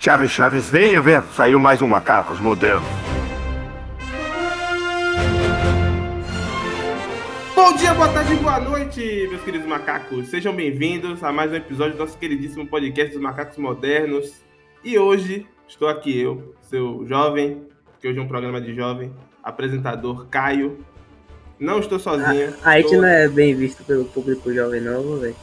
[0.00, 1.22] Chaves, Chaves, venha ver.
[1.34, 2.86] Saiu mais um Macacos Modernos.
[7.52, 10.28] Bom dia, boa tarde, boa noite, meus queridos macacos.
[10.28, 14.32] Sejam bem-vindos a mais um episódio do nosso queridíssimo podcast dos Macacos Modernos.
[14.84, 17.66] E hoje estou aqui eu, seu jovem,
[18.00, 19.12] que hoje é um programa de jovem,
[19.42, 20.78] apresentador Caio.
[21.58, 22.54] Não estou sozinho.
[22.62, 23.02] A, a gente estou...
[23.02, 25.34] não é bem visto pelo público jovem, não, velho.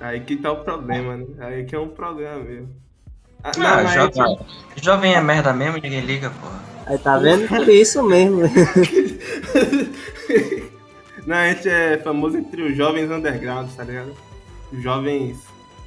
[0.00, 1.26] Aí que tá o problema, né?
[1.38, 2.83] Aí que é um problema mesmo.
[3.44, 4.84] Ah, não, não jovem, gente...
[4.84, 6.64] jovem é merda mesmo, ninguém liga, porra.
[6.86, 7.46] Aí tá vendo?
[7.46, 8.40] Por isso mesmo.
[11.26, 14.14] não, a gente é famoso entre os jovens undergrounds, tá ligado?
[14.72, 15.36] Os jovens,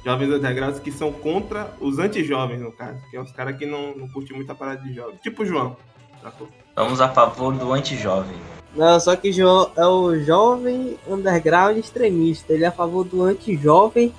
[0.04, 3.00] jovens undergrounds que são contra os anti-jovens, no caso.
[3.10, 5.16] Que é os caras que não, não curtem muito a parada de jovem.
[5.20, 5.76] Tipo o João.
[6.22, 6.48] Sacou?
[6.76, 8.36] Vamos a favor do anti-jovem.
[8.74, 12.52] Não, só que João é o jovem underground extremista.
[12.52, 14.14] Ele é a favor do anti-jovem,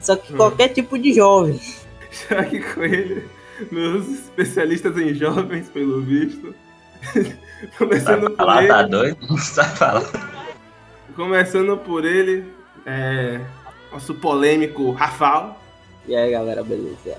[0.00, 0.36] só que hum.
[0.36, 1.60] qualquer tipo de jovem.
[2.10, 3.28] Já que com ele,
[3.70, 6.54] meus especialistas em jovens, pelo visto.
[7.78, 8.68] Começando tá por ele.
[8.68, 9.26] Tá doido?
[9.54, 10.38] Tá falando.
[11.14, 12.52] Começando por ele,
[12.86, 13.40] é,
[13.92, 15.60] nosso polêmico Rafal.
[16.06, 17.18] E aí galera, beleza?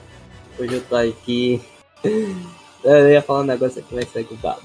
[0.58, 1.62] Hoje eu tô aqui.
[2.82, 4.62] Eu ia falar um negócio aqui, vai ser culpado.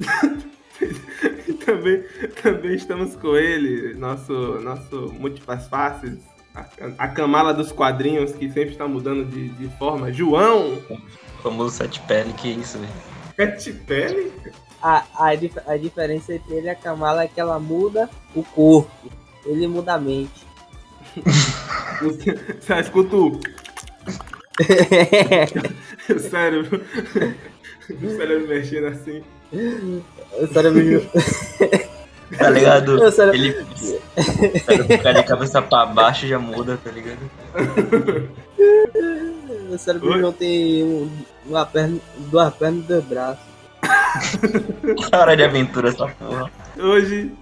[1.64, 2.02] também,
[2.42, 6.18] também estamos com ele, nosso, nosso múltiplas faces,
[6.54, 6.66] a,
[6.98, 10.12] a camala dos quadrinhos que sempre está mudando de, de forma.
[10.12, 10.78] João!
[10.88, 12.92] O famoso sete pele, que isso, velho?
[13.36, 14.32] Sete pele?
[14.80, 15.30] A, a,
[15.66, 19.10] a diferença entre ele e a Kamala é que ela muda o corpo.
[19.44, 20.46] Ele muda a mente.
[22.00, 23.40] Você escuta o...
[26.08, 26.84] o cérebro.
[27.90, 29.22] o cérebro mexendo assim.
[29.52, 31.10] O cérebro.
[32.38, 33.02] Tá ligado?
[33.02, 33.36] O cérebro...
[33.36, 37.18] Ele fica de cabeça pra baixo já muda, tá ligado?
[39.70, 41.10] O cérebro não tem um,
[41.46, 41.98] uma perna,
[42.30, 43.44] duas pernas e dois braços.
[45.12, 46.50] Hora de aventura essa porra.
[46.78, 47.32] Hoje,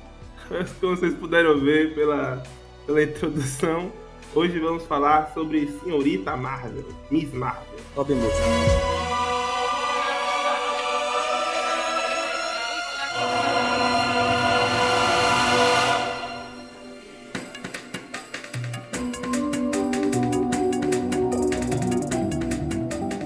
[0.81, 2.43] como vocês puderam ver pela,
[2.87, 3.93] pela introdução,
[4.35, 7.63] hoje vamos falar sobre Senhorita Marvel, Miss Marvel.
[7.95, 8.43] Sobe música.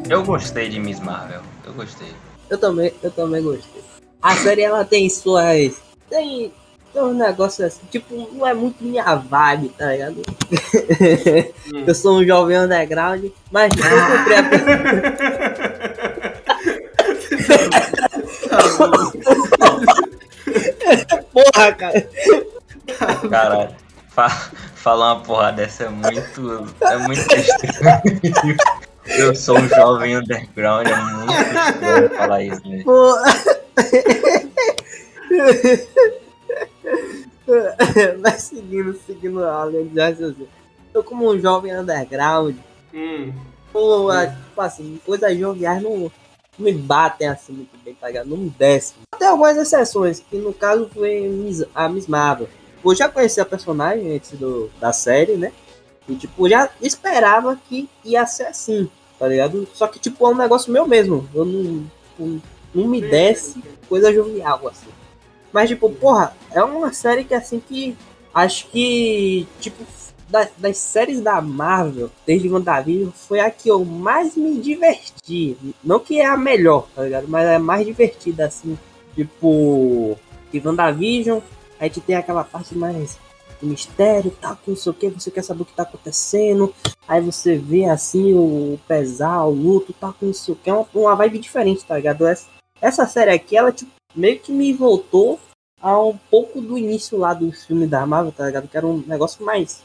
[0.09, 1.41] Eu gostei de Miss Marvel.
[1.65, 2.12] Eu gostei.
[2.49, 3.83] Eu também, eu também gostei.
[4.22, 5.77] A série ela tem suas.
[6.09, 6.53] Tem,
[6.93, 10.22] tem um negócio assim, tipo, não é muito minha vibe, tá ligado?
[11.75, 11.84] Hum.
[11.87, 13.83] eu sou um jovem underground, mas eu
[14.19, 14.43] comprei a.
[21.33, 22.09] Porra, cara.
[23.28, 23.75] Caralho.
[24.11, 24.31] Fa
[24.77, 26.75] falar uma porra dessa é muito.
[26.81, 28.56] É muito estranho.
[29.09, 32.84] Eu sou um jovem underground, é muito estranho falar isso, né?
[38.21, 40.49] Mas seguindo, seguindo a linha de raciocínio.
[40.93, 42.56] Eu como um jovem underground,
[42.93, 43.33] hum.
[43.72, 44.27] pô, hum.
[44.49, 46.11] tipo assim, coisas joviais não, não
[46.59, 48.28] me batem assim muito bem, tá ligado?
[48.28, 48.97] Não me descem.
[49.19, 51.31] Tem algumas exceções, que no caso foi
[51.75, 52.49] a Miss Marvel.
[52.84, 55.53] Eu já conhecia a personagem antes do, da série, né?
[56.09, 59.67] E, tipo, já esperava que ia ser assim, tá ligado?
[59.75, 61.28] Só que, tipo, é um negócio meu mesmo.
[61.34, 61.84] Eu não,
[62.19, 62.43] não,
[62.75, 64.89] não me desce coisa jovial, assim.
[65.53, 67.97] Mas, tipo, porra, é uma série que, assim, que
[68.33, 69.84] acho que, tipo,
[70.28, 75.56] das, das séries da Marvel, desde WandaVision, foi a que eu mais me diverti.
[75.83, 77.27] Não que é a melhor, tá ligado?
[77.28, 78.78] Mas é mais divertida, assim.
[79.15, 80.19] Tipo,
[80.50, 81.41] que WandaVision,
[81.81, 83.19] a gente tem aquela parte mais
[83.62, 86.75] mistério, tal, não sei o que, você quer saber o que tá acontecendo,
[87.06, 90.87] aí você vê assim o pesar, o luto, tal, não sei o que, é uma,
[90.94, 92.27] uma vibe diferente, tá ligado?
[92.27, 92.47] Essa,
[92.81, 95.39] essa série aqui, ela tipo, meio que me voltou
[95.81, 98.69] a um pouco do início lá do filme da Marvel, tá ligado?
[98.69, 99.84] Que era um negócio mais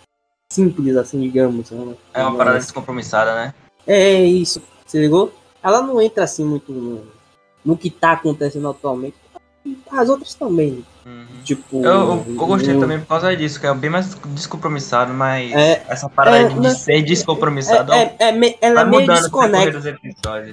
[0.51, 1.69] simples, assim, digamos.
[1.71, 1.95] Né?
[2.13, 3.53] É uma parada descompromissada, né?
[3.85, 5.33] É isso, você ligou?
[5.63, 7.07] Ela não entra assim muito no,
[7.63, 9.15] no que tá acontecendo atualmente.
[9.91, 10.83] As outras também.
[11.05, 11.25] Uhum.
[11.43, 11.83] Tipo.
[11.83, 15.83] Eu, eu, eu gostei também por causa disso, que é bem mais descompromissado, mas É,
[15.87, 19.97] essa parada é, de não- ser descompromissado É, é, é, me- ela é meio desconexa.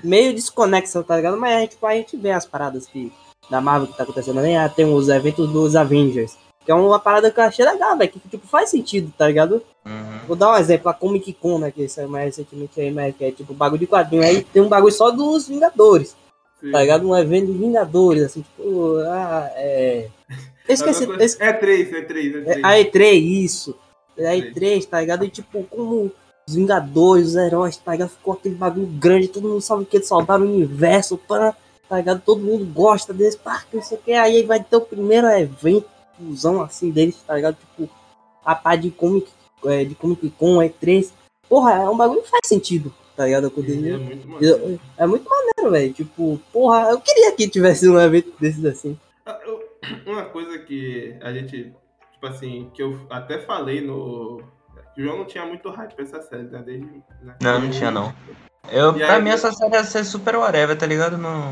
[0.02, 1.36] Meio desconexa, tá ligado?
[1.36, 3.12] Mas é, tipo, a gente vê as paradas que,
[3.50, 4.56] da Marvel que tá acontecendo ali.
[4.56, 6.36] Ah, tem os eventos dos Avengers.
[6.64, 8.10] Que é uma parada que eu achei legal, velho.
[8.10, 9.62] Que tipo, faz sentido, tá ligado?
[9.86, 10.18] Uhum.
[10.26, 11.70] Vou dar um exemplo, a Comic Con, né?
[11.70, 14.22] Que saiu mais recentemente aí, mas que é tipo bagulho de quadrinho.
[14.22, 16.14] Aí tem um bagulho só dos Vingadores.
[16.60, 16.70] Sim.
[16.72, 17.08] tá ligado?
[17.08, 20.08] Um evento de Vingadores, assim, tipo, ah, é.
[20.69, 21.05] Eu esqueci.
[21.05, 22.64] eu esque- É três, é três, é é, três.
[22.64, 23.12] a E3,
[23.44, 23.76] isso.
[24.19, 25.25] A E3, tá ligado?
[25.25, 26.10] E tipo, como
[26.46, 28.10] os Vingadores, os heróis, tá ligado?
[28.10, 31.55] Ficou aquele bagulho grande, todo mundo sabe que eles salvaram o universo, pá,
[31.88, 32.20] tá ligado?
[32.25, 34.12] Todo mundo gosta desse parque, não sei o que.
[34.12, 35.87] Aí vai ter o primeiro evento
[36.64, 37.56] assim deles, tá ligado?
[37.56, 37.88] Tipo,
[38.44, 39.28] a parte de Comic,
[39.64, 41.11] é, de Comic Con, E3.
[41.49, 43.46] Porra, é um bagulho que faz sentido, tá ligado?
[43.48, 44.80] É muito maneiro.
[44.96, 45.92] É muito maneiro, velho.
[45.92, 48.98] Tipo, porra, eu queria que tivesse um evento desses assim.
[49.26, 49.38] Ah,
[50.06, 51.72] Uma coisa que a gente,
[52.12, 54.40] tipo assim, que eu até falei no.
[54.94, 56.62] que O João não tinha muito hype pra essa série, né?
[56.64, 56.86] Desde,
[57.22, 57.36] né?
[57.42, 58.14] Não, não tinha não.
[58.70, 61.16] Eu, E pra aí- mim essa série ia ser super whatever, tá ligado?
[61.18, 61.50] Não.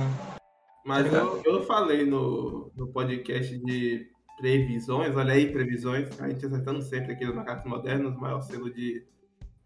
[0.84, 4.06] Mas Tá eu, eu falei no, no podcast de
[4.38, 8.72] previsões, olha aí, previsões, a gente acertando sempre aqui no Macacos Modernos, o maior selo
[8.72, 9.02] de.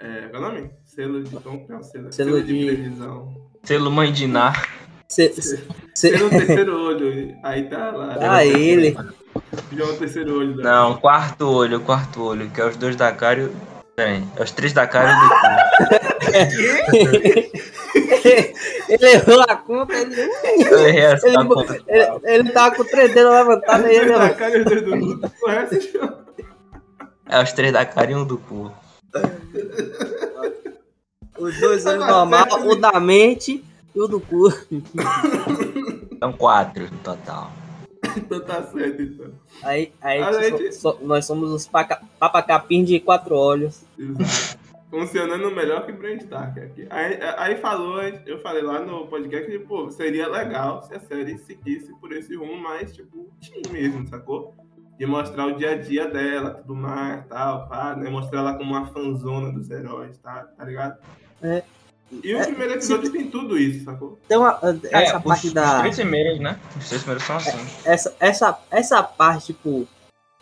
[0.01, 0.71] É, qual é o nome?
[0.85, 1.37] Selo de.
[1.37, 2.13] Como que é o selo?
[2.13, 3.35] Selo de- previsão.
[3.63, 4.69] Selo mãe de Nar.
[5.09, 5.59] Cê, cê,
[5.95, 7.35] Selo terceiro olho.
[7.43, 8.17] Aí tá lá.
[8.21, 8.97] ah, ele.
[9.73, 10.57] João terceiro olho.
[10.57, 13.53] da- Não, quarto olho, quarto olho, que é os dois da cara e o.
[13.97, 15.35] Tem, é os três da cara e o do cu.
[18.89, 20.15] ele errou a conta, ele,
[20.71, 21.79] Eu errei essa ele, conta.
[21.87, 24.65] ele, ele tava com três dedos levantados aí, Os dois da ele cara e os
[24.65, 24.91] dois do
[25.93, 26.19] João.
[27.29, 28.73] É os três da cara e um do cu.
[31.39, 33.65] Os dois olhos normal, o da mente
[33.95, 34.51] e o do cu.
[36.19, 37.51] São quatro no total.
[38.17, 39.31] Então tá certo, então.
[39.63, 43.83] Aí, aí so- gente- so- nós somos os paca- papacapim de quatro olhos.
[43.99, 44.59] Exato.
[44.91, 46.85] Funcionando melhor que Brain Stark aqui.
[46.91, 51.39] Aí, aí falou, eu falei lá no podcast que, pô, seria legal se a série
[51.39, 54.53] seguisse por esse rumo mais, tipo, teen mesmo, sacou?
[55.01, 58.11] De mostrar o dia a dia dela, tudo mais, tal, pá, né?
[58.11, 60.99] Mostrar ela como uma fanzona dos heróis, tá, tá ligado?
[61.43, 61.63] É.
[62.23, 64.19] E o É, primeiro episódio tem tudo isso, sacou?
[64.29, 64.59] Tem uma,
[64.93, 65.73] essa É, parte os, da.
[65.77, 66.61] os três primeiros, né?
[66.77, 67.59] Os três primeiros são assim.
[67.83, 69.89] essa, essa, essa parte, tipo,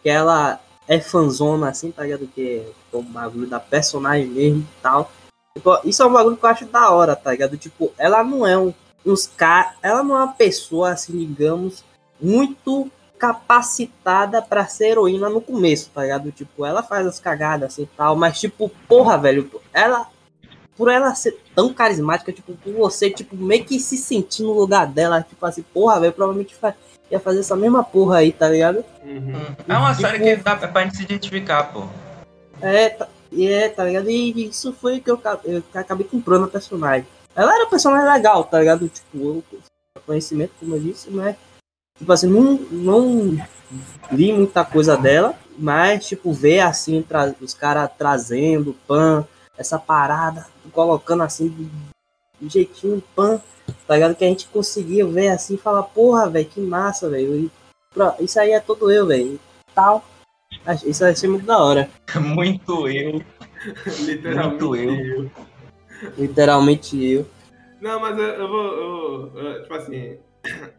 [0.02, 0.58] que ela
[0.88, 2.26] é fanzona, assim, tá ligado?
[2.26, 5.08] Que é o bagulho da personagem mesmo e tal.
[5.56, 7.56] Tipo, isso é um bagulho que eu acho da hora, tá ligado?
[7.56, 8.74] Tipo, ela não é um,
[9.06, 9.76] uns ca...
[9.80, 11.84] ela não é uma pessoa, assim, digamos,
[12.20, 16.30] muito capacitada pra ser heroína no começo, tá ligado?
[16.32, 20.06] Tipo, ela faz as cagadas assim e tal, mas tipo, porra, velho, ela
[20.76, 24.86] por ela ser tão carismática, tipo, por você, tipo, meio que se sentir no lugar
[24.86, 26.74] dela, tipo assim, porra, velho, provavelmente fa-
[27.10, 28.84] ia fazer essa mesma porra aí, tá ligado?
[29.02, 29.32] Uhum.
[29.66, 31.82] É uma série que dá pra gente se identificar, pô.
[32.60, 34.08] É, tá, e é, tá ligado?
[34.08, 37.08] E isso foi que eu, eu acabei comprando a personagem.
[37.34, 38.88] Ela era um personagem legal, tá ligado?
[38.88, 39.44] Tipo, eu
[40.06, 41.34] conhecimento, como eu disse, mas,
[41.98, 43.36] tipo assim, não, não
[44.12, 50.46] li muita coisa dela, mas, tipo, ver assim, tra- os caras trazendo pan, essa parada,
[50.72, 51.64] colocando assim, de,
[52.40, 53.40] de jeitinho pan,
[53.86, 54.14] tá ligado?
[54.14, 57.34] Que a gente conseguia ver assim e falar, porra, velho, que massa, velho.
[57.36, 57.50] E,
[58.24, 59.38] Isso aí é todo eu, velho.
[59.74, 60.04] Tal.
[60.86, 61.90] Isso vai ser muito da hora.
[62.20, 63.20] Muito eu.
[64.00, 64.94] Literalmente Muito eu.
[65.24, 65.30] eu.
[66.16, 67.26] Literalmente eu.
[67.80, 68.64] Não, mas eu, eu vou.
[68.64, 70.18] eu- eu- tipo assim,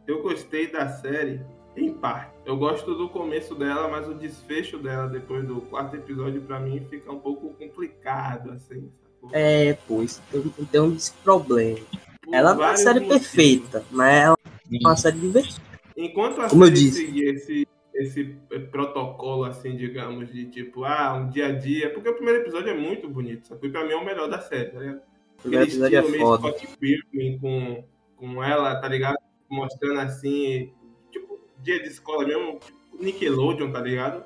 [0.07, 1.41] eu gostei da série
[1.75, 2.37] em parte.
[2.45, 6.85] Eu gosto do começo dela, mas o desfecho dela depois do quarto episódio, pra mim,
[6.89, 8.91] fica um pouco complicado, assim.
[9.21, 9.29] sacou?
[9.33, 10.41] É, pois, tem,
[10.71, 11.79] tem um problema.
[12.23, 13.17] Por Ela é uma série motivos.
[13.19, 15.61] perfeita, mas ela é uma série divertida.
[15.95, 17.05] Enquanto a Como eu série disse.
[17.05, 18.23] seguir esse, esse
[18.71, 21.91] protocolo, assim, digamos, de tipo, ah, um dia a dia.
[21.93, 23.67] Porque o primeiro episódio é muito bonito, sacou?
[23.67, 25.01] E pra mim é o melhor da série, tá ligado?
[25.41, 26.49] Primeiro Aquele episódio é estilo meio foda.
[26.49, 27.83] Scott Pilgrim com,
[28.17, 29.17] com ela, tá ligado?
[29.49, 30.71] Mostrando assim,
[31.11, 34.23] tipo, dia de escola mesmo, tipo, Nickelodeon, tá ligado?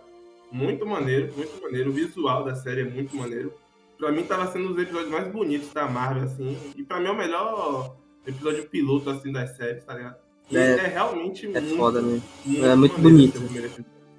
[0.52, 1.90] Muito maneiro, muito maneiro.
[1.90, 3.54] O visual da série é muito maneiro.
[3.98, 6.58] Pra mim tava sendo um dos episódios mais bonitos da Marvel, assim.
[6.76, 7.96] E pra mim é o melhor
[8.28, 10.16] episódio piloto, assim, das séries, tá ligado?
[10.52, 12.22] E É, é, realmente É muito, foda mesmo.
[12.46, 13.42] muito, É muito bonito.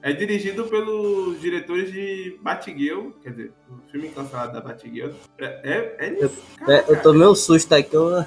[0.02, 5.11] É dirigido pelos diretores de Batgirl, quer dizer, o filme cancelado da Batgirl.
[5.38, 8.25] É, é, é, Eu- cara, É, eu tomei um susto aqui, eu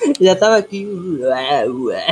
[0.20, 0.86] já tava aqui.
[1.20, 2.06] ué, ué.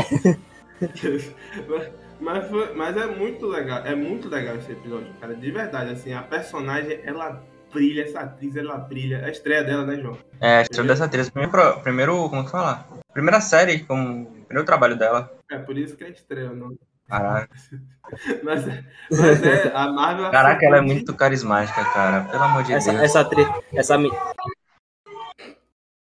[2.20, 5.34] Mas, foi- mas é muito legal, é muito legal esse episódio, cara.
[5.34, 9.24] De verdade, assim, a personagem, ela brilha, essa atriz, ela brilha.
[9.24, 10.16] A estreia dela, né, João?
[10.40, 11.28] É, a história dessa atriz.
[11.28, 12.86] Primeiro, primeiro, como que fala?
[13.12, 15.30] Primeira série, como primeiro trabalho dela.
[15.50, 16.76] É por isso que é estreia, não.
[17.08, 17.50] Caraca,
[18.42, 18.64] Mas,
[19.10, 20.30] mas é, a Marvel.
[20.30, 22.24] Caraca, ela é muito carismática, cara.
[22.30, 23.02] Pelo amor de Essa, Deus.
[23.02, 23.98] essa atriz, essa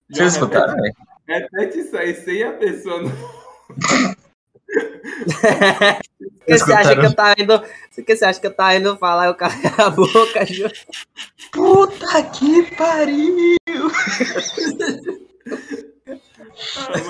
[0.10, 0.94] Vocês escutaram, velho?
[1.28, 3.02] Repete isso aí, sem a pessoa.
[3.02, 3.12] Não...
[6.46, 7.64] Que você acha que eu tava indo.
[8.06, 10.70] Que você acha que eu tava indo falar e o cara a boca, Ju?
[11.52, 13.58] Puta que pariu!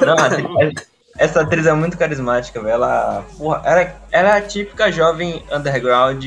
[0.05, 2.73] Não, atriz- essa atriz é muito carismática, velho.
[2.73, 6.23] Ela, porra, ela, ela é a típica jovem underground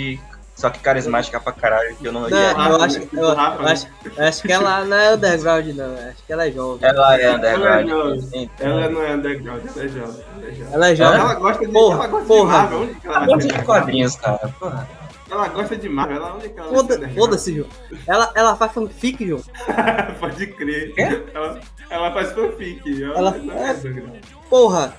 [0.58, 3.08] só que carismática pra caralho, que eu não Não, eu acho, né?
[3.12, 3.30] eu, eu
[3.68, 3.86] acho,
[4.16, 5.84] eu acho que ela não é underground, não.
[5.84, 6.88] eu Acho que ela é jovem.
[6.88, 7.88] Ela é Ela underground.
[7.88, 8.14] não.
[8.34, 8.66] então.
[8.68, 10.24] Ela não é underground, ela é jovem.
[10.34, 10.72] Ela é jovem.
[10.74, 11.20] Ela é jovem.
[11.20, 12.52] Ela gosta de, Porra, ela gosta porra.
[12.66, 12.96] de Marvel.
[13.04, 14.54] Ela ser de quadrinhos, cara.
[14.58, 14.88] Porra.
[15.30, 16.16] Ela gosta de Marvel.
[16.16, 17.08] Ela, onde que ela Foda-?
[17.10, 17.68] Foda-se, João.
[18.06, 19.42] Ela, ela faz fanfic, João.
[20.18, 20.92] Pode crer.
[20.94, 21.22] Quê?
[21.32, 23.02] Ela, ela faz fanfic.
[23.04, 24.24] Ela, Ela- não é underground.
[24.50, 24.94] Porra.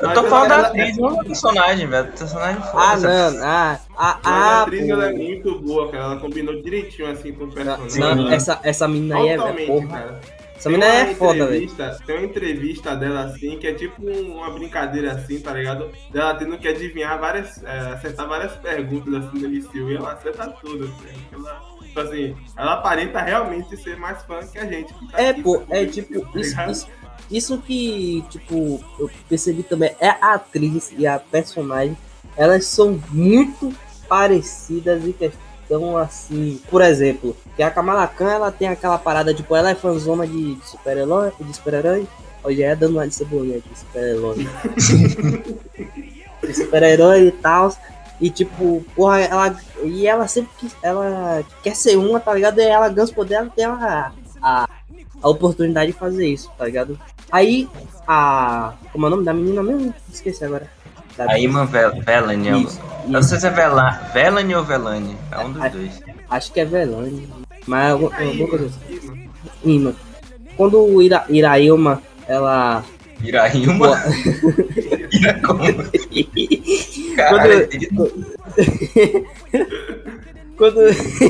[0.00, 2.08] Eu tô falando da ela- atriz, não do personagem, velho.
[2.08, 3.30] O personagem Ah, foda.
[3.30, 3.44] não.
[3.44, 4.62] Ah, ah, a ah.
[4.62, 6.04] atriz ela é muito boa, cara.
[6.04, 8.00] Ela combinou direitinho assim com o personagem.
[8.00, 9.88] Não, essa, essa menina aí é, é porra.
[9.88, 10.20] cara.
[10.56, 11.70] Essa menina uma é foda, velho.
[12.06, 15.90] Tem uma entrevista dela assim, que é tipo uma brincadeira assim, tá ligado?
[16.10, 17.62] Dela tendo que adivinhar várias.
[17.62, 20.84] é, acertar várias perguntas assim do MCU e ela acerta tudo.
[20.84, 24.92] Assim, ela, tipo assim, ela aparenta realmente ser mais fã que a gente.
[24.94, 26.88] que tá É, aqui, pô, é tipo, Tá isso, isso,
[27.30, 31.96] isso que, tipo, eu percebi também, é a atriz e a personagem,
[32.36, 33.72] elas são muito
[34.08, 39.56] parecidas em questão, assim, por exemplo, que a Kamala Khan, ela tem aquela parada, tipo,
[39.56, 42.06] ela é fanzona de, de super-herói, de super-herói,
[42.44, 44.36] Olha, já é dando uma de cebolinha aqui, super-herói.
[46.46, 47.74] de super-herói e tal.
[48.20, 49.58] E tipo, porra, ela.
[49.82, 52.60] E ela sempre que ela quer ser uma, tá ligado?
[52.60, 54.12] E ela ganha os poderes, ela tem a,
[54.42, 54.68] a,
[55.22, 57.00] a oportunidade de fazer isso, tá ligado?
[57.32, 57.68] Aí
[58.06, 58.72] a.
[58.92, 59.94] Como é o nome da menina mesmo?
[60.12, 60.68] Esqueci agora.
[61.16, 62.48] Da- A Iman Vel Velani.
[62.48, 62.66] eu-
[63.06, 65.16] não sei se é Vela Velani ou Velani.
[65.30, 66.00] É um dos É, dois.
[66.30, 67.28] Acho que é Velane.
[67.66, 68.10] Mas alguma
[68.48, 68.78] coisa assim.
[68.88, 69.22] aí, mano.
[69.64, 69.94] Ima.
[70.56, 72.84] Quando o Ira, Irailma, ela.
[73.22, 74.02] Iraíma.
[75.12, 75.62] Ira como?
[77.16, 77.68] Caralho,
[80.56, 80.80] Quando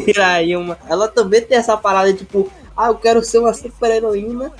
[0.08, 4.50] Irailma, ela também tem essa parada tipo, ah, eu quero ser uma super heroína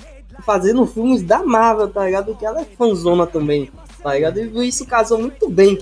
[0.43, 2.35] fazendo filmes da Marvel, tá ligado?
[2.37, 3.71] Que ela é fanzona também,
[4.03, 4.39] tá ligado?
[4.39, 5.79] E isso casou muito bem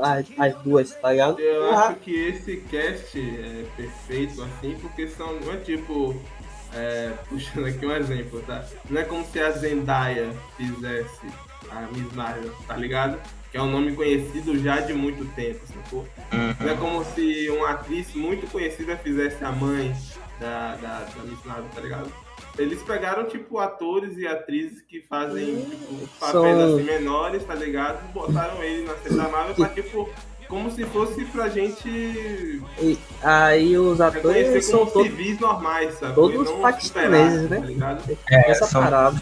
[0.00, 1.40] as, as duas, tá ligado?
[1.40, 6.14] Eu Porra, acho que esse cast é perfeito, assim, porque são, não é tipo,
[6.74, 8.64] é, puxando aqui um exemplo, tá?
[8.88, 11.26] Não é como se a Zendaya fizesse
[11.70, 13.18] a Miss Marvel, tá ligado?
[13.50, 16.06] Que é um nome conhecido já de muito tempo, sacou?
[16.60, 19.94] Não é como se uma atriz muito conhecida fizesse a mãe
[20.40, 22.23] da, da, da Miss Marvel, tá ligado?
[22.58, 27.98] Eles pegaram, tipo, atores e atrizes que fazem, tipo, papéis São- assim menores, tá ligado?
[28.08, 30.08] E botaram ele na série da Marvel pra, tipo,
[30.48, 36.14] como se fosse pra gente e aí os atores são como todos civis normais, sabe?
[36.14, 37.96] todos não paquistaneses, super-heróis, né?
[37.96, 38.12] Tá?
[38.30, 39.20] É, essa são- parada.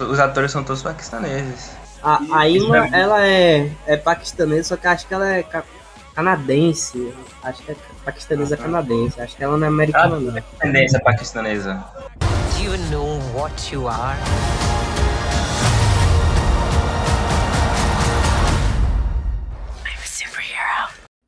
[0.00, 1.70] os atores são todos paquistaneses.
[2.02, 5.64] A, E- a Ima, ela é, é paquistanesa, só que acho que ela é ca-
[6.14, 7.12] canadense.
[7.42, 8.64] Acho que é paquistanesa Ah, tá.
[8.64, 9.20] canadense.
[9.20, 10.42] Acho que ela não é americana, Ah, não.
[10.60, 11.84] Tendência paquistanesa.
[12.58, 14.18] Do you know what you are?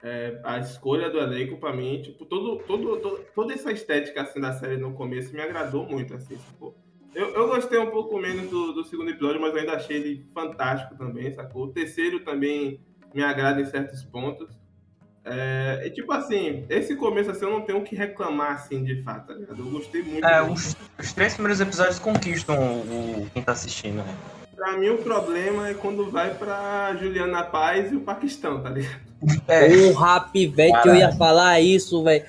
[0.02, 4.40] É, a escolha do elenco, pra mim, tipo, todo, todo, todo- toda essa estética assim,
[4.40, 6.74] da série no começo me agradou muito, assim, sacou?
[7.14, 10.96] Eu, eu gostei um pouco menos do, do segundo episódio, mas ainda achei ele fantástico
[10.96, 11.64] também, sacou?
[11.64, 12.80] O terceiro também
[13.12, 14.48] me agrada em certos pontos.
[15.24, 19.02] É, e tipo assim, esse começo assim eu não tenho o que reclamar assim de
[19.02, 19.58] fato, tá ligado?
[19.58, 20.24] Eu gostei muito.
[20.26, 24.16] É, os, os três primeiros episódios conquistam o, o- quem tá assistindo, né?
[24.56, 29.00] Pra mim o problema é quando vai pra Juliana Paz e o Paquistão, tá ligado?
[29.48, 32.24] É, Porra, pivete, eu ia falar isso, velho.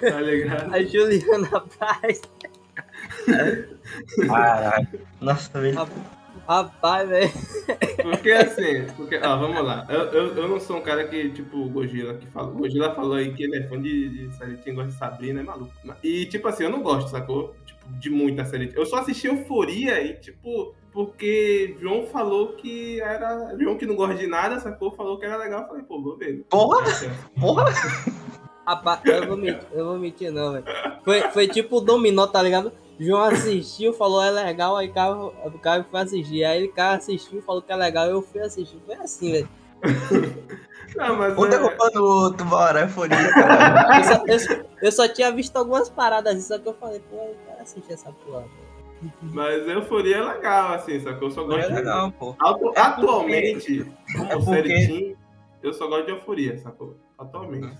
[0.00, 0.72] Tá ligado?
[0.74, 2.20] A Juliana Paz.
[4.28, 4.88] caralho.
[5.20, 5.88] Nossa, velho.
[6.46, 7.30] Rapaz, velho.
[8.02, 9.86] Porque assim, porque, ó, vamos lá.
[9.88, 12.48] Eu, eu, eu não sou um cara que, tipo, o Gojira que fala.
[12.48, 15.44] O Gojira falou aí que ele é fã de, de série gosta de Sabrina, é
[15.44, 15.72] maluco.
[16.02, 17.54] E, tipo assim, eu não gosto, sacou?
[17.64, 18.72] Tipo, de muita série.
[18.74, 23.56] Eu só assisti Euforia e, tipo, porque João falou que era.
[23.58, 24.92] João que não gosta de nada, sacou?
[24.92, 25.62] Falou que era legal.
[25.62, 26.44] Eu falei, pô, vou ver.
[26.50, 26.84] Porra!
[27.38, 27.64] Porra!
[28.66, 30.64] Rapaz, eu vou mentir, eu vou mentir não, velho.
[31.04, 32.72] Foi, foi tipo o Dominó, tá ligado?
[32.98, 36.44] João assistiu, falou é legal, aí o cara, o cara foi assistir.
[36.44, 38.78] Aí o cara assistiu, falou que é legal, eu fui assistir.
[38.86, 39.48] Foi assim, velho.
[40.94, 41.36] Não, mas.
[41.38, 43.98] Um é- derrubando o outro, bora, é folia, cara.
[43.98, 47.00] Eu só, eu, só- eu só tinha visto algumas paradas assim, só que eu falei,
[47.10, 48.44] pô, eu quero assistir essa porra.
[49.22, 51.28] Mas Euforia é legal, assim, sacou?
[51.28, 52.36] Eu só gosto É de- legal, pô.
[52.38, 55.16] Atu- Atualmente, É como série porque, Teen,
[55.62, 56.96] eu só gosto de Euforia, sacou?
[57.18, 57.74] Atualmente?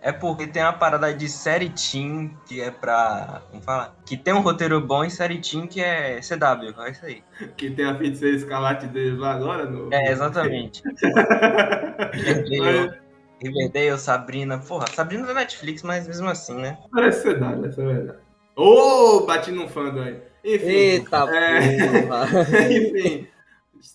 [0.00, 3.42] É porque tem uma parada de série teen que é pra.
[3.50, 3.96] Como fala?
[4.04, 6.80] Que tem um roteiro bom e série teen que é CW.
[6.82, 7.22] É isso aí.
[7.56, 9.92] Que tem a feiticeira escalate deles lá agora no.
[9.92, 10.82] É, exatamente.
[12.12, 13.00] Riverdale,
[13.42, 14.58] Riverdale, Sabrina.
[14.58, 16.78] Porra, Sabrina é da Netflix, mas mesmo assim, né?
[16.92, 18.18] Parece dado, essa é a verdade.
[18.54, 20.20] Ô, bati num fã aí.
[20.44, 20.66] Enfim.
[20.66, 22.02] Eita É.
[22.06, 22.26] porra.
[22.70, 23.26] Enfim.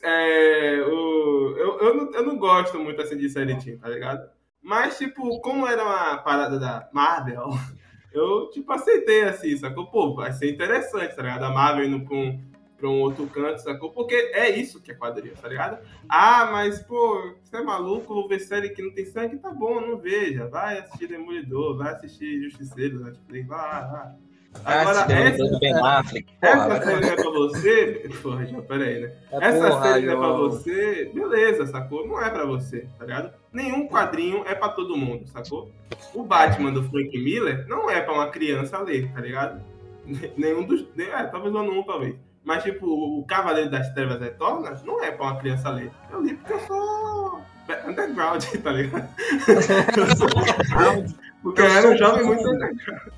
[0.04, 4.30] é, o, eu, eu, não, eu não gosto muito assim de série teen, tá ligado?
[4.62, 7.50] Mas, tipo, como era uma parada da Marvel,
[8.14, 9.88] eu, tipo, aceitei assim, sacou?
[9.88, 11.44] Pô, vai ser interessante, tá ligado?
[11.44, 12.44] A Marvel indo pra um,
[12.78, 13.92] pra um outro canto, sacou?
[13.92, 15.80] Porque é isso que é quadrinho, tá ligado?
[16.08, 19.38] Ah, mas, pô, você é maluco, vou ver série que não tem sangue?
[19.40, 20.48] Tá bom, não veja.
[20.48, 24.31] Vai assistir Demolidor, vai assistir Justiceiro, Netflix, vai lá, vai.
[24.66, 28.10] Agora, Ah, essa, do Ben Affleck, porra, essa série não é pra você.
[28.22, 29.12] Porra, já, peraí, né?
[29.32, 32.08] É Essa porra, série não é pra você, beleza, sacou?
[32.08, 33.34] Não é pra você, tá ligado?
[33.52, 35.72] Nenhum quadrinho é pra todo mundo, sacou?
[36.14, 39.62] O Batman do Frank Miller não é pra uma criança ler, tá ligado?
[40.38, 40.86] Nenhum dos.
[40.98, 42.16] É, talvez o 1, talvez.
[42.44, 45.92] Mas, tipo, o Cavaleiro das Trevas Retorna não é pra uma criança ler.
[46.12, 47.42] Eu li porque eu sou
[47.88, 49.08] underground, tá ligado?
[49.98, 53.10] Eu sou- Porque eu era um jovem muito underground.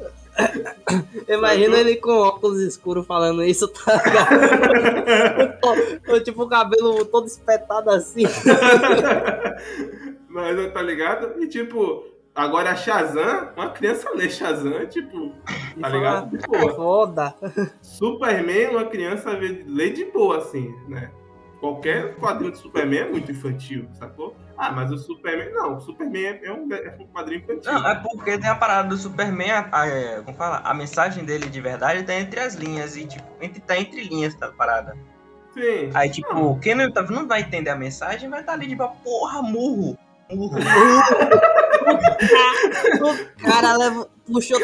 [1.27, 5.53] Imagina ele com óculos escuros falando isso, tá ligado?
[6.23, 8.23] Tipo, o cabelo todo espetado assim.
[10.29, 11.43] Mas tá ligado?
[11.43, 15.33] E tipo, agora a Shazam, uma criança lê Shazam, tipo,
[15.79, 16.35] tá ligado?
[16.35, 16.75] De boa.
[16.75, 17.35] Foda.
[17.81, 21.11] Superman, uma criança lê de boa, assim, né?
[21.59, 24.35] Qualquer quadrinho de Superman é muito infantil, sacou?
[24.57, 25.51] Ah, mas o Superman.
[25.51, 27.71] Não, o Superman é um, é um quadrinho infantil.
[27.73, 30.57] Não, é porque tem a parada do Superman, a, a- é, como fala?
[30.63, 34.35] A mensagem dele de verdade tá entre as linhas e, tipo, entre, tá entre linhas,
[34.35, 34.95] tá parada.
[35.53, 35.89] Sim.
[35.93, 39.41] Aí, tipo, quem não, tá- não vai entender a mensagem vai estar ali, tipo, porra,
[39.41, 39.97] murro.
[40.33, 40.55] Murro.
[43.01, 44.57] O cara leva, puxou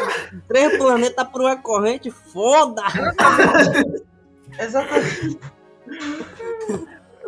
[0.48, 2.82] três planetas por uma corrente, foda!
[4.58, 5.38] Exatamente.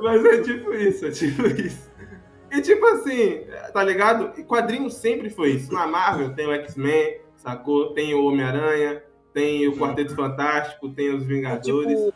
[0.02, 1.91] Mas é tipo isso, é tipo isso.
[2.52, 3.40] E tipo assim,
[3.72, 4.38] tá ligado?
[4.38, 5.72] E quadrinho sempre foi isso.
[5.72, 7.94] Na Marvel tem o X-Men, sacou?
[7.94, 12.12] Tem o Homem-Aranha, tem o Quarteto Fantástico, tem os Vingadores, Tipo,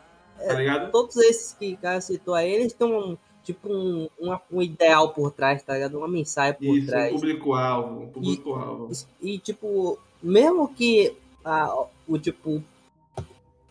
[0.47, 0.91] tá ligado?
[0.91, 5.09] todos esses que o cara citou aí, eles têm um, tipo um, uma- um ideal
[5.11, 5.97] por trás, tá ligado?
[5.97, 7.11] Uma mensagem por Isso, um trás.
[7.13, 8.89] público-alvo, um público-alvo.
[9.19, 12.61] E, tipo, mesmo que a, o tipo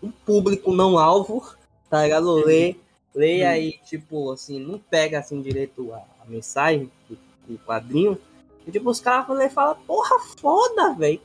[0.02, 1.46] um público não alvo,
[1.88, 2.32] tá ligado?
[2.44, 2.74] Lê,
[3.14, 8.18] lê aí, tipo, assim, não pega assim direito a mensagem do, do quadrinho.
[8.66, 11.20] E tipo, os caras vão ler e falam, porra, foda, velho.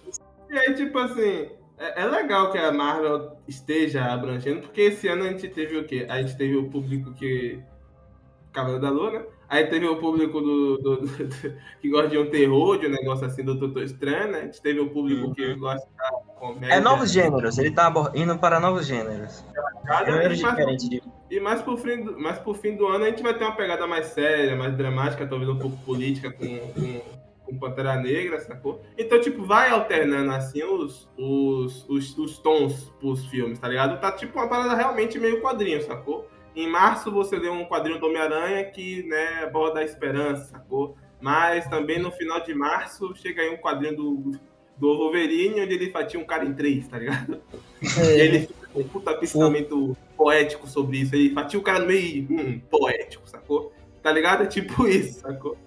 [0.49, 5.23] E aí, tipo assim, é, é legal que a Marvel esteja abrangendo, porque esse ano
[5.23, 6.05] a gente teve o quê?
[6.09, 7.59] A gente teve o público que.
[8.53, 9.23] Cavaleiro da Lua, né?
[9.47, 12.89] Aí teve o público do, do- do- do- que gosta de um terror, de um
[12.91, 14.39] negócio assim do Doutor Estranho, né?
[14.39, 16.73] A gente teve o público que gosta da comédia.
[16.75, 19.43] É novos gêneros, ele tá indo para novos gêneros.
[19.85, 21.01] Cada- Gêneros e mais- diferentes de.
[21.31, 23.55] E mais pro, fim do, mais pro fim do ano a gente vai ter uma
[23.55, 27.01] pegada mais séria, mais dramática, talvez um pouco política com, com,
[27.45, 28.81] com Pantera Negra, sacou?
[28.97, 33.97] Então, tipo, vai alternando assim os, os, os, os tons pros filmes, tá ligado?
[34.01, 36.27] Tá tipo uma parada realmente meio quadrinho, sacou?
[36.53, 40.97] Em março você lê um quadrinho do Homem-Aranha que, né, aborda a esperança, sacou?
[41.21, 44.31] Mas também no final de março chega aí um quadrinho do,
[44.75, 47.41] do Wolverine onde ele fatia um cara em três, tá ligado?
[47.81, 51.15] E ele fica com puta pensamento poético sobre isso.
[51.15, 53.73] Ele fatia o cara no meio, hum, poético, sacou?
[54.03, 54.43] Tá ligado?
[54.43, 55.57] É tipo isso, sacou?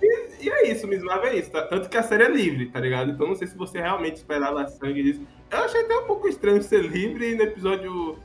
[0.00, 1.50] E, e é isso, Marvel é isso.
[1.50, 1.62] tá?
[1.62, 3.10] Tanto que a série é livre, tá ligado?
[3.10, 5.26] Então não sei se você realmente esperava sangue disso.
[5.50, 8.16] Eu achei até um pouco estranho ser livre e no episódio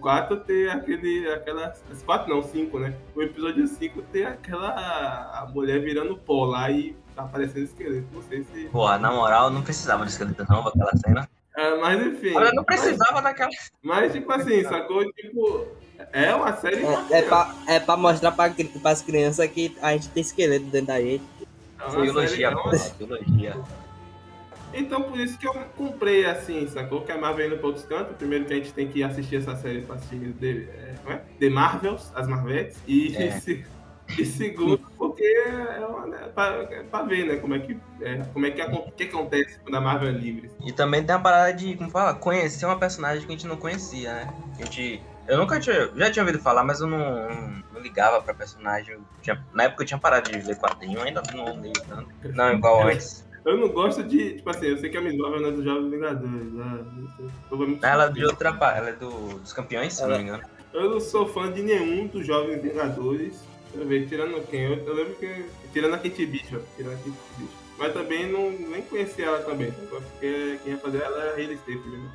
[0.00, 1.30] 4 ter aquele.
[1.30, 1.74] aquela.
[2.06, 2.94] 4 não, 5, né?
[3.14, 4.70] O episódio 5 ter aquela.
[4.70, 8.06] a mulher virando pó lá e tá aparecendo esqueleto.
[8.12, 8.64] Não sei se.
[8.68, 11.28] Porra, na moral, não precisava de esqueleto não, aquela cena.
[11.56, 12.34] Ah, mas enfim.
[12.34, 13.50] Olha, não precisava daquela.
[13.82, 15.04] Mas, tipo assim, sacou?
[15.12, 15.68] Tipo,
[16.12, 16.84] é uma série.
[16.84, 20.88] É, é, pra, é pra mostrar pra, pras crianças que a gente tem esqueleto dentro
[20.88, 21.22] da gente.
[21.80, 22.50] é Biologia,
[22.98, 23.56] biologia.
[24.76, 27.02] Então, por isso que eu comprei assim, sacou?
[27.02, 28.16] Que a Marvel indo pra outros cantos.
[28.16, 31.16] Primeiro que a gente tem que assistir essa série pra assistir The, é, é?
[31.38, 32.76] The Marvels, as Marvettes.
[32.86, 33.30] E, É.
[33.38, 33.64] se-
[34.18, 34.78] e segundo,
[35.14, 37.36] porque é uma, né, pra, é pra ver, né?
[37.36, 38.56] Como é que, é, como é que,
[38.96, 40.50] que acontece quando a Marvel é livre.
[40.64, 43.56] E também tem a parada de, como fala, conhecer uma personagem que a gente não
[43.56, 44.34] conhecia, né?
[44.58, 45.00] A gente.
[45.26, 45.90] Eu nunca tinha.
[45.96, 47.28] Já tinha ouvido falar, mas eu não,
[47.72, 48.98] não, ligava pra personagem.
[49.22, 52.08] Tinha- na época eu tinha parado de ler quadrinho, ainda não leio tanto.
[52.34, 53.24] Não, igual antes.
[53.44, 54.34] Eu não gosto de.
[54.34, 56.52] Tipo assim, eu sei que a Miss Marvel não é dos Jovens Vingadores.
[56.52, 56.84] Né?
[57.48, 60.42] Provavelmente- Ela é de outra ela é do, dos campeões, se não me engano.
[60.72, 63.44] Eu não sou fã de nenhum dos Jovens Vingadores.
[63.74, 64.62] Deixa eu ver, tirando quem?
[64.62, 65.46] Eu, eu lembro que.
[65.72, 66.62] Tirando a Kate Bishop.
[66.76, 67.48] Tirando a Kate.
[67.76, 69.72] Mas também não, nem conhecia ela também.
[69.72, 72.10] Porque quem ia fazer ela era a Hayley né?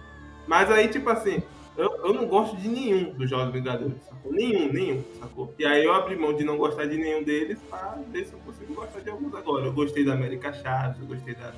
[0.47, 1.43] Mas aí, tipo assim,
[1.75, 4.31] eu, eu não gosto de nenhum dos Jovens Vingadores, sacou?
[4.31, 5.53] Nenhum, nenhum, sacou?
[5.59, 8.39] E aí eu abri mão de não gostar de nenhum deles pra ver se eu
[8.39, 9.65] consigo gostar de alguns agora.
[9.65, 11.53] Eu gostei da América Chaves, eu gostei da,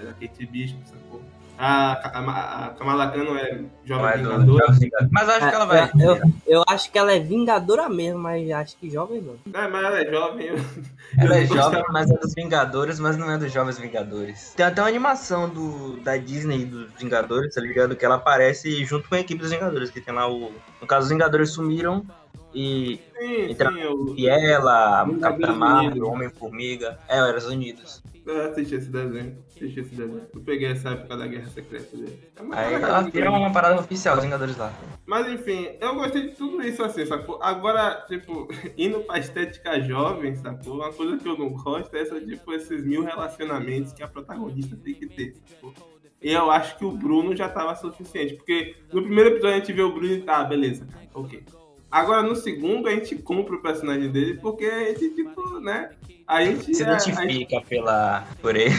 [0.00, 1.22] da Kate Bishop, sacou?
[1.56, 5.08] A, a, a Kamala Khan não é jovem do- vingadora.
[5.12, 5.78] Mas acho que ela vai.
[5.84, 9.34] É, eu, eu acho que ela é vingadora mesmo, mas acho que jovem não.
[9.54, 10.46] É, mas ela é jovem.
[10.48, 10.56] Eu,
[11.16, 11.84] Ela é jovem, gostava.
[11.92, 14.52] mas é dos Vingadores, mas não é dos Jovens Vingadores.
[14.56, 17.94] Tem até uma animação do, da Disney dos Vingadores, tá ligado?
[17.94, 20.50] Que ela aparece junto com a equipe dos Vingadores, que tem lá o.
[20.80, 22.04] No caso, os Vingadores sumiram
[22.52, 26.98] e, Sim, Entra- sim, eu, e ela, Capitã Marvel, Homem-Formiga.
[27.08, 28.02] É, eram os Unidos.
[28.26, 29.38] Eu assisti esse desenho.
[29.48, 30.22] Assisti esse desenho.
[30.34, 32.18] Eu peguei essa época da Guerra Secreta dele.
[32.36, 33.34] É muito Aí ela legal.
[33.34, 34.72] uma parada oficial, os Vingadores lá.
[35.06, 37.38] Mas enfim, eu gostei de tudo isso assim, sacou?
[37.42, 40.74] Agora, tipo, indo pra estética jovem, sacou?
[40.76, 44.76] Uma coisa que eu não gosto é essa, tipo, esses mil relacionamentos que a protagonista
[44.76, 45.74] tem que ter, sacou?
[46.22, 49.72] E eu acho que o Bruno já tava suficiente, porque no primeiro episódio a gente
[49.74, 51.44] vê o Bruno e tá, beleza, ok.
[51.94, 55.90] Agora no segundo a gente compra o personagem dele porque a gente, tipo, né?
[56.26, 58.74] A gente, Se é- a gente identifica pela, por ele.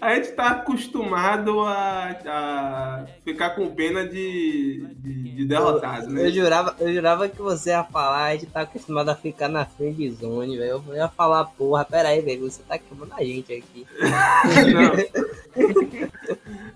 [0.00, 6.26] A gente tá acostumado a, a ficar com pena de, de, de derrotado, né?
[6.26, 9.64] Eu jurava, eu jurava que você ia falar, a gente tá acostumado a ficar na
[9.64, 10.82] friend zone, velho.
[10.88, 13.86] Eu ia falar, porra, pera aí, velho, você tá queimando a gente aqui.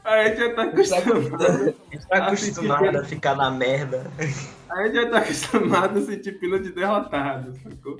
[0.05, 1.75] A gente já tá acostumado.
[1.91, 4.11] A gente tá acostumado a ficar na merda.
[4.69, 7.99] A gente já tá acostumado a sentir pena de derrotado, sacou?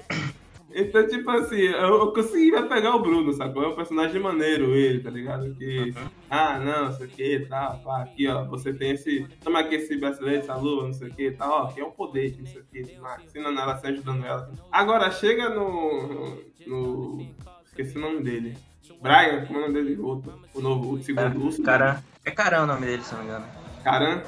[0.75, 3.63] Então, tipo assim, eu, eu consegui vai pegar o Bruno, sacou?
[3.63, 5.55] É um personagem maneiro ele, tá ligado?
[5.55, 5.95] Que,
[6.29, 9.97] ah, não, sei o que, tá, pá, aqui, ó, você tem esse, toma aqui esse
[9.97, 12.61] brasileiro, essa luva, não sei o que, tá, ó, que é um poder, não sei
[12.61, 12.81] o que,
[13.25, 14.51] ensinando ela, assim, ajudando ela.
[14.73, 17.27] Agora, chega no, no,
[17.65, 18.57] esqueci o nome dele,
[19.01, 20.01] Brian, como é o nome dele?
[20.01, 21.67] Outro, o novo, o segundo, o segundo.
[21.67, 23.47] Cara, é Carão o nome dele, se não me engano.
[23.85, 24.23] Caran.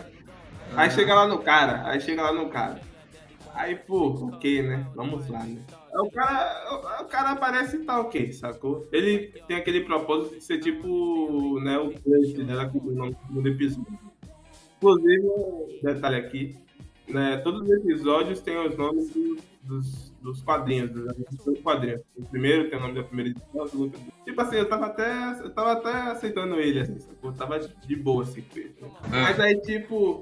[0.77, 2.81] Aí chega lá no cara, aí chega lá no cara.
[3.57, 4.87] Aí, pô, ok, né?
[4.95, 5.61] Vamos lá, né?
[5.71, 8.87] Aí O cara, o, o cara aparece e tá ok, sacou?
[8.93, 13.19] Ele tem aquele propósito de ser tipo, né, o Flash dela com o nome do
[13.27, 13.99] segundo episódio.
[14.77, 16.57] Inclusive, um detalhe aqui,
[17.09, 22.03] né, todos os episódios têm os nomes do- dos, dos quadrinhos, dos quadrinhos.
[22.17, 25.41] O primeiro tem o nome da primeira edição, o segundo Tipo assim, eu tava até,
[25.41, 27.31] eu tava até aceitando ele, assim, sacou?
[27.31, 28.75] Eu tava de boa, assim, com ele.
[28.81, 28.91] né?
[29.11, 30.21] Mas aí, tipo,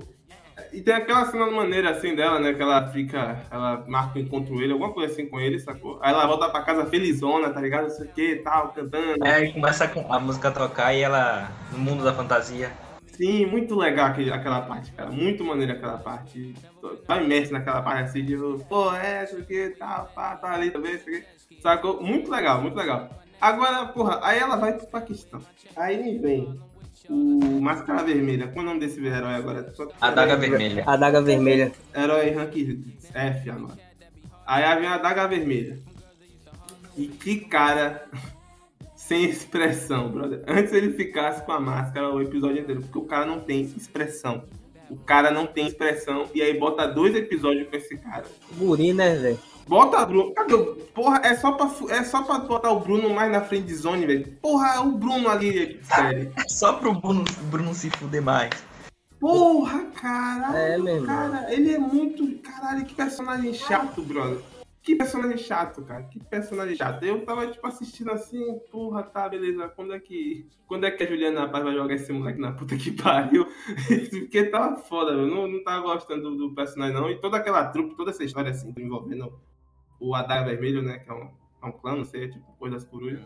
[0.75, 2.53] e tem aquela cena maneira assim dela, né?
[2.53, 3.41] Que ela fica.
[3.49, 6.01] Ela marca um encontro com ele, alguma coisa assim com ele, sacou?
[6.03, 7.85] Aí ela volta pra casa felizona, tá ligado?
[7.85, 9.25] Não sei o que tal, cantando.
[9.25, 11.49] É, começa a música a tocar e ela.
[11.71, 12.73] No mundo da fantasia.
[13.07, 15.13] Sim, muito legal aquele, aquela parte, cara.
[15.13, 16.53] Muito maneira aquela parte.
[17.07, 18.37] Tá imerso naquela parte assim, de
[18.69, 21.63] pô, é, sei o que, tal, pá, tá ali também, sei o que.
[21.63, 22.03] Sacou?
[22.03, 23.09] Muito legal, muito legal.
[23.41, 25.41] Agora, porra, aí ela vai pro Paquistão.
[25.77, 26.61] Aí vem
[27.09, 28.49] o Máscara Vermelha.
[28.49, 29.71] Qual é o nome desse herói agora?
[29.75, 30.85] Só- A daga vermelha.
[30.87, 31.73] A daga vermelha.
[31.95, 32.55] Herói rank
[33.15, 33.79] F agora.
[34.47, 35.79] Aí vem a daga vermelha.
[36.97, 38.07] E que cara
[38.95, 40.43] sem expressão, brother.
[40.47, 44.45] Antes ele ficasse com a máscara o episódio inteiro, porque o cara não tem expressão.
[44.91, 48.25] O cara não tem expressão e aí bota dois episódios com esse cara.
[48.57, 49.39] Guri, né, velho?
[49.67, 50.33] Bota Bruno.
[50.35, 53.67] Cadê o- Porra, é só, pra, é só pra botar o Bruno mais na frente
[53.67, 54.37] de zone, velho.
[54.41, 56.33] Porra, o Bruno ali, sério.
[56.49, 58.51] Só pro Bruno, Bruno se fuder mais.
[59.19, 60.57] Porra, caralho.
[60.57, 61.07] É, meu irmão.
[61.07, 62.39] Cara, ele é muito.
[62.39, 64.39] Caralho, que personagem chato, brother.
[64.83, 66.03] Que personagem chato, cara.
[66.05, 67.03] Que personagem chato.
[67.03, 69.67] Eu tava, tipo, assistindo assim, porra, tá, beleza.
[69.69, 70.47] Quando é que.
[70.67, 73.47] Quando é que a Juliana Paz vai jogar esse moleque na puta que pariu?
[74.11, 77.11] Porque tava foda, eu não, não tava gostando do, do personagem, não.
[77.11, 79.33] E toda aquela trupe, toda essa história assim, envolvendo
[80.01, 80.99] o Adaga Vermelho, né?
[80.99, 81.29] Que é um,
[81.63, 83.21] é um clã, não sei, é tipo coisa das corujas.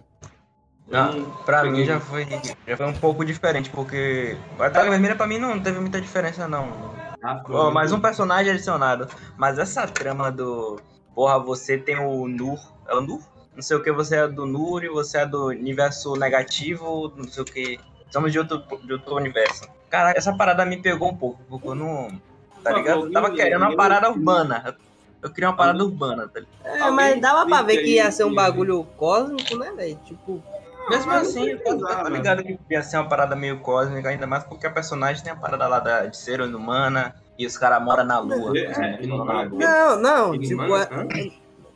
[0.91, 1.81] Ah, não pra peguei.
[1.81, 2.27] mim já foi,
[2.67, 6.49] já foi um pouco diferente, porque a daga vermelha pra mim não teve muita diferença,
[6.49, 6.95] não.
[7.23, 9.07] Ah, Ó, mais um personagem adicionado.
[9.37, 10.81] Mas essa trama do.
[11.15, 12.59] Porra, você tem o Nur.
[12.87, 13.21] É o Nur?
[13.55, 17.25] Não sei o que, você é do Nur e você é do universo negativo, não
[17.29, 17.79] sei o que.
[18.11, 19.69] Somos de outro, de outro universo.
[19.91, 22.19] Caraca, essa parada me pegou um pouco, porque eu não.
[22.63, 23.07] Tá ligado?
[23.07, 24.75] Eu tava querendo uma parada urbana.
[25.23, 26.87] Eu queria uma parada urbana, tá ligado?
[26.87, 29.99] É, mas dava pra ver que ia ser um bagulho cósmico, né, velho?
[30.05, 30.43] Tipo,
[30.89, 32.09] Mesmo mas assim, não eu tô, precisava.
[32.09, 35.37] ligado que ia ser uma parada meio cósmica, ainda mais porque a personagem tem a
[35.37, 38.57] parada lá da, de ser inumana e os caras moram na lua.
[38.59, 39.43] É, moram na inumana.
[39.49, 39.59] lua.
[39.59, 40.63] não, não, tipo?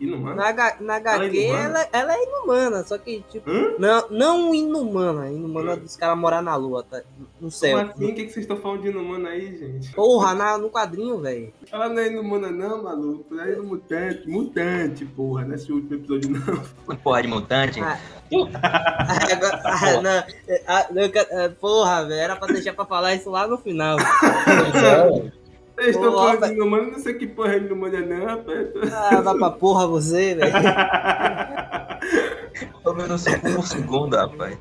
[0.02, 0.06] É-?
[0.06, 0.34] Inumana?
[0.36, 1.62] na, H- na HQ inumana?
[1.64, 3.74] ela, ela é inumana, só que, tipo, Hã?
[3.78, 5.76] não, não inumana, inumana Hã?
[5.78, 7.02] dos caras morar na lua, tá?
[7.40, 7.78] No céu.
[7.78, 8.04] Como assim?
[8.04, 9.92] O que, que vocês estão falando de inumana aí, gente?
[9.92, 11.52] Porra, na, no quadrinho, velho.
[11.70, 13.26] Ela não é inumana não, maluco.
[13.32, 14.28] Ela é mutante.
[14.28, 15.44] Mutante, porra.
[15.44, 16.96] Nesse último episódio não.
[16.98, 17.80] Porra de mutante.
[17.80, 17.98] Ah.
[18.32, 23.30] Agora- ah, não, é, ah, não, é, porra, velho, era pra deixar pra falar isso
[23.30, 23.96] lá no final.
[25.76, 28.68] Vocês estão falando de não sei que porra é inumana não, rapaz.
[28.92, 30.52] Ah, dá pra porra você, velho.
[32.82, 34.58] Tô vendo só por um segundo, rapaz.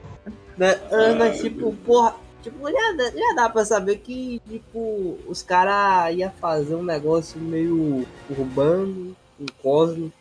[0.57, 5.43] Né, ah, Mas, tipo, porra, Tipo, já, dá- já dá pra saber que, tipo, os
[5.43, 10.11] caras iam fazer um negócio meio urbano, um cósmico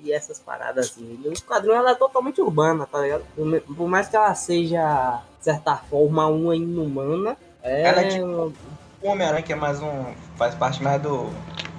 [0.00, 1.18] e essas paradas assim.
[1.26, 3.24] O quadrinho ela é totalmente urbana, tá ligado?
[3.34, 7.82] Por, mais que ela seja, de certa forma, uma inumana, é.
[7.88, 8.52] Ela é tipo-
[9.00, 10.04] O Homem-Aranha que é mais um.
[10.36, 11.30] faz parte mais do.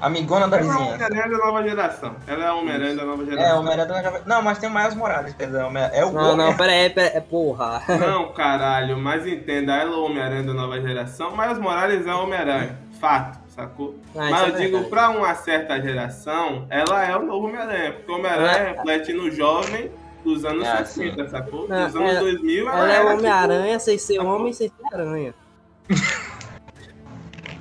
[0.02, 0.96] Amigona da Ela é a vizinhança.
[1.06, 2.16] Homem-Aranha da nova geração.
[2.26, 3.60] Ela é a Homem-Aranha da nova É, geração.
[3.60, 6.38] Homem-Aranha da nova- Não, mas tem o Miles Morales, quer dizer, Homem- é o Não,
[6.38, 7.82] não, Homem- pera aí, pera aí, porra.
[8.00, 12.14] Não, caralho, mas entenda, ela é o Homem-Aranha da nova geração, mas os Morales é
[12.14, 12.80] o Homem-Aranha.
[13.02, 13.96] Fato, sacou?
[14.16, 14.90] Ah, mas isso eu é digo, verdade.
[14.90, 17.92] pra uma certa geração, ela é o novo Homem-Aranha.
[17.94, 18.72] Porque o Homem-Aranha É.
[18.72, 19.92] reflete no jovem
[20.24, 21.62] dos anos Ah, 60, sacou?
[21.68, 24.96] Dos anos ela- 2000, ela, Ela é o tipo, Homem-Aranha sem ser homem sem ser
[24.96, 25.34] aranha.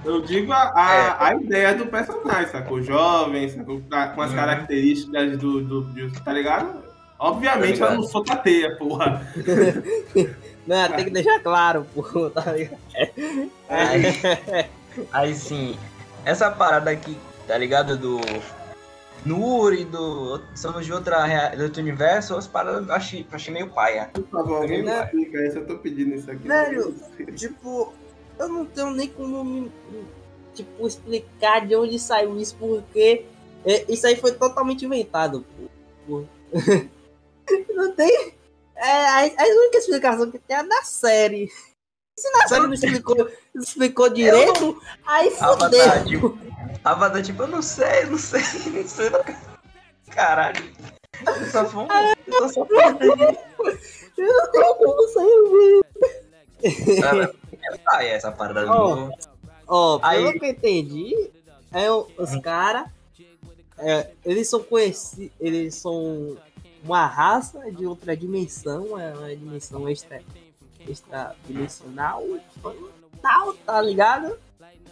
[0.09, 2.81] Eu digo a, a, a ideia do personagem, sacou?
[2.83, 3.81] Jovem, sacou?
[4.15, 4.37] Com as Uhum.
[4.37, 6.83] características do, do, do- Tá ligado?
[7.19, 8.03] Obviamente Tá ela ligado.
[8.03, 9.23] não solta teia, porra.
[10.67, 12.79] Não, tem que deixar claro, porra, tá ligado?
[13.71, 14.03] Aí,
[15.13, 15.79] aí sim,
[16.27, 17.17] essa parada aqui,
[17.47, 17.97] tá ligado?
[17.97, 18.21] Do
[19.25, 20.41] Nuri, do.
[20.55, 24.11] Somos de outra de outro universo, as paradas eu achei, achei meio paia.
[24.13, 25.05] Por favor, alguém me Né?
[25.05, 25.59] explica isso.
[25.59, 26.47] Eu tô pedindo isso aqui.
[26.47, 26.95] Velho,
[27.35, 27.95] Tipo,
[28.39, 29.73] eu não tenho nem como me,
[30.55, 33.25] tipo, explicar de onde saiu isso, porque
[33.65, 35.45] é, isso aí foi totalmente inventado,
[36.07, 36.25] pô.
[37.75, 38.35] não tem.
[38.77, 41.51] É, a, a única explicação que tem é a da série.
[42.17, 46.05] Se na série não explicou, explicou direito, aí Avatar, fodeu.
[46.07, 46.39] tipo,
[46.85, 48.41] Avatar, tipo, eu não sei, não sei,
[48.73, 49.11] não sei.
[49.11, 49.21] Não...
[50.15, 50.73] Caralho.
[51.27, 51.89] Eu só fui um-
[52.27, 52.67] eu só
[54.17, 55.83] Eu não tenho como sair.
[57.01, 57.35] Cara,
[58.01, 58.73] É essa parada do.
[58.73, 59.11] Ó.
[59.67, 61.31] Ó, pelo Aí- que eu entendi,
[61.73, 62.87] é, o- os caras,
[64.25, 66.37] eles são conhecidos, eles são
[66.85, 70.21] uma raça de outra dimensão, é uma dimensão extra,
[70.87, 72.23] extradimensional,
[73.21, 74.37] tal, tá ligado?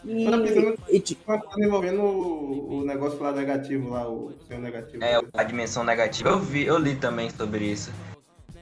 [0.04, 5.02] E, pensando- e, tipo, Tá desenvolvendo o, o negócio lá negativo, lá, o seu negativo.
[5.02, 6.28] É, a dimensão negativa.
[6.30, 7.90] Eu vi, eu li também sobre isso.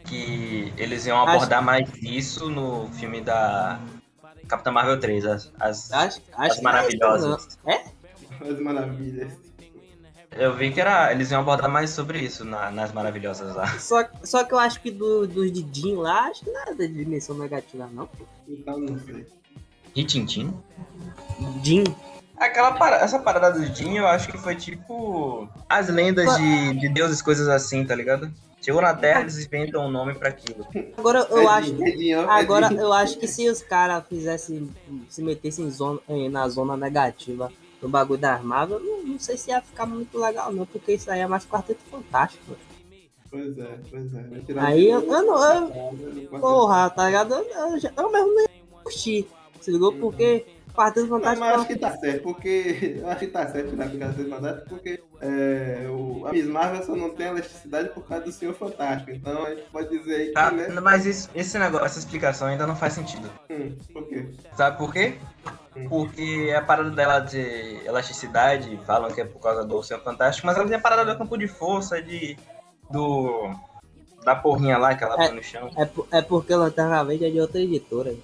[0.04, 3.78] Que eles iam Acho- abordar mais isso no filme da
[4.48, 7.58] Capitã Marvel 3, as, as, acho, acho as é isso, maravilhosas.
[7.66, 7.84] É?
[8.50, 9.32] As maravilhas.
[10.36, 11.12] Eu vi que era.
[11.12, 13.66] Eles iam abordar mais sobre isso na- nas maravilhosas lá.
[13.78, 16.74] Só, só que eu acho que do, dos de Jin lá, acho que não é
[16.74, 18.08] da dimensão negativa, não.
[18.48, 19.26] Então não sei.
[19.94, 20.52] E Tintin?
[21.62, 21.84] Jin.
[22.36, 25.48] Aquela para- essa parada do Jin, eu acho que foi tipo.
[25.68, 28.30] As lendas de, de deuses, coisas assim, tá ligado?
[28.64, 30.66] Chegou na Terra, eles inventam um nome pra aquilo.
[30.96, 31.74] Agora eu acho
[32.28, 34.70] Agora, eu acho que se os caras fizessem,
[35.10, 36.00] se metessem em zona,
[36.30, 40.50] na zona negativa do bagulho das Marvel, não, não sei se ia ficar muito legal,
[40.50, 42.56] não, porque isso aí é mais quarteto fantástico.
[43.30, 44.22] Pois é, pois é.
[44.22, 45.54] Vai tirar Aí eu, eu não.
[45.66, 46.88] Eu, Porra.
[46.88, 47.34] tá ligado?
[47.34, 48.46] Eu, eu, já- eu mesmo nem
[48.82, 49.26] curti.
[49.60, 49.92] Se ligou?
[49.92, 52.98] Porque quarteto Mas, mas acho que tá certo, porque.
[53.00, 56.82] Eu acho que tá certo tirar picada dos mandatos, porque é, o, a Miss Marvel
[56.84, 59.10] só não tem elasticidade por causa do Senhor Fantástico.
[59.12, 60.50] Então a gente pode dizer aí que, Tá?
[60.50, 60.68] né?
[60.80, 63.30] Mas isso- esse negócio, essa explicação ainda não faz sentido.
[63.50, 64.26] Hum, por quê?
[64.56, 65.14] Sabe por quê?
[65.88, 70.56] Porque a parada dela de elasticidade, falam que é por causa do Oceano Fantástico, mas
[70.56, 72.36] ela tem a parada do campo de força, de.
[72.90, 73.50] do.
[74.24, 75.68] da porrinha lá que ela põe no chão.
[75.76, 78.14] É, é porque Lanterna Verde é de outra editora.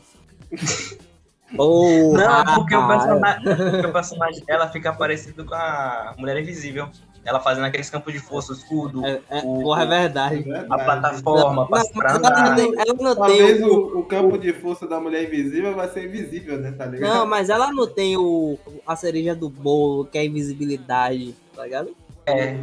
[1.56, 6.88] Porra, Não, é porque o personagem, o personagem dela fica parecido com a Mulher Invisível.
[7.22, 10.36] Ela fazendo aqueles campos de força, o escudo, É, é, o- porra, é verdade.
[10.36, 10.66] É verdade.
[10.70, 11.82] a plataforma, pra,
[12.18, 15.24] Não, ela tem, ela não tem Talvez o, o, o campo de força da mulher
[15.24, 16.72] invisível vai ser invisível, né?
[16.72, 17.12] Tá ligado?
[17.12, 21.64] Não, mas ela não tem o, a cereja do bolo, que é a invisibilidade, tá
[21.64, 21.94] ligado?
[22.24, 22.56] É,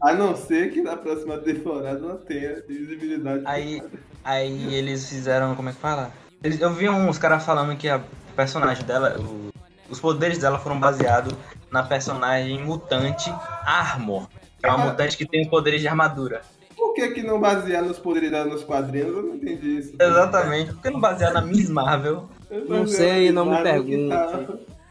[0.00, 3.42] A não ser que na próxima temporada não tenha visibilidade.
[3.46, 3.80] Aí,
[4.24, 6.10] aí eles fizeram, como é que fala?
[6.42, 8.00] Eu vi uns caras falando que a
[8.34, 9.50] personagem dela, o-
[9.90, 11.34] os poderes dela foram baseados
[11.70, 13.30] na personagem mutante
[13.64, 14.28] Armor.
[14.58, 16.42] Que é uma mutante que tem poderes de armadura.
[16.76, 19.08] Por que, que não basear nos poderes dela nos quadrinhos?
[19.08, 19.92] Eu não entendi isso.
[20.00, 20.72] Exatamente.
[20.72, 22.28] Por que não basear na Miss Marvel?
[22.50, 24.14] Eu Não sei, não me pergunte.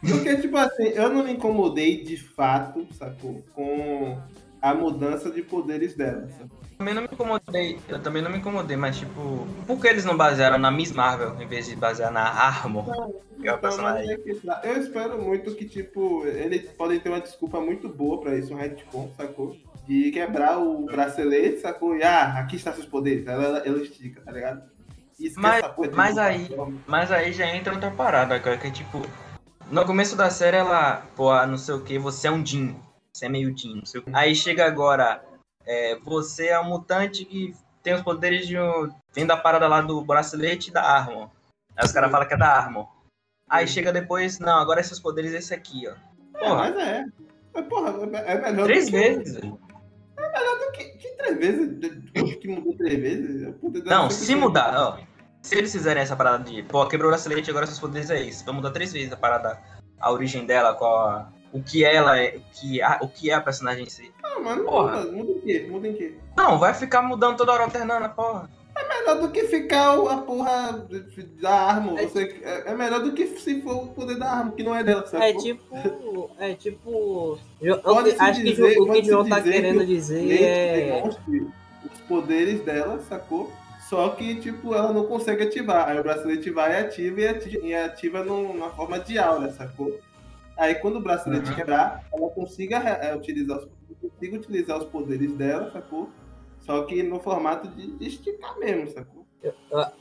[0.01, 3.43] Porque, tipo assim, eu não me incomodei de fato, sacou?
[3.53, 4.17] Com
[4.61, 6.27] a mudança de poderes dela.
[6.31, 6.59] sacou?
[6.79, 7.77] Também não me incomodei.
[7.89, 11.35] Eu também não me incomodei, mas tipo, por que eles não basearam na Miss Marvel
[11.41, 12.85] em vez de basear na Armor?
[13.41, 14.11] Que é o mas personagem.
[14.11, 14.61] é que tá.
[14.63, 18.57] Eu espero muito que, tipo, eles podem ter uma desculpa muito boa pra isso, um
[18.57, 19.57] retcon, sacou?
[19.85, 21.97] De quebrar o bracelete, sacou?
[21.97, 23.27] E, ah, aqui está seus poderes.
[23.27, 24.61] Ela, ela, ela estica, tá ligado?
[25.19, 25.61] Esquece Mas-
[25.93, 26.77] mas aí- forma.
[26.87, 29.01] Mas aí já entra outra parada, cara, que é tipo.
[29.69, 32.73] No começo da série ela, pô, ah, não sei o que, você é um Jin.
[33.11, 34.11] Você é meio Jin, não sei o quê.
[34.13, 35.21] Aí chega agora,
[35.69, 37.53] é, você é um mutante que
[37.83, 38.89] tem os poderes de um.
[39.13, 41.31] Vem da parada lá do bracelete e da arma.
[41.77, 42.87] Aí os caras falam que é da Armor.
[43.47, 45.91] Aí chega depois, não, agora esses poderes esse aqui, ó.
[45.91, 47.05] É, Porra, mas é.
[47.53, 48.97] Mas, porra, é é melhor três do que...
[48.97, 49.35] vezes.
[49.35, 49.59] velho.
[50.17, 52.01] do que, que três vezes?
[52.15, 53.55] Acho que mudou três vezes.
[53.85, 54.99] Não, se mudar, ó.
[55.43, 58.43] Se eles fizerem essa parada de, pô, quebrou o bracelete, agora seus poderes é isso.
[58.43, 59.61] Vai mudar três vezes a parada,
[59.99, 63.33] a origem dela, qual a, o que ela é, o que, a, o que é
[63.33, 64.11] a personagem em si.
[64.23, 64.97] Ah, mas não Porra.
[65.01, 65.11] muda.
[65.11, 65.67] Muda em quê?
[65.69, 66.13] Muda em quê?
[66.37, 68.49] Não, vai ficar mudando toda hora alternando, porra.
[68.77, 70.87] É melhor do que ficar o- a porra
[71.41, 71.99] da arma.
[71.99, 74.73] É- Você, é, é melhor do que se for o poder da arma, que não
[74.73, 75.25] é dela, sabe?
[75.25, 76.31] É tipo.
[76.39, 76.89] É tipo.
[76.91, 77.37] O
[78.03, 80.41] que- se acho que dizer- Jo- o que se João tá querendo que o dizer
[80.41, 81.03] é.
[81.03, 83.51] os poderes dela, sacou?
[83.89, 85.89] Só que, tipo, ela não consegue ativar.
[85.89, 89.51] Aí o bracelete vai e ativa e ativa, e ativa num- numa forma de aura,
[89.51, 89.99] sacou?
[90.59, 91.55] Aí quando o bracelete Uhum.
[91.55, 93.67] quebrar, ela consiga é, utilizar, os,
[94.01, 96.09] consiga utilizar os poderes dela, sacou?
[96.59, 99.25] Só que no formato de, de esticar mesmo, sacou?
[99.73, 99.91] a-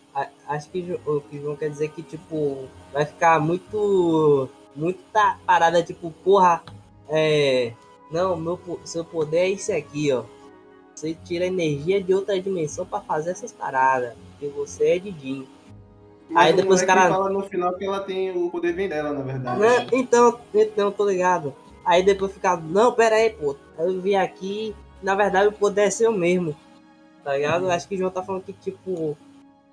[0.49, 4.49] Acho que o que João quer dizer é que, tipo, vai ficar muito.
[4.75, 6.63] Muita parada, tipo, porra.
[7.09, 7.73] É.
[8.11, 10.25] Não, meu, seu poder é esse aqui, ó.
[10.95, 14.15] Você tira energia de outra dimensão pra fazer essas paradas.
[14.33, 15.47] Porque você é Didinho.
[16.35, 18.89] Aí o depois o moleque cara- fala no final que ela tem o poder vem
[18.89, 19.61] dela, na verdade.
[19.61, 19.87] Né?
[19.93, 21.55] Então, então, tô ligado.
[21.85, 23.57] Aí depois fica, não, pera aí, pô.
[23.79, 26.55] Eu vim aqui, na verdade o poder é seu mesmo.
[27.25, 27.71] Tá ligado?
[27.71, 29.17] Acho que o João tá falando que, tipo,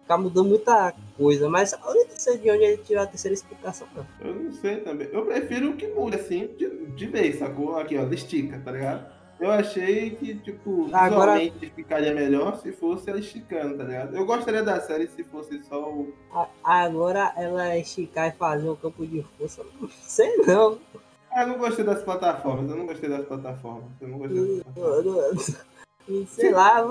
[0.02, 1.50] ficar mudando muita coisa.
[1.50, 4.06] Mas eu não sei de onde ele tirou a terceira explicação, não.
[4.22, 5.10] Eu não sei também.
[5.12, 7.78] Eu prefiro que mude assim, de, de vez, sacou?
[7.78, 9.06] Aqui, ó, ela estica, tá ligado?
[9.40, 14.16] Eu achei que, tipo, Agora- visualmente ficaria melhor se fosse ela esticando, tá ligado?
[14.16, 16.14] Eu gostaria da série se fosse só o.
[16.64, 20.80] Agora ela esticar e fazer um campo de força, não sei não.
[21.32, 23.90] Ah, eu não gostei das plataformas, eu não gostei das plataformas.
[24.00, 25.66] Eu não gostei das plataformas.
[26.30, 26.82] Sei lá,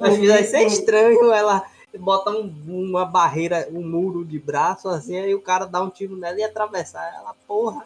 [0.00, 1.62] acho que vai ser estranho ela
[1.98, 6.16] botar um- uma barreira, um muro de braço assim, aí o cara dá um tiro
[6.16, 7.84] nela e atravessar ela, porra.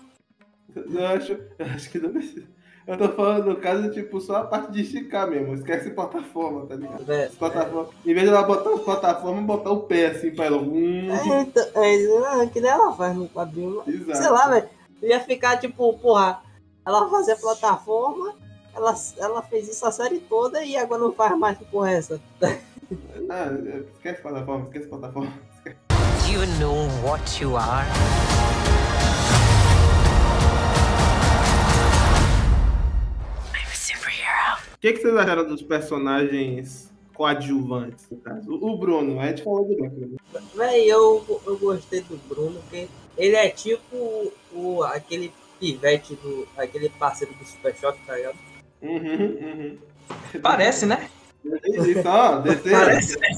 [0.77, 2.47] Eu acho, eu acho que não precisa.
[2.87, 5.55] Eu tô falando no caso, tipo, só a parte de esticar mesmo.
[5.55, 7.05] Esquece plataforma, tá ligado?
[7.05, 7.91] Vé- As plataformas.
[8.05, 10.57] Em vez de ela botar as plataformas, botar o pé assim pra ela.
[10.59, 13.83] Hum, É, então, é, é, que nem ela faz no quadrinho.
[13.87, 14.19] exato.
[14.19, 14.69] Sei lá, velho.
[15.03, 16.41] Ia ficar tipo, porra,
[16.85, 18.35] ela fazia plataforma,
[18.75, 21.95] ela, ela fez isso a série toda e agora não faz mais que porra é
[21.99, 22.21] essa.
[22.41, 25.33] Não, é, esquece plataforma, esquece plataforma.
[25.65, 27.87] Do you know what you are?
[34.81, 38.51] Que, que vocês acharam dos personagens coadjuvantes, no caso?
[38.51, 40.17] O Bruno, a gente falou do Bruno.
[40.55, 42.89] Véi, eu, eu gostei do Bruno, porque
[43.19, 46.49] ele é tipo o, aquele pivete do.
[46.57, 48.39] aquele parceiro do Super Choque, tá ligado?
[48.81, 49.79] Uhum, uhum.
[50.43, 51.11] Parece, né?
[51.45, 52.73] Isso, ó, descer.
[52.73, 53.29] Parece, né?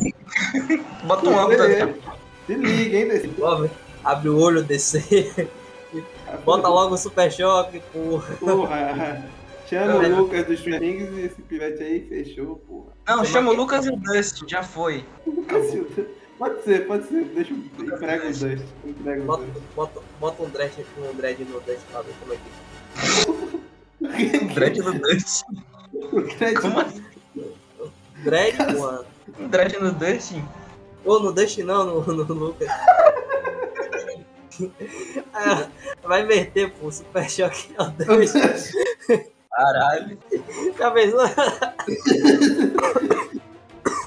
[1.05, 1.97] Bota um Descer.
[2.47, 3.31] Se liga, hein, descer.
[4.05, 5.49] Abre o olho, descer,
[6.45, 8.37] bota logo o Super Choque, porra.
[8.37, 9.32] Porra.
[9.73, 12.93] Chama o Lucas dos Strings e esse pivete aí fechou, porra.
[13.09, 15.03] Não, chama o Lucas e o Dust, já foi.
[15.27, 16.05] Lucas Silva.
[16.39, 17.25] Pode ser, pode ser.
[17.25, 18.61] Deixa eu entrega os dois.
[18.85, 22.43] Entrega Bota, bota, bota um dread, um dread no Dust pra ver como é que
[24.45, 25.43] O dread do Dust.
[26.61, 27.03] Como assim?
[28.25, 29.07] Dread, mano.
[29.41, 30.35] Um dread no Dust?
[31.07, 32.69] Ou no Dust não, no, no Lucas.
[35.33, 35.67] Ah,
[36.03, 36.93] vai inverter, pô.
[36.93, 38.35] Super Choque é o Dust.
[39.55, 40.19] Caralho.
[40.79, 41.21] Já pensou?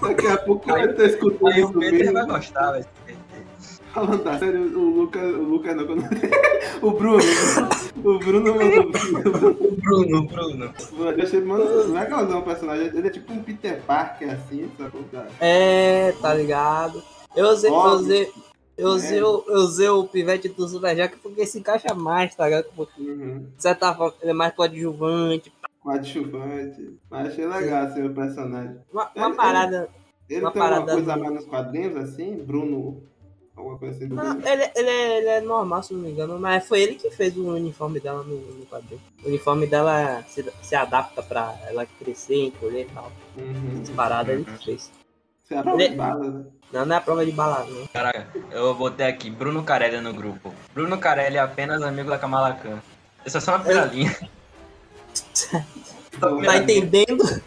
[0.02, 2.28] Daqui a pouco eu tô escutando Aí isso o Peter vai mesmo.
[2.34, 2.86] gostar, velho.
[3.94, 5.24] Falando da série, o Lucas.
[5.24, 5.86] O Lucas não.
[5.88, 6.04] quando-
[6.82, 7.24] O Bruno.
[8.04, 8.86] O Bruno mandou.
[8.86, 10.74] O Bruno, o Bruno.
[11.00, 12.88] Eu achei mano, legalzão o personagem.
[12.88, 14.70] Ele é tipo um Peter Parker assim?
[14.78, 15.26] Tá?
[15.40, 17.02] É, tá ligado?
[17.36, 18.32] Eu usei, eu usei,
[18.78, 22.46] eu usei, o- eu usei o pivete do Super Choque porque se encaixa mais, tá
[22.46, 22.66] ligado?
[22.66, 23.48] Tipo, Uhum.
[23.56, 25.52] De certa forma, ele é mais coadjuvante.
[25.82, 26.98] Coadjuvante.
[27.10, 28.78] Mas achei legal assim o personagem.
[28.92, 29.90] Uma, uma Ele- parada.
[30.30, 32.36] Ele Uma tem alguma parada coisa a do- mais nos quadrinhos assim?
[32.44, 33.04] Bruno.
[33.56, 36.38] Alguma coisa assim do Não, ele, ele, é, ele é normal, se não me engano,
[36.40, 39.00] mas foi ele que fez o uniforme dela no, no quadrinho.
[39.24, 43.12] O uniforme dela se, se adapta pra ela crescer, encolher e tal.
[43.38, 43.82] Uhum.
[43.82, 44.92] As paradas ele que fez.
[45.44, 46.46] Você é a prova Ele- né?
[46.76, 47.88] Não, não é a prova de bala, não.
[47.88, 50.54] Caraca, eu botei aqui Bruno Carelli no grupo.
[50.74, 52.82] Bruno Carelli é apenas amigo da Kamala Khan.
[53.26, 54.14] Essa é só na primeira linha.
[56.20, 57.24] Tá entendendo?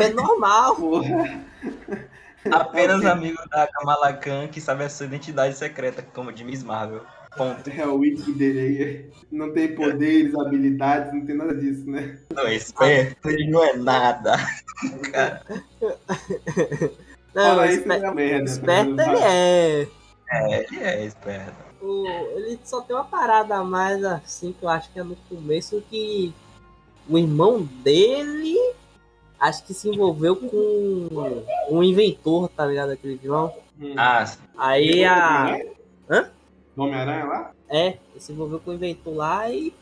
[0.00, 0.76] É normal.
[0.76, 1.40] Porra.
[2.52, 7.02] Apenas amigo da Kamala Khan que sabe a sua identidade secreta, como de Miss Marvel.
[7.36, 7.68] Ponto.
[7.68, 9.10] É o wiki dele aí.
[9.32, 12.16] Não tem poderes, habilidades, não tem nada disso, né?
[12.32, 14.36] Não é esperto, ele não é nada.
[17.36, 18.50] Não, Fala isso espe- é merda.
[18.50, 19.88] esperto ele é.
[20.30, 21.54] É, ele é esperto.
[21.82, 25.14] O- ele só tem uma parada a mais assim que eu acho que é no
[25.28, 26.32] começo que
[27.08, 28.56] o irmão dele
[29.38, 31.08] acho que se envolveu com
[31.70, 32.90] um inventor, tá ligado?
[32.92, 33.52] Aquele vilão.
[33.78, 33.92] Hum.
[33.98, 34.38] Ah, sim.
[34.56, 35.60] Aí a.
[36.08, 36.30] Hã?
[36.74, 37.52] Do Homem-Aranha lá?
[37.68, 39.74] É, ele se envolveu com o inventor lá e.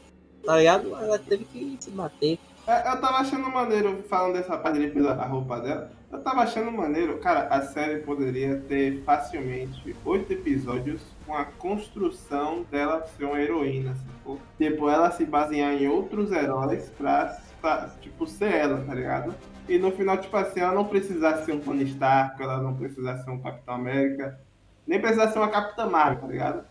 [0.44, 0.94] Tá ligado?
[0.94, 2.38] Ela teve que se bater.
[2.66, 6.42] É, Eu tava achando maneiro, falando dessa parte dele pela a roupa dela, eu tava
[6.42, 13.24] achando maneiro, cara, a série poderia ter facilmente oito episódios com a construção dela ser
[13.24, 14.40] uma heroína, sacou?
[14.56, 19.34] Tipo, ela se basear em outros heróis pra, pra, tipo, ser ela, tá ligado?
[19.68, 23.24] E no final, tipo assim, ela não precisasse ser um Tony Stark, ela não precisasse
[23.24, 24.38] ser um Capitão América,
[24.86, 26.64] nem precisasse ser uma Capitã Marvel, tá ligado?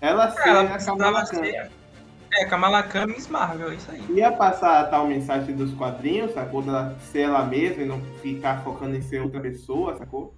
[0.00, 1.68] Ela ser Ela a precisava Kamala Khan.
[2.36, 4.04] É, Kamala Khan Miss Marvel, é isso aí.
[4.10, 6.62] ia passar a tal mensagem dos quadrinhos, sacou?
[6.62, 10.34] Dela ser ela mesma e não ficar focando em ser outra pessoa, sacou?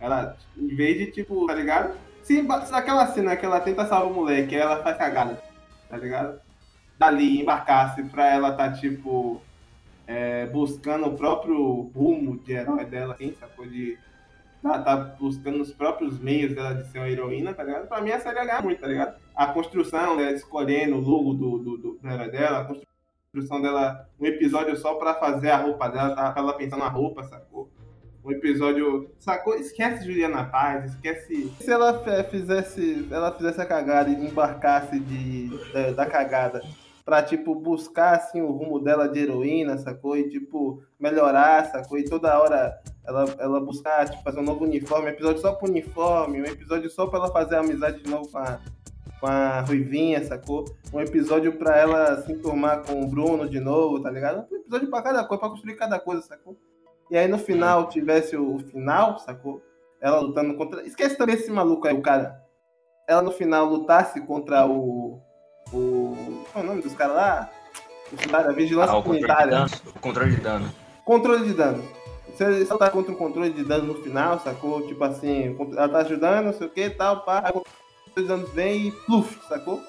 [0.00, 1.96] Ela, em vez de, tipo, tá ligado?
[2.22, 5.40] Se, naquela cena que ela tenta salvar o moleque, ela faz cagada,
[5.88, 6.40] tá ligado?
[6.98, 9.40] Dali embarcasse pra ela tá, tipo,
[10.06, 13.66] é, buscando o próprio rumo de herói dela, assim, sacou?
[13.66, 13.96] De
[14.62, 17.88] tá, tá buscando os próprios meios dela de ser uma heroína, tá ligado?
[17.88, 19.16] Pra mim a série ia ganhar muito, tá ligado?
[19.34, 24.08] A construção dela escolhendo o logo do, do, do, do herói dela, a construção dela,
[24.18, 27.70] um episódio só pra fazer a roupa dela, tava ela pensando na roupa, sacou?
[28.22, 29.54] Um episódio, sacou?
[29.54, 31.50] Esquece Juliana Paz, esquece.
[31.58, 36.60] Se ela fizesse, ela fizesse a cagada e embarcasse de, da, da cagada
[37.04, 40.16] pra, tipo, buscar, assim, o rumo dela de heroína, sacou?
[40.16, 41.98] E, tipo, melhorar, sacou?
[41.98, 45.68] E toda hora ela, ela buscar, tipo, fazer um novo uniforme, um episódio só pro
[45.68, 48.60] uniforme, um episódio só pra ela fazer amizade de novo com a,
[49.20, 50.64] com a Ruivinha, sacou?
[50.92, 54.46] Um episódio pra ela se enturmar com o Bruno de novo, tá ligado?
[54.50, 56.56] Um episódio pra cada coisa, pra construir cada coisa, sacou?
[57.10, 59.60] E aí no final tivesse o final, sacou?
[60.00, 60.82] Ela lutando contra.
[60.86, 62.40] Esquece também esse maluco aí, o cara.
[63.06, 65.20] Ela no final lutasse contra o.
[65.72, 66.09] O.
[66.52, 67.50] Qual é o nome dos caras lá?
[68.12, 69.50] Os caras, Ah, vigilância o controle de comunitária.
[69.52, 69.70] dano.
[69.94, 70.70] O controle de dano.
[71.04, 71.84] Controle de dano.
[72.34, 74.86] Se você tá contra o controle de dano no final, sacou?
[74.86, 77.66] Tipo assim, ela tá ajudando, não sei o que tal, pá, aí o controle
[78.16, 79.82] de dano vem e pluf, sacou?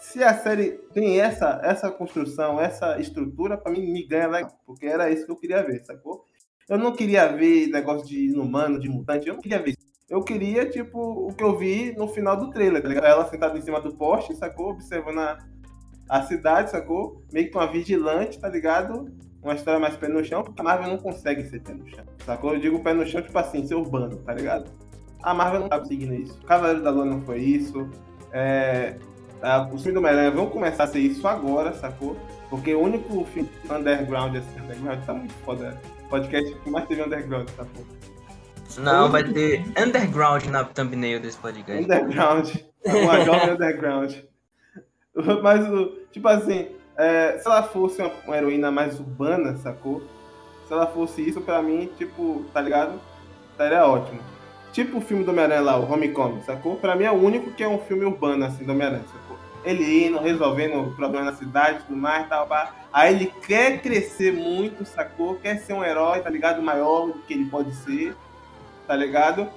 [0.00, 4.86] Se a série tem essa, essa construção, essa estrutura, pra mim me ganha legal, porque
[4.86, 6.24] era isso que eu queria ver, sacou?
[6.68, 9.84] Eu não queria ver negócio de inumano, de mutante, eu não queria ver isso.
[10.10, 13.06] Eu queria, tipo, o que eu vi no final do trailer, tá ligado?
[13.06, 14.70] Ela sentada em cima do poste, sacou?
[14.70, 15.38] Observando a,
[16.08, 17.22] a cidade, sacou?
[17.32, 19.12] Meio que uma vigilante, tá ligado?
[19.42, 22.04] Uma história mais pé no chão, porque a Marvel não consegue ser pé no chão,
[22.24, 22.54] sacou?
[22.54, 24.70] Eu digo pé no chão, tipo assim, ser urbano, tá ligado?
[25.22, 26.38] A Marvel não tá conseguindo isso.
[26.42, 27.88] Cavaleiro da Lua não foi isso.
[28.32, 28.96] É,
[29.42, 32.16] a, os filmes do Homem-Aranha vão começar a ser isso agora, sacou?
[32.50, 35.80] Porque o único filme underground, assim, underground tá muito foda.
[36.08, 37.82] Podcast que mais teve underground, pô.
[38.80, 41.84] Não, vai ter underground na thumbnail desse podcast.
[41.84, 42.50] Underground.
[42.84, 44.14] Uma jovem underground.
[45.42, 50.02] Mas, o- tipo assim, é, se ela fosse uma, uma heroína mais urbana, sacou?
[50.66, 53.00] Se ela fosse isso, pra mim, tipo, tá ligado?
[53.52, 54.20] Estaria ótimo.
[54.72, 56.76] Tipo o filme do Homem-Aranha lá, o Homecoming, sacou?
[56.76, 59.36] Pra mim é o único que é um filme urbano, assim, do Homem-Aranha, sacou?
[59.64, 62.74] Ele indo, resolvendo problemas na cidade tudo mais, tal, pá.
[62.92, 65.36] Aí ele quer crescer muito, sacou?
[65.36, 66.60] Quer ser um herói, tá ligado?
[66.60, 68.14] Maior do que ele pode ser,
[68.86, 69.48] tá ligado?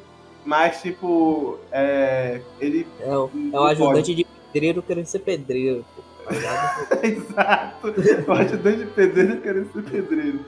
[0.46, 4.26] Mas, tipo, é, ele É o, é o ajudante de
[4.58, 5.86] pedreiro querendo ser pedreiro.
[6.26, 6.88] Tá?
[7.04, 7.94] Exato.
[8.28, 10.40] O ajudante de pedreiro querendo ser pedreiro.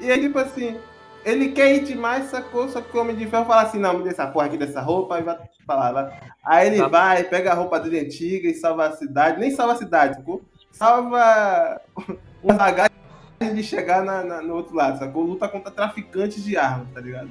[0.00, 0.76] E aí, tipo assim,
[1.24, 2.68] ele quer ir demais, sacou?
[2.68, 4.80] Só que o Homem de Ferro fala assim, não, me dê essa porra aqui dessa
[4.80, 6.20] roupa e vai pra lá, vai.
[6.44, 6.88] Aí ele Tá.
[6.88, 9.38] vai, pega a roupa dele antiga e salva a cidade.
[9.40, 10.42] Nem salva a cidade, sacou?
[10.72, 11.80] Salva
[12.42, 12.90] uma bagagem
[13.54, 15.22] de chegar na- na- no outro lado, sacou?
[15.24, 17.30] Luta contra traficantes de armas, tá ligado?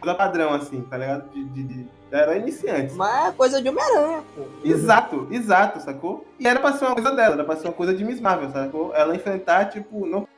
[0.00, 1.28] Coisa padrão, assim, tá ligado?
[1.30, 2.94] De, de, de, de herói iniciante.
[2.94, 4.42] Mas é coisa de Homem-Aranha, pô.
[4.64, 6.26] Exato, exato, sacou?
[6.38, 8.50] E era pra ser uma coisa dela, era pra ser uma coisa de Miss Marvel,
[8.50, 8.94] sacou?
[8.94, 10.28] Ela enfrentar, tipo, não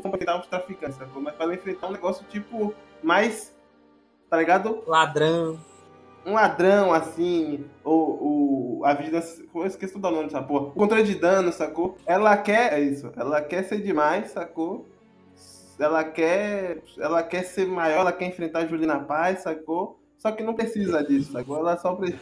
[0.00, 1.22] pra enfrentar os traficantes, sacou?
[1.22, 3.54] Mas pra ela enfrentar um negócio, tipo, mais,
[4.28, 4.82] tá ligado?
[4.86, 5.58] Ladrão.
[6.24, 10.66] Um ladrão, assim, ou, ou a vigilância, eu esqueci o nome dessa porra.
[10.66, 11.96] O controle de dano, sacou?
[12.04, 14.86] Ela quer, é isso, ela quer ser demais, sacou?
[15.78, 20.00] Ela quer, ela quer ser maior, ela quer enfrentar a Juliana Paz, sacou?
[20.16, 21.58] Só que não precisa disso, sacou?
[21.58, 22.18] Ela só, pre-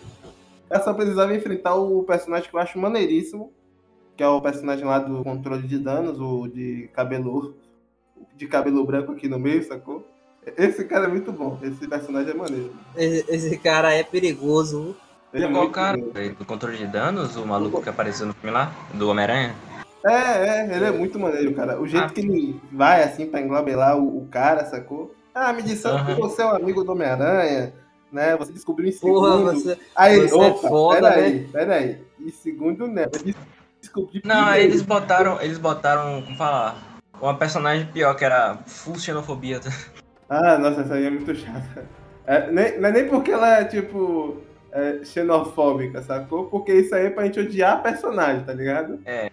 [0.68, 3.52] ela só precisava enfrentar o personagem que eu acho maneiríssimo,
[4.16, 7.54] que é o personagem lá do controle de danos, o de cabelo
[8.36, 10.04] de cabelo branco aqui no meio, sacou?
[10.58, 12.72] Esse cara é muito bom, esse personagem é maneiro.
[12.96, 14.96] Esse, esse cara é perigoso.
[15.32, 15.96] Ele é Qual muito cara?
[15.96, 18.72] Do controle de danos, o maluco que apareceu no filme lá?
[18.92, 19.54] Do Homem-Aranha?
[20.06, 20.12] É,
[20.70, 21.80] é, ele é muito maneiro, cara.
[21.80, 22.10] O jeito Ah.
[22.10, 25.14] que ele vai assim pra englobelar o, o cara, sacou?
[25.34, 27.72] Ah, me disseram que você é um amigo do Homem-Aranha.
[28.12, 28.36] né?
[28.36, 29.52] Você descobriu em Porra, segundo.
[29.52, 29.78] você.
[29.96, 31.10] aí, você é opa, foda, né?
[31.16, 31.98] peraí, peraí.
[32.20, 33.06] Em segundo, né?
[33.80, 36.76] Descobri Não, aí eles botaram, eles botaram, como falar,
[37.20, 39.60] uma personagem pior, que era full xenofobia.
[40.28, 41.86] Ah, nossa, essa aí é muito chata.
[42.26, 44.38] É, nem, não é nem porque ela é, tipo,
[44.72, 46.44] é, xenofóbica, sacou?
[46.46, 49.00] Porque isso aí é pra gente odiar a personagem, tá ligado?
[49.04, 49.30] É.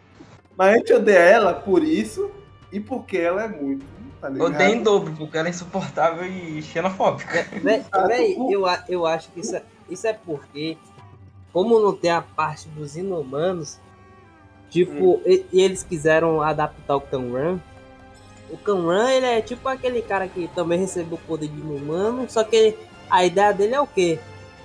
[0.62, 2.30] Mas a gente odeia ela por isso
[2.72, 3.84] e porque ela é muito,
[4.22, 4.28] tá?
[4.30, 7.48] Odeio em dobro, porque ela é insuportável e xenofóbica.
[7.64, 10.78] Véi, Ah, véi, tu- eu, eu acho que isso é, isso é porque,
[11.52, 13.80] como não tem a parte dos inumanos,
[14.70, 15.22] tipo, Hum.
[15.26, 17.60] e, e eles quiseram adaptar o Kanran.
[18.52, 22.44] O Kanran, ele é tipo aquele cara que também recebeu o poder de inumano, só
[22.44, 22.78] que
[23.10, 24.20] a ideia dele é o quê?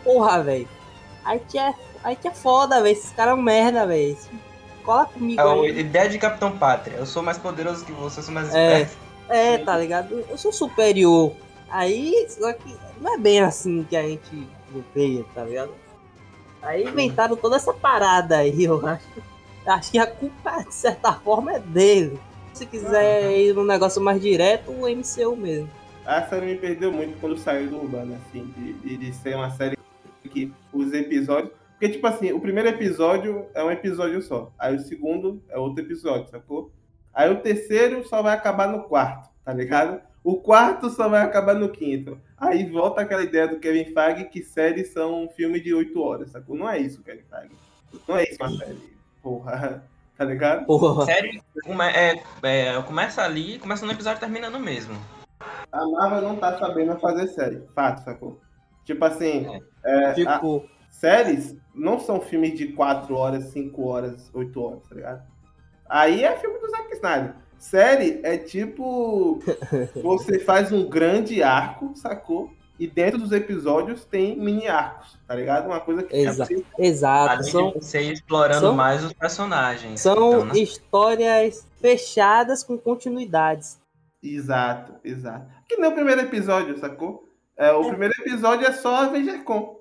[0.05, 0.69] Porra, velho.
[1.25, 1.73] Aí que é,
[2.05, 2.93] aí é foda, velho.
[2.93, 4.15] Esses caras é um merda, velho.
[4.87, 5.81] Cola comigo É a aí.
[5.81, 6.97] ideia de Capitão Pátria.
[6.97, 8.83] Eu sou mais poderoso que você, eu sou mais É.
[8.83, 8.97] esperto.
[9.29, 10.25] É, tá ligado?
[10.31, 11.33] Eu sou superior.
[11.69, 14.49] Aí, só que não é bem assim que a gente
[14.95, 15.73] veio, tá ligado?
[16.63, 19.05] Aí inventaram toda essa parada aí, eu acho.
[19.67, 22.19] Acho que a culpa, de certa forma, é dele.
[22.55, 25.69] Se quiser ir num negócio mais direto, o MCU mesmo.
[26.07, 29.51] A série me perdeu muito quando saiu do Urbano, assim, de, de, de ser uma
[29.51, 29.77] série
[30.31, 31.51] que os episódios.
[31.79, 34.51] Porque, tipo assim, o primeiro episódio é um episódio só.
[34.59, 36.71] Aí o segundo é outro episódio, sacou?
[37.13, 40.01] Aí o terceiro só vai acabar no quarto, tá ligado?
[40.25, 42.19] O quarto só vai acabar no quinto.
[42.39, 46.31] Aí volta aquela ideia do Kevin Feige que séries são um filme de oito horas,
[46.31, 46.57] sacou?
[46.57, 47.55] Não é isso, Kevin Feige.
[48.09, 48.97] Não é isso uma série.
[49.23, 49.83] Porra,
[50.17, 50.65] tá ligado?
[50.67, 51.05] Porra.
[51.05, 54.95] Sério, come, é, é, começa ali, começa no episódio e termina no mesmo.
[55.71, 57.63] A Marvel não tá sabendo fazer série.
[57.75, 58.41] Fato, sacou?
[58.85, 59.47] Tipo assim,
[59.85, 60.65] é, a- Tipo,
[61.01, 65.23] séries não são filmes de 4 horas, 5 horas, 8 horas, tá ligado?
[65.89, 67.35] Aí é filme do Zack Snyder.
[67.59, 69.39] Série é tipo.
[70.03, 72.51] Você faz um grande arco, sacou?
[72.79, 75.65] E dentro dos episódios tem mini arcos, tá ligado?
[75.67, 77.31] Uma coisa que Exa- já- exato.
[77.33, 80.01] Além São, de você ir explorando são- mais os personagens.
[80.01, 80.59] são Então, né?
[80.59, 83.81] histórias fechadas com continuidades.
[84.23, 85.47] Exato, exato.
[85.69, 87.25] Que nem o primeiro episódio, sacou?
[87.57, 89.76] É, o primeiro episódio é só a VGCon,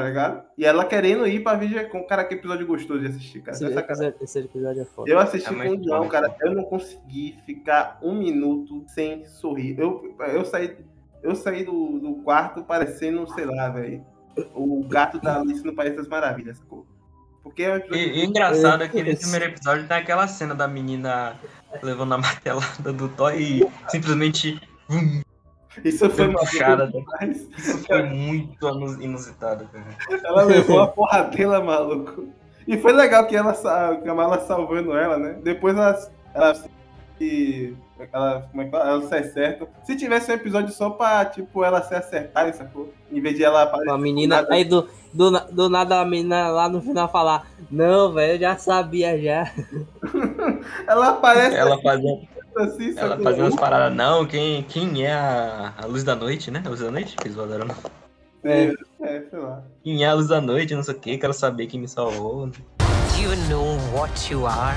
[0.00, 0.42] tá ligado?
[0.56, 2.04] E ela querendo ir pra VGCon.
[2.06, 3.56] Cara, que episódio gostoso de assistir, cara.
[3.56, 5.10] Esse Essa cara- episódio, esse episódio é foda.
[5.10, 6.34] Eu assisti É com o João, cara.
[6.40, 9.78] Eu não consegui ficar um minuto sem sorrir.
[9.78, 10.76] Eu, eu saí,
[11.22, 14.04] eu saí do, do quarto parecendo, sei lá, velho.
[14.54, 16.86] O gato da Alice no País das Maravilhas, sacou?
[17.42, 20.26] Porque é um episódio- E, e engraçado é que Esse- nesse primeiro episódio tem aquela
[20.28, 21.36] cena da menina
[21.82, 24.60] levando a martelada do Thor e simplesmente
[25.84, 26.86] isso foi foi uma puxada.
[26.88, 27.48] demais.
[27.56, 28.68] Isso foi muito
[29.00, 30.20] inusitado, cara.
[30.24, 32.28] Ela levou a porradela, maluco.
[32.66, 35.36] E foi legal que ela a Kamala salvando ela, né?
[35.42, 36.54] Depois ela, ela
[37.18, 37.76] se.
[38.12, 38.90] Ela, como é que fala?
[38.90, 39.68] Ela se acerta.
[39.84, 42.92] Se tivesse um episódio só pra, tipo, ela se acertar, sacou?
[43.10, 43.90] Em vez de ela aparecer.
[43.90, 44.52] Uma menina, nada.
[44.52, 48.56] aí do, do, do nada a menina lá no final falar, não, velho, eu já
[48.56, 49.50] sabia já.
[50.86, 53.24] Ela aparece Ela fazendo, assim, ela sacou?
[53.24, 53.96] fazendo umas paradas.
[53.96, 56.62] Não, quem, quem é a, a luz da noite, né?
[56.64, 57.16] A luz da noite?
[57.16, 57.76] Que eles botaram, não.
[58.44, 59.62] É, é, sei lá.
[59.82, 62.46] Quem é a luz da noite, não sei o que, quero saber quem me salvou.
[62.46, 64.76] Do you know what you are?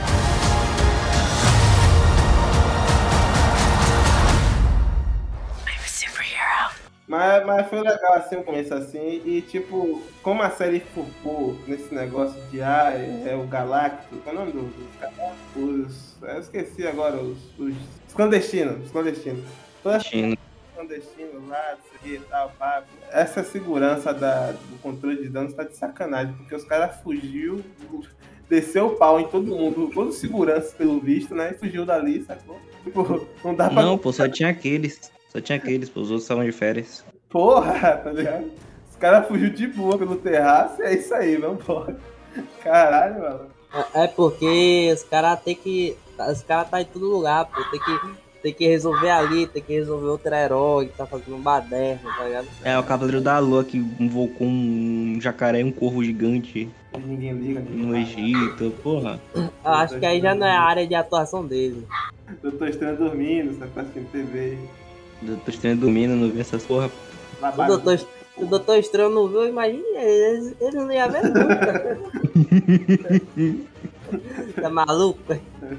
[7.19, 9.21] Mas, mas foi legal assim o começo assim.
[9.25, 14.35] E tipo, como a série focou nesse negócio de ah, é, é o Galacto, qual
[14.35, 15.35] é o nome do- dos caras?
[15.55, 16.15] Os.
[16.21, 17.73] Eu esqueci agora, os, os,
[18.07, 19.43] os clandestinos, os clandestinos.
[19.83, 19.99] Toda
[20.75, 22.83] clandestino lá, sei e tal, pá.
[23.11, 27.61] Essa segurança da, do controle de danos tá de sacanagem, porque os caras fugiu,
[28.49, 31.51] desceu o pau em todo mundo, todo segurança pelo visto, né?
[31.51, 32.57] E fugiu dali, sacou?
[32.83, 33.81] Tipo, não dá pra.
[33.83, 35.11] Não, pô, só tinha aqueles.
[35.29, 37.05] Só tinha aqueles, pô, os outros estavam de férias.
[37.29, 38.51] Porra, tá ligado?
[38.89, 41.97] Os caras fugiu de boa pelo terraço e é isso aí, vambora.
[42.63, 43.45] Caralho, mano.
[43.93, 45.95] É porque os caras tem que.
[46.31, 47.61] Os caras tá em todo lugar, pô.
[47.69, 47.99] Tem que,
[48.41, 52.23] tem que resolver ali, tem que resolver outro herói que tá fazendo um baderno, tá
[52.25, 52.47] ligado?
[52.63, 56.67] É, o Cavaleiro da Lua que invocou um jacaré e um corvo gigante
[56.97, 57.59] Ninguém liga.
[57.59, 57.95] ninguém no.
[57.95, 59.19] Egito, porra.
[59.35, 61.85] Eu acho que aí já não é a área de atuação dele.
[62.41, 64.57] Doutor Estranho dormindo, você tá assistindo TV.
[65.25, 66.89] Eu tô estranho dormindo, não vi essas porra.
[67.41, 67.99] O doutor,
[68.37, 71.97] o doutor Estranho não viu, imagina, eles não iam ver nunca.
[74.61, 75.19] tá maluco?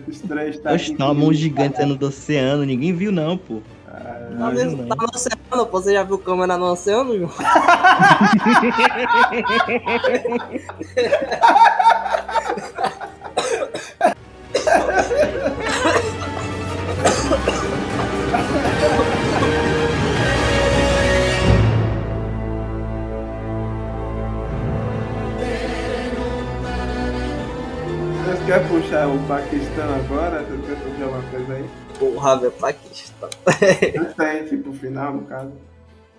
[0.09, 3.61] Estranho está Oxe, tá uma mão gigante saindo do oceano, ninguém viu não, pô.
[3.87, 3.91] Ah,
[4.31, 4.89] Tá, Não mesmo, não.
[4.89, 5.67] tá no oceano, pô.
[5.67, 7.31] Você já viu câmera no oceano, João?
[28.51, 30.43] quer puxar o Paquistão agora?
[30.43, 31.65] Você quer puxar uma coisa aí?
[32.01, 33.29] Porra, velho, Paquistão.
[34.19, 35.53] Aí, tipo, final, no caso.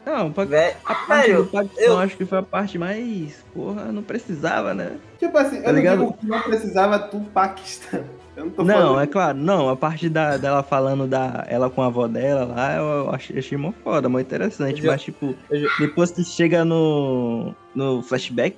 [0.06, 3.44] Não, pa- Velho, a parte velho, do Paquistão eu- acho que foi a parte mais.
[3.54, 4.98] Porra, não precisava, né?
[5.20, 6.00] Tipo assim, eu Tá não ligado?
[6.00, 8.06] digo que não precisava do Paquistão.
[8.38, 11.82] Eu não tô Não, é claro, não, a parte da, dela falando da ela com
[11.82, 15.36] a avó dela lá, eu achei, achei mó foda, mó interessante, Eu já- mas tipo,
[15.50, 18.56] eu já- depois que chega no, no flashback,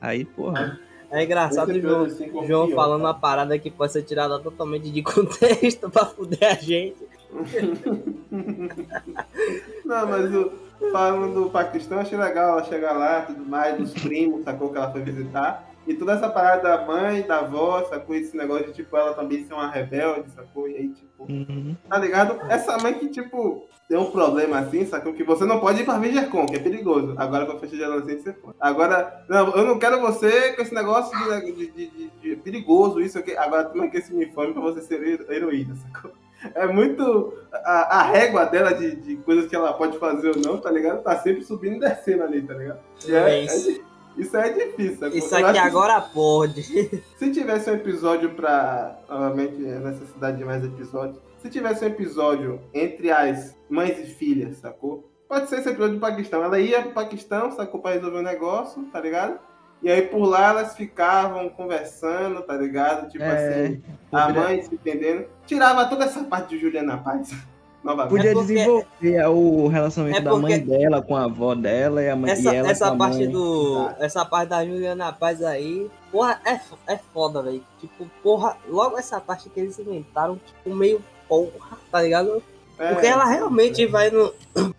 [0.00, 4.02] aí, porra, É engraçado Esse o João, assim, João falando uma parada que pode ser
[4.02, 7.06] tirada totalmente de contexto pra fuder a gente.
[9.84, 10.52] Não, mas o,
[10.90, 14.90] falando do Paquistão, achei legal ela chegar lá, tudo mais, dos primos, sacou que ela
[14.90, 15.68] foi visitar.
[15.86, 18.14] E toda essa parada da mãe, da avó, sacou?
[18.14, 20.68] Esse negócio de, tipo, ela também ser uma rebelde, sacou?
[20.68, 21.76] E aí, tipo, uhum.
[21.88, 22.38] tá ligado?
[22.48, 25.12] Essa mãe que, tipo, tem um problema assim, sacou?
[25.12, 27.12] Que você não pode ir pra Vigercon, que é perigoso.
[27.18, 28.56] Agora com a festa de adolescente você pode.
[28.58, 31.12] Agora, não, eu não quero você com esse negócio
[31.42, 33.36] de, de, de, de- perigoso, isso aqui.
[33.36, 36.10] Agora toma aqui esse uniforme pra você ser hero- heroína, sacou?
[36.54, 37.34] É muito.
[37.52, 41.02] A, a régua dela de, de coisas que ela pode fazer ou não, tá ligado?
[41.02, 42.78] Tá sempre subindo e descendo ali, tá ligado?
[43.06, 43.80] E é- é Isso.
[44.16, 45.18] isso é difícil, sacou?
[45.18, 46.62] Isso aqui acho que agora pode.
[46.62, 48.98] se tivesse um episódio pra.
[49.08, 51.18] Novamente, necessidade de mais episódios.
[51.42, 55.10] Se tivesse um episódio entre as mães e filhas, sacou?
[55.28, 56.44] Pode ser esse episódio do Paquistão.
[56.44, 57.80] Ela ia pro Paquistão, sacou?
[57.80, 59.38] Pra resolver um negócio, tá ligado?
[59.82, 63.10] E aí por lá elas ficavam conversando, tá ligado?
[63.10, 63.82] Tipo É, assim,
[64.12, 65.26] a mãe se entendendo.
[65.44, 67.32] Tirava toda essa parte de Juliana Paz.
[67.82, 68.10] Novamente.
[68.12, 68.54] podia É porque-
[69.00, 72.30] desenvolver o relacionamento É da mãe porque- dela com a avó dela e a mãe
[72.30, 73.30] Essa, e ela essa com a parte mãe.
[73.30, 73.90] do.
[73.98, 75.90] Essa parte da Juliana Paz aí.
[76.12, 76.60] Porra, é,
[76.92, 77.64] é foda, velho.
[77.80, 81.02] Tipo, porra, logo essa parte que eles inventaram, tipo, meio
[81.32, 82.42] porra, tá ligado?
[82.78, 84.34] É, Porque ela realmente vai no.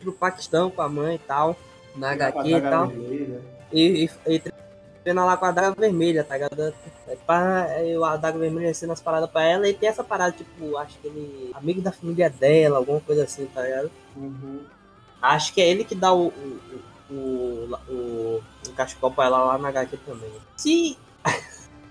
[0.00, 1.54] pro Paquistão com a mãe e tal.
[1.94, 2.86] Na HQ e tal.
[2.86, 3.42] vermelha.
[3.70, 4.42] E, e, e
[5.02, 6.74] treina lá com a adaga vermelha, tá ligado?
[7.06, 10.32] É pra, é, a adaga vermelha ensina as paradas pra ela e tem essa parada,
[10.32, 11.50] tipo, acho que ele.
[11.54, 13.90] Amigo da família dela, alguma coisa assim, tá ligado?
[14.16, 14.60] Uhum.
[15.20, 16.28] Acho que é ele que dá o.
[16.28, 16.60] o,
[17.10, 20.32] o, o, o, o cachecol pra ela lá na HQ também.
[20.56, 20.96] Se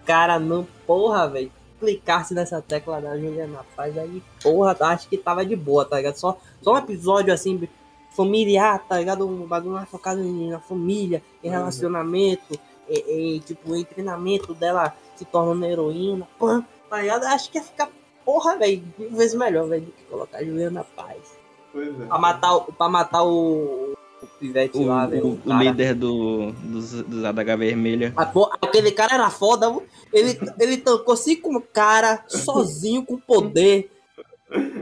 [0.04, 5.46] cara não, porra, velho, clicasse nessa tecla da Juliana Paz, aí, porra, acho que tava
[5.46, 6.16] de boa, tá ligado?
[6.16, 7.68] Só, só um episódio assim,
[8.16, 9.26] familiar, tá ligado?
[9.28, 11.54] Um bagulho mais focado na família, em Uhum.
[11.54, 17.24] relacionamento, e, e, tipo, em treinamento dela se tornando heroína, pã, tá ligado?
[17.26, 17.90] Acho que ia ficar,
[18.26, 21.38] porra, velho, mil vezes melhor, velho, do que colocar a Juliana Paz.
[21.72, 22.06] Pois é.
[22.06, 25.26] Pra matar, pra matar o, o pivete O, lá, velho.
[25.26, 25.64] o- o cara.
[25.64, 28.14] líder do, dos, dos Adaga Vermelha.
[28.62, 29.68] Aquele cara era foda,
[30.14, 33.92] ele, ele tancou cinco cara sozinho com poder.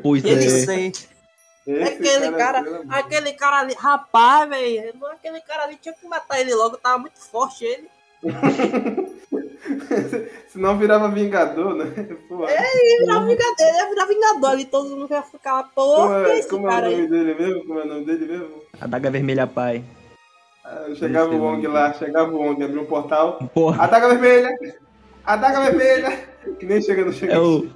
[0.02, 0.50] Pois Ele é.
[0.50, 1.10] sente.
[1.68, 2.86] Esse Aquele cara, amor.
[2.90, 7.20] aquele cara ali, rapaz, velho, aquele cara ali tinha que matar ele logo, tava muito
[7.20, 7.88] forte ele.
[10.48, 11.86] Senão virava Vingador, né?
[12.28, 16.08] Pô, Ele virava vingador, ele ia virar vingador ali, todo mundo ia ficar, pô, como
[16.26, 17.08] que é, é esse como é o cara nome aí?
[17.10, 17.66] dele mesmo?
[17.66, 18.62] Como é o nome dele mesmo?
[18.80, 19.84] Adaga Vermelha Pai.
[20.64, 23.40] Ah, Chegava o Wong lá, chegava o Wong, abriu um portal.
[23.54, 24.50] Porra, Adaga vermelha!
[25.26, 26.28] Adaga vermelha!
[26.60, 27.34] Que nem chega no chega.
[27.34, 27.68] é o.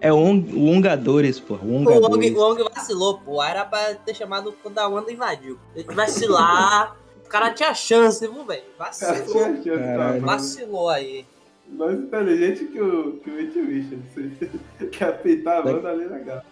[0.00, 1.62] É o On- o Ongadores, porra.
[1.64, 3.42] O O Wong, o Wong vacilou, pô.
[3.42, 5.58] Era pra ter chamado quando da Wanda invadiu.
[5.74, 6.94] Ele tivesse lá,
[7.26, 8.62] o cara tinha chance, viu, velho?
[8.78, 9.24] Cara, Vacilou.
[9.26, 10.20] tinha chance, Caralho.
[10.20, 10.26] tá?
[10.26, 11.26] Vacilou aí.
[11.68, 14.36] Mais inteligente que o, que o It assim.
[14.90, 16.42] Que apeitar a banda ali legal.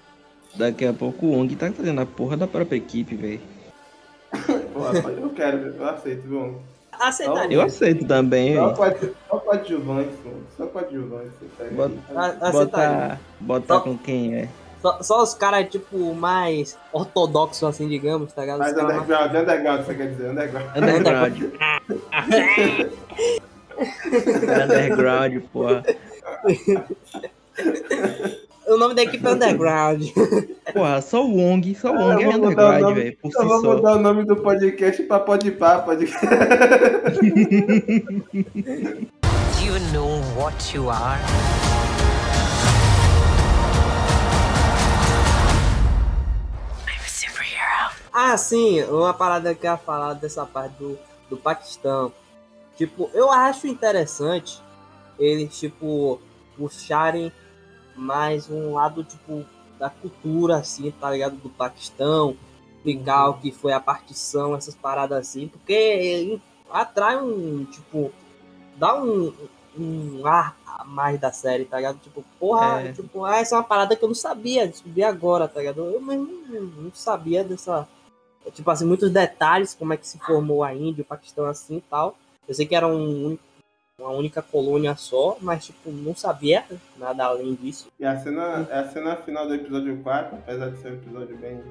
[0.57, 3.41] Daqui a pouco o Ong tá fazendo a porra da própria equipe, velho.
[5.23, 6.41] Eu quero, eu aceito, viu?
[6.41, 6.57] Wong?
[6.93, 7.57] Aceitaria.
[7.57, 8.77] Eu aceito também, Só velho.
[8.77, 10.11] coadju- Só coadjuvante.
[10.57, 11.31] Só coadjuvante.
[11.73, 12.51] Bota-.
[12.53, 14.49] Botar, botar Só- com quem é.
[14.85, 18.61] Só, só os caras, tipo, mais ortodoxos, assim, digamos, tá ligado?
[18.61, 20.67] Os Mas caras mais- underground, underground, você quer dizer, underground.
[20.77, 21.37] Underground.
[24.63, 25.83] Underground, porra.
[28.67, 30.03] O nome da equipe é Underground.
[30.73, 33.17] Porra, só o Wong, só o Ah, Wong é vou mudar o underground, velho.
[33.23, 33.75] Por si Eu vou só.
[33.77, 36.27] mudar o nome do podcast pra Podpah, podcast.
[39.55, 41.21] Do you know what you are?
[48.17, 50.97] Ah, sim, uma parada que eu ia falar dessa parte do,
[51.29, 52.13] do Paquistão.
[52.77, 54.63] Tipo, eu acho interessante
[55.19, 56.21] eles, tipo,
[56.57, 57.33] puxarem
[57.97, 59.45] mais um lado, tipo,
[59.81, 61.35] da cultura, assim, tá ligado?
[61.37, 62.37] Do Paquistão,
[62.77, 66.41] explicar o que foi a partição, essas paradas assim, porque
[66.71, 68.13] atrai um, tipo,
[68.77, 69.33] dá um,
[69.77, 71.99] um ar a mais da série, tá ligado?
[71.99, 72.93] Tipo, porra, É.
[72.93, 75.81] tipo, ah, essa é uma parada que eu não sabia, descobri agora, tá ligado?
[75.83, 77.89] Eu mesmo não, não sabia dessa,
[78.53, 81.81] tipo assim, muitos detalhes, como é que se formou a Índia, o Paquistão assim e
[81.83, 82.17] tal.
[82.47, 83.39] Eu sei que era um
[83.99, 86.65] uma única colônia só, mas tipo, não sabia
[86.97, 87.89] nada além disso.
[87.99, 91.63] E a cena, a cena final do episódio 4, apesar de ser um episódio bem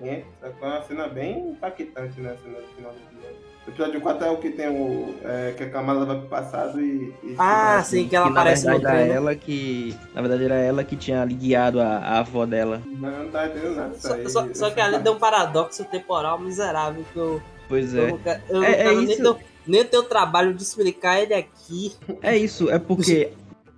[0.00, 2.30] lento, foi uma cena bem impactante, né?
[2.30, 3.51] A cena final do episódio.
[3.66, 5.14] O episódio 4 é o que tem o.
[5.24, 7.14] É, que a Kamala vai pro passado e.
[7.22, 9.16] e Ah, sim, que ela Que, na aparece no verdade era trem.
[9.16, 9.96] ela que.
[10.14, 12.82] Na verdade era ela que tinha guiado a, a avó dela.
[12.86, 14.28] Mas eu não tava entendendo nada Só, aí.
[14.28, 18.10] só- só que ali deu um paradoxo temporal miserável que eu, Pois eu, é.
[18.10, 19.34] não quero- eu É- não é quero nem, isso.
[19.34, 21.94] ter, nem ter o trabalho de explicar ele aqui.
[22.20, 23.30] É isso, é porque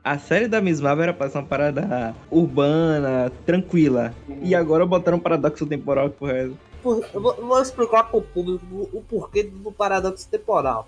[0.02, 4.14] a série da Miss Marvel era pra ser uma parada urbana, tranquila.
[4.42, 6.56] E agora botaram um paradoxo temporal pro resto.
[6.84, 10.86] Por- eu vou, eu vou explicar pro público o, o porquê do paradoxo temporal.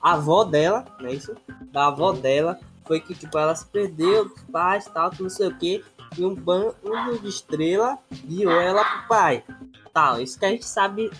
[0.00, 1.34] A avó dela, não é isso?
[1.72, 5.58] Da avó dela foi que tipo ela se perdeu dos pais, tal, não sei o
[5.58, 5.84] que,
[6.16, 6.76] e um bando
[7.20, 9.42] de estrela guiou ela pro pai.
[9.92, 11.10] Tal, isso que a gente sabe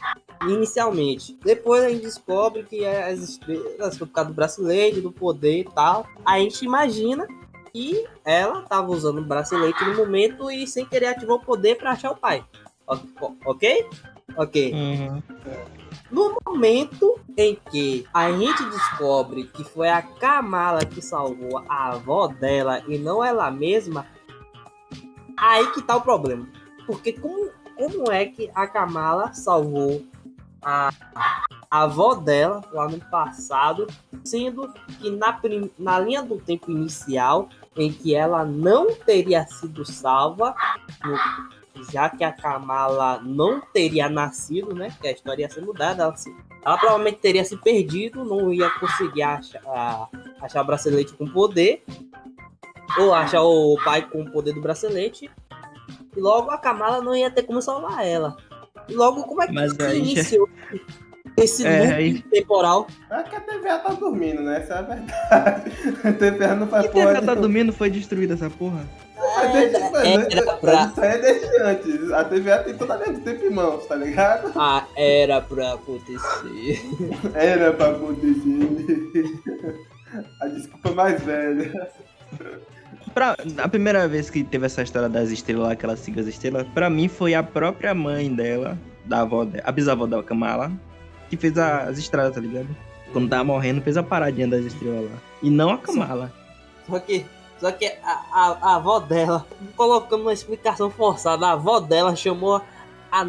[0.48, 1.36] inicialmente.
[1.42, 5.64] Depois a gente descobre que as estrelas foi por causa do bracelete, do poder e
[5.64, 6.06] tal.
[6.24, 7.26] A gente imagina
[7.72, 11.92] que ela tava usando o bracelete no momento e sem querer ativou o poder para
[11.92, 12.44] achar o pai.
[13.44, 13.86] Ok?
[14.36, 14.72] Ok.
[16.10, 22.26] No momento em que a gente descobre que foi a Kamala que salvou a avó
[22.28, 24.06] dela e não ela mesma,
[25.36, 26.46] aí que tá o problema.
[26.86, 30.02] Porque como, como é que a Kamala salvou
[30.62, 30.90] a,
[31.70, 33.86] a avó dela lá no passado,
[34.24, 39.84] sendo que na, prim- na linha do tempo inicial, em que ela não teria sido
[39.84, 40.54] salva,
[41.90, 44.94] já que a Kamala não teria nascido, né?
[45.00, 48.68] Que a história ia ser mudada, ela, se- ela provavelmente teria se perdido, não ia
[48.78, 50.08] conseguir achar, a-
[50.40, 51.82] achar o bracelete com poder,
[52.98, 55.30] ou achar o pai com o poder do bracelete,
[56.14, 58.36] e logo a Kamala não ia ter como salvar ela.
[58.88, 60.48] E logo, como é que Mas se aí iniciou
[61.44, 62.86] esse É, loop aí- temporal?
[63.10, 64.58] É que a TVA tá dormindo, né?
[64.58, 65.72] Essa é a verdade.
[66.08, 67.10] A TVA não faz E porra.
[67.10, 68.84] ela tá de- dormindo, foi destruída essa porra.
[69.36, 69.74] Mas
[70.32, 72.12] Era pra- Isso aí é desde antes.
[72.12, 74.52] A TVA tem toda a linha do tempo em mãos, tá ligado?
[74.56, 76.82] Ah, era pra acontecer.
[77.34, 79.24] Era pra acontecer.
[80.40, 81.72] A desculpa mais velha.
[83.14, 86.26] Pra, a primeira vez que teve essa história das estrelas lá, que ela siga as
[86.26, 90.72] estrelas, pra mim foi a própria mãe dela, da avó dela, a bisavó da Kamala,
[91.32, 92.68] que fez a- as estradas, tá ligado?
[93.10, 95.16] Quando tava morrendo, fez a paradinha das estrelas lá.
[95.42, 96.30] E não a Kamala.
[96.86, 97.24] Só que,
[97.58, 102.60] só que a, a, a avó dela, colocando uma explicação forçada, a avó dela chamou
[103.10, 103.26] a,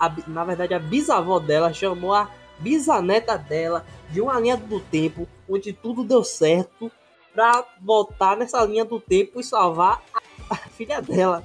[0.00, 2.28] a Na verdade, a bisavó dela chamou a
[2.58, 6.90] bisaneta dela de uma linha do tempo onde tudo deu certo
[7.32, 11.44] pra voltar nessa linha do tempo e salvar a, a filha dela.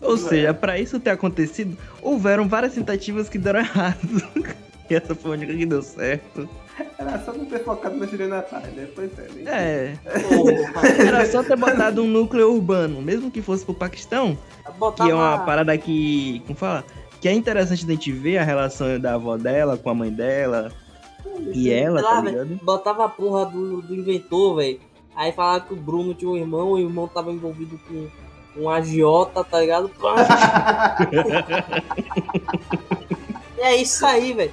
[0.00, 3.98] Ou seja, pra isso ter acontecido, houveram várias tentativas que deram errado.
[4.90, 6.48] e essa foi a única que deu certo.
[6.98, 8.88] Era só não ter focado na Paz, né?
[8.94, 9.28] Pois é.
[9.34, 9.94] nem- É,
[10.28, 14.36] Porra, era só ter botado um núcleo urbano, mesmo que fosse pro Paquistão,
[14.78, 16.84] botava, que é uma parada que, como fala,
[17.20, 20.72] que é interessante da gente ver a relação da avó dela com a mãe dela
[21.52, 22.60] e ela, sei lá, tá ligado?
[22.62, 24.80] botava a porra do, do inventor, velho.
[25.14, 28.08] Aí falava que o Bruno tinha um irmão, o irmão tava envolvido com
[28.60, 29.90] um agiota, tá ligado?
[33.56, 34.52] e é isso aí, velho.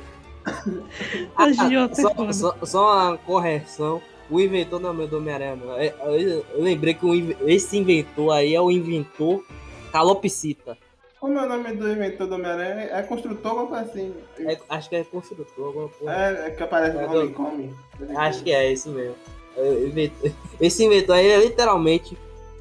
[1.35, 4.01] Ah, Agiota é só, só, só uma correção.
[4.29, 5.57] O inventor não é meu do Homem-Aranha.
[5.77, 9.43] É- Eu, eu lembrei que esse inventor aí é o inventor
[9.91, 10.77] Calopsita.
[11.19, 12.89] Como é o nome do inventor do Homem-Aranha?
[12.93, 14.13] É construtor ou coisa assim?
[14.39, 16.13] É- acho que é construtor, alguma coisa.
[16.13, 17.75] É, é que aparece É no do- Homecoming.
[18.15, 19.15] Acho que é esse mesmo.
[19.57, 20.31] É, inventor-
[20.61, 22.17] Esse inventor aí é literalmente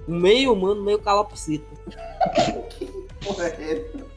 [0.09, 1.67] meio humano, meio calopsita.
[3.23, 4.08] Porra, é essa?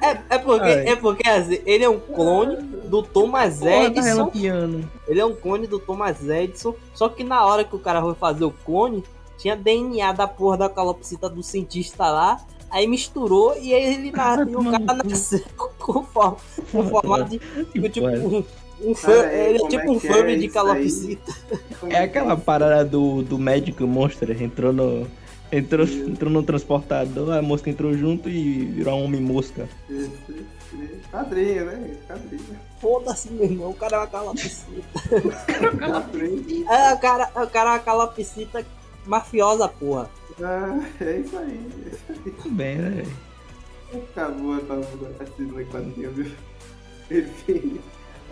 [0.00, 0.88] É, é, porque, Ai.
[0.88, 4.30] é porque assim, ele é um clone do Thomas Porra, tá Edison.
[5.08, 6.74] Ele é um clone do Thomas Edison.
[6.94, 9.02] Só que na hora que o cara foi fazer o clone,
[9.38, 12.40] tinha DNA da porra da calopsita do cientista lá.
[12.70, 15.42] Aí misturou e aí ele na, e o cara nasceu
[15.78, 16.36] com, forma,
[16.70, 18.16] com formato de tipo porra.
[18.16, 18.44] um,
[18.82, 21.32] um fã, Pera aí, ele é tipo é um fã é de calopsita.
[21.80, 25.06] Como É aquela parada do, do médico monstro, entrou no.
[25.52, 29.68] Entrou, entrou no transportador, a mosca entrou junto e virou um homem mosca.
[31.10, 31.96] Quadrinho, né?
[32.08, 32.58] Quadrinho.
[32.80, 34.82] Foda-se, meu irmão, o cara é uma calopsita.
[35.78, 36.68] Quadrinho.
[36.68, 38.66] É, o cara, o cara é uma calopsita
[39.06, 40.10] mafiosa, porra.
[40.42, 41.70] Ah, é isso aí.
[41.84, 42.32] é isso aí.
[42.32, 42.90] Tudo bem, né?
[42.90, 43.26] velho?
[44.10, 46.32] Acabou essa mudança de quadrinho, viu?
[47.10, 47.80] Enfim.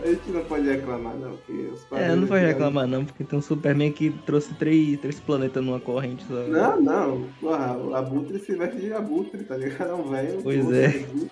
[0.02, 1.30] A gente não pode reclamar, não.
[1.36, 5.20] Porque os É, não pode reclamar não, porque tem um Superman que trouxe três, três
[5.20, 6.34] planetas numa corrente só.
[6.34, 7.26] Não, não.
[7.40, 9.90] Porra, o Abutre se veste de Abutre, tá ligado?
[9.90, 10.40] É um velho.
[10.42, 10.88] Pois é.
[10.88, 11.30] velho.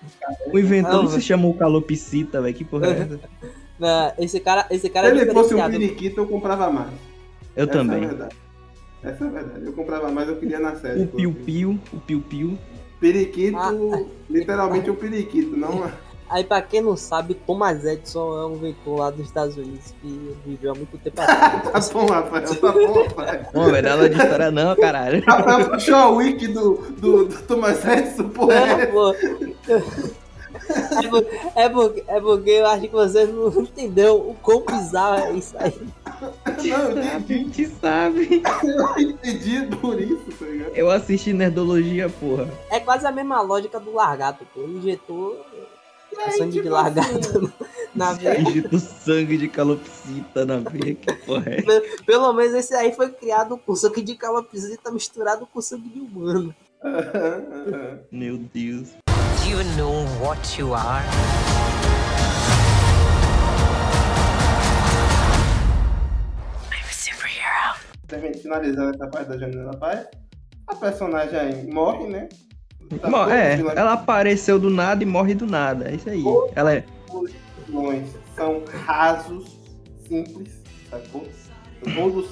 [0.51, 3.19] O inventor Não, não se chamou Calopsita, velho, que porra é essa?
[3.79, 6.91] Não, esse cara, esse cara Se é ele fosse um periquito, eu comprava mais.
[7.55, 7.99] Eu Essa é a também.
[8.07, 8.35] verdade.
[9.03, 9.65] Essa é a verdade.
[9.65, 11.01] Eu comprava mais, eu queria na série.
[11.01, 11.17] O pô.
[11.17, 12.57] Piu Piu, o Piu Piu.
[12.99, 14.03] Periquito, Ah.
[14.29, 15.83] literalmente um periquito, não
[16.33, 20.35] Aí, pra quem não sabe, Thomas Edison é um inventor lá dos Estados Unidos que
[20.43, 21.89] viveu há muito tempo atrás.
[21.93, 23.45] Tá bom, Rafael, tá bom, Rafael.
[23.53, 25.23] Não, velho, aula de história não, caralho.
[25.27, 28.53] Rafael puxou a wiki do, do, do Thomas Edison, porra.
[28.55, 29.13] É, pô.
[29.13, 29.79] É,
[31.09, 31.25] por-
[31.55, 35.55] é porque, é porque eu acho que você não entendeu o quão bizarro é isso
[35.59, 35.79] aí.
[36.21, 38.41] Não, eu A entendi, gente sabe.
[38.97, 40.71] eu entendi por isso, tá ligado?
[40.75, 42.47] Eu assisti Nerdologia, porra.
[42.69, 44.61] É quase a mesma lógica do largato, pô.
[44.61, 45.37] Ele injetou
[46.21, 47.53] aí, sangue de tipo largato
[47.95, 48.43] na veia.
[48.43, 51.61] Digito sangue de calopsita na veia, que porra é?
[52.05, 56.55] Pelo menos esse aí foi criado com sangue de calopsita misturado com sangue de humano.
[58.11, 58.89] Meu Deus.
[59.43, 61.03] Do you know what you are?
[66.71, 68.33] I'm a superhero.
[68.41, 70.07] Finalizando essa parte da Janela Paz,
[70.67, 72.29] a personagem aí morre, né?
[72.99, 75.89] Tá Bom, é, ela apareceu do nada e morre do nada.
[75.89, 76.23] É isso aí.
[76.55, 76.85] Ela é.
[77.11, 77.31] Os
[77.67, 79.57] vilões são rasos,
[80.07, 80.49] simples,
[80.89, 81.27] sacou?
[81.95, 82.29] Todos,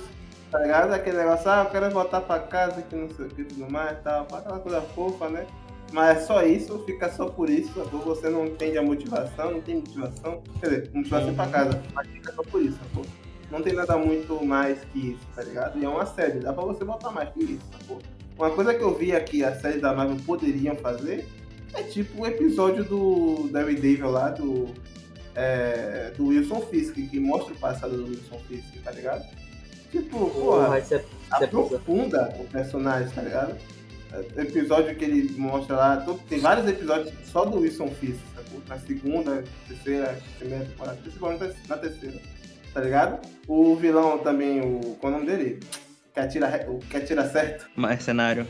[0.50, 0.94] tá ligado?
[0.94, 3.98] Aquele negócio, ah, eu quero voltar pra casa, que não sei o que, tudo mais,
[4.04, 5.46] tal, aquela coisa fofa, né?
[5.92, 8.00] Mas é só isso, fica só por isso, sacou?
[8.02, 12.32] Você não entende a motivação, não tem motivação, quer dizer, motivação pra casa, mas fica
[12.32, 13.06] só por isso, sacou?
[13.52, 15.78] Não tem nada muito mais que isso, tá ligado?
[15.78, 18.00] E é uma série, dá pra você botar mais que isso, sacou?
[18.42, 21.28] Uma coisa que eu vi aqui, as séries da Marvel poderiam fazer,
[21.76, 24.70] é tipo o episódio do Daredevil lá, do,
[25.36, 29.24] é, do Wilson Fisk, que mostra o passado do Wilson Fisk, tá ligado?
[29.92, 31.06] Tipo, porra, bizarro.
[31.70, 33.56] aprofunda o personagem, tá ligado?
[34.12, 38.60] É, Episódio que ele mostra lá, todo- tem vários episódios só do Wilson Fisk, sacou?
[38.68, 42.20] Na segunda, terceira, primeira temporada, principalmente na terceira,
[42.74, 43.22] tá ligado?
[43.48, 45.60] O vilão também, o, qual é o nome dele?
[46.14, 47.68] Que atira, o que atira certo.
[47.78, 48.46] Mercenário.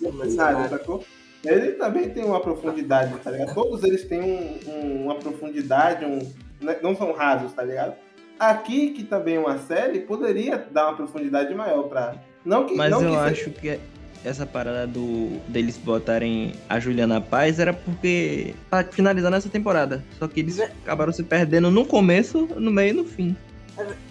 [0.00, 1.04] Nada, sacou?
[1.44, 3.54] Ele também tem uma profundidade, tá ligado?
[3.54, 6.18] Todos eles têm um- um- uma profundidade, um,
[6.60, 7.94] né, não são rasos, tá ligado?
[8.38, 12.16] Aqui, que também é uma série, poderia dar uma profundidade maior pra.
[12.44, 13.80] Não que, Mas não eu que seja- acho que
[14.24, 20.04] essa parada do deles botarem a Juliana Paz era porque tá finalizando essa temporada.
[20.18, 23.34] Só que eles acabaram se perdendo no começo, no meio e no fim.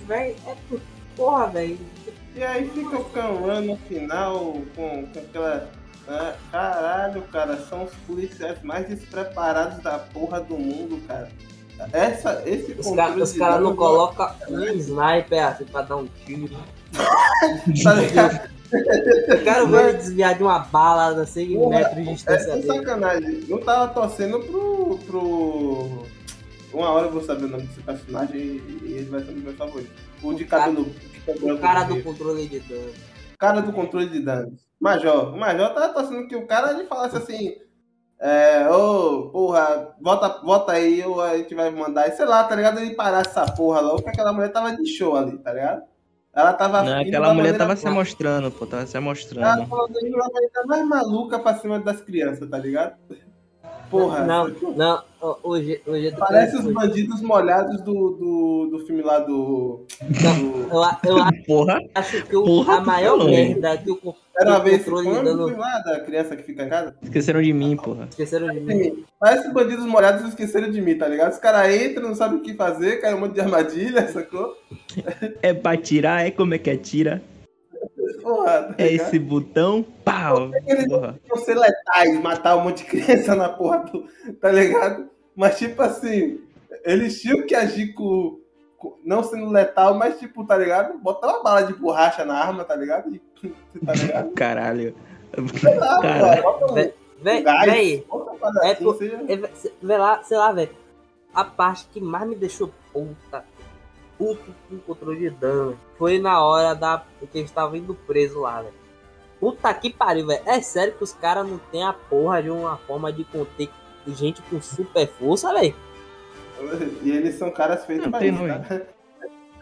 [0.07, 0.81] Véi, é por-
[1.15, 1.77] porra, velho.
[2.35, 5.69] E aí fica o Canran no final com, com aquela.
[6.07, 11.29] ah, caralho, cara, são os policiais mais despreparados da porra do mundo, cara.
[11.91, 16.55] Essa, esse Os caras cara não colocam um sniper assim pra dar um tiro.
[17.83, 18.49] Tá ligado?
[19.43, 22.55] Quero ver ele desviar de uma bala a 100 Porra, metros de É, distância é
[22.55, 22.67] dele.
[22.67, 23.43] sacanagem.
[23.49, 24.97] Eu tava torcendo pro.
[25.05, 26.03] pro.
[26.73, 29.55] Uma hora eu vou saber o nome desse personagem e, ele vai ser dos meus
[29.57, 29.91] favoritos.
[30.23, 30.95] O de O cara- de cabelo
[31.27, 32.93] O cara do controle de dano.
[33.39, 34.65] cara do controle de danos.
[34.79, 35.33] Major.
[35.33, 37.55] O Major tava torcendo que o cara ele falasse assim.
[38.19, 42.09] É, ô, porra, volta, volta aí, ou a gente vai mandar.
[42.11, 42.79] Sei lá, tá ligado?
[42.79, 45.83] Ele parasse essa porra logo, porque aquela mulher tava de show ali, tá ligado?
[46.33, 46.83] Ela tava.
[46.83, 49.69] Não, aquela mulher tava se mostrando, pô, tava se Ela mostrando.
[49.69, 52.95] tava indo da maneira mais maluca pra cima das crianças, tá ligado?
[53.89, 54.25] Porra.
[54.25, 55.03] Não, não,
[55.43, 59.85] hoje, hoje Parece os bandidos molhados do, do, do filme lá do.
[60.01, 60.67] do-
[61.07, 63.29] Eu, eu Porra, acho que o- Porra, a maior falou.
[63.29, 64.77] merda que o, Era uma vez.
[64.83, 65.47] controle Como de o dano.
[65.47, 66.95] filme lá da criança que fica em casa?
[67.01, 68.07] esqueceram de mim, porra.
[68.09, 69.03] Esqueceram de mim.
[69.19, 71.31] Parece os bandidos molhados esqueceram de mim, tá ligado?
[71.31, 74.55] Os caras entram, não sabem o que fazer, cai um monte de armadilha, sacou?
[75.41, 77.21] É pra tirar, é como é que é tira?
[78.25, 80.49] Porra, tá É esse botão, pau.
[80.89, 81.19] Porra.
[81.29, 84.07] Não ser letais, matar um monte de criança na porra do.
[84.41, 85.09] Tá ligado?
[85.35, 86.41] Mas tipo assim,
[86.83, 88.39] eles tinham que agir com.
[88.77, 90.97] com- não sendo letal, mas tipo, tá ligado?
[90.97, 93.13] Botar uma bala de borracha na arma, tá ligado?
[93.13, 93.21] E-
[93.85, 94.31] tá ligado?
[94.33, 94.95] Caralho.
[95.81, 96.41] Ah, Caralho.
[96.43, 98.05] pô, bota um- gás, véi,
[98.63, 100.71] é assim, por- seja- é, lá, sei lá, velho.
[101.33, 103.43] A parte que mais me deixou puta,
[104.17, 108.61] puto com controle de dano foi na hora da que eles estavam indo preso lá,
[108.61, 108.73] velho.
[109.39, 110.41] Puta que pariu, velho.
[110.45, 113.69] É sério que os caras não tem a porra de uma forma de conter
[114.07, 115.75] gente com super força, velho.
[117.03, 118.39] E eles são caras feitos Não pra isso?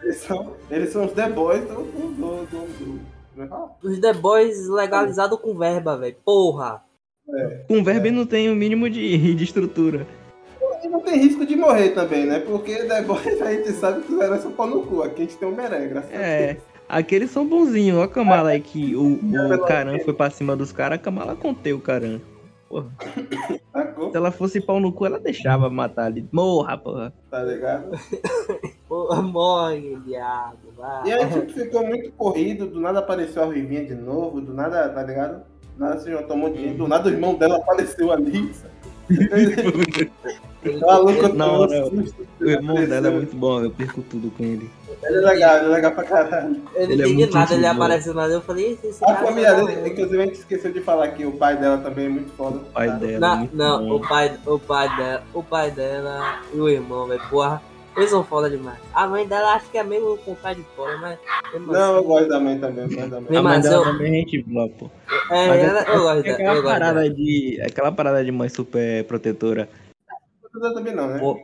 [0.02, 1.82] Eles são, eles são os The Boys do.
[1.82, 3.70] do, do, do, é fala?
[3.82, 6.16] Os The Boys legalizados com verba, velho.
[6.24, 6.84] Porra.
[7.66, 10.06] Com verbo não tem o mínimo de, de estrutura.
[10.94, 12.38] Não tem risco de morrer também, né?
[12.38, 15.02] Porque The Boys a gente sabe que heróis são pau no cu.
[15.02, 16.64] Aqui a gente tem um meré, graças a É, Deus.
[16.88, 17.96] aqueles são bonzinhos.
[17.98, 21.34] Olha a Kamala aí que o, o Karan foi pra cima dos caras, a Kamala
[21.34, 22.20] conteu o Karan.
[22.68, 22.86] Porra,
[24.10, 26.26] se ela fosse pau no cu, ela deixava matar ali.
[26.32, 27.12] Morra, porra.
[27.30, 27.90] Tá ligado?
[28.88, 30.58] Pô, morre, diabo.
[30.76, 31.08] Vai.
[31.08, 34.88] E aí, tipo, ficou muito corrido, do nada apareceu a Ruivinha de novo, do nada,
[34.88, 35.42] tá ligado?
[35.76, 38.52] Do nada se juntou um monte de gente, do nada o irmão dela apareceu ali.
[38.54, 38.73] sabe?
[40.64, 42.04] Louca Não, não.
[42.40, 44.70] O irmão dela é muito bom, eu perco tudo com ele.
[45.02, 46.62] Ele é legal, ele é legal pra caralho.
[46.74, 48.32] Eu não Ele é entendi nada, ele apareceu nada.
[48.32, 49.86] Eu falei, esse, A cara família tá dele, bom.
[49.88, 52.56] inclusive a gente esqueceu de falar que o pai dela também é muito foda.
[52.56, 52.94] O pai tá?
[52.96, 53.14] dela.
[53.14, 53.94] é Não, muito não, bom.
[53.96, 57.60] o pai, o pai dela, o pai dela e o irmão, velho, porra,
[57.96, 58.78] eles são foda demais.
[58.92, 61.18] A mãe dela acho que é meio com cara de fora, mas.
[61.66, 63.28] Não, eu assim- gosto da mãe também, eu gosto da mãe.
[63.30, 64.90] A mãe mas dela eu- também é gente boa, pô.
[65.30, 67.14] É, Mas ela, eu gosto é aquela Eu gosto parada dela.
[67.14, 67.60] de.
[67.62, 69.68] Aquela parada de mãe super protetora.
[70.54, 71.18] Eu também não, né?
[71.18, 71.40] Pô.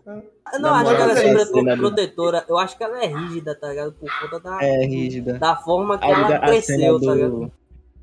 [0.52, 3.06] Eu não acho que ela é é super né, protetora, eu acho que ela é
[3.06, 3.92] rígida, tá ligado?
[3.92, 5.34] Por conta da, É rígida.
[5.38, 7.30] da forma que Aí ela a cena cresceu, tá ligado?
[7.40, 7.52] do.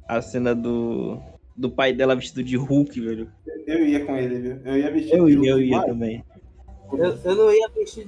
[0.07, 1.17] A cena do.
[1.55, 3.31] Do pai dela vestido de Hulk, velho.
[3.65, 4.59] Eu ia com ele, viu?
[4.63, 6.25] Eu ia vestir Eu de ia, eu Hulk, ia mas- também.
[6.93, 8.05] Eu, eu não ia vestir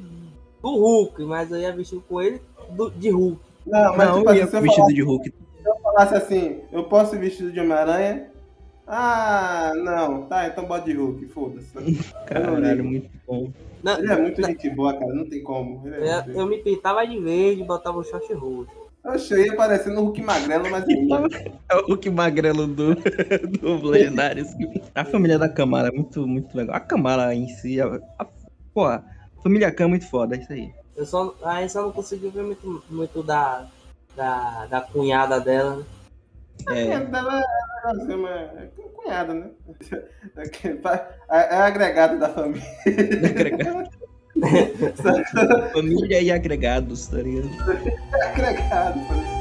[0.61, 2.41] do Hulk, mas eu ia vestir com ele
[2.71, 3.39] do- de Hulk.
[3.65, 5.29] Não, mas Não, tipo eu ia assim, se eu vestido falasse, de Hulk.
[5.29, 8.29] se eu falasse assim, eu posso ir vestido de Homem-Aranha?
[8.87, 10.23] Ah, não.
[10.25, 11.69] Tá, então bota de Hulk, foda-se.
[12.25, 13.51] Caralho, muito bom.
[13.83, 15.87] Não, Ele é muito gente boa, cara, não tem como.
[15.87, 18.71] É eu, muito eu me pintava de verde e botava o short roxo.
[19.31, 20.83] Eu ia parecendo o Hulk magrelo, mas.
[21.71, 22.95] É o Hulk magrelo do,
[23.61, 24.47] do Legendários.
[24.95, 26.75] A família da Kamala é muito, muito legal.
[26.75, 28.25] A Kamala em si, a, a,
[28.73, 29.03] pô, a
[29.41, 30.73] família Khan é muito foda, é isso aí.
[30.95, 33.67] Eu só, aí só não consegui ver muito, muito da,
[34.15, 35.77] da, da cunhada dela.
[35.77, 35.85] né?
[36.69, 37.43] É, É, dela é
[37.89, 39.49] assim, mas é cunhada, né?
[41.29, 42.63] É, é agregado da família.
[45.73, 47.49] família e agregados, tá ligado?
[48.13, 48.99] É agregado.
[49.09, 49.38] Aí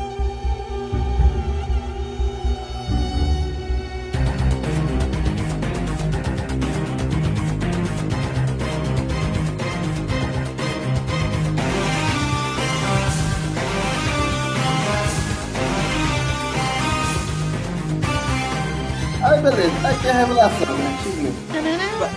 [20.08, 20.98] é revelação, né?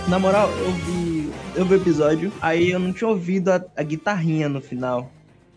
[0.08, 3.82] Na moral, eu vi, eu vi o episódio, aí eu não tinha ouvido a, a
[3.82, 5.10] guitarrinha no final.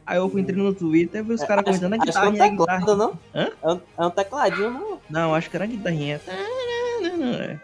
[0.05, 2.21] Aí eu entrei no Twitter e vi os caras Acho, comentando a acho que é
[2.29, 2.85] um guitarrinha, guitarrinha.
[2.85, 3.19] teclado, não?
[3.33, 3.49] Hã?
[3.63, 4.99] É um, é um tecladinho, não?
[5.09, 6.21] Não, acho que era a guitarrinha.
[6.27, 7.57] É.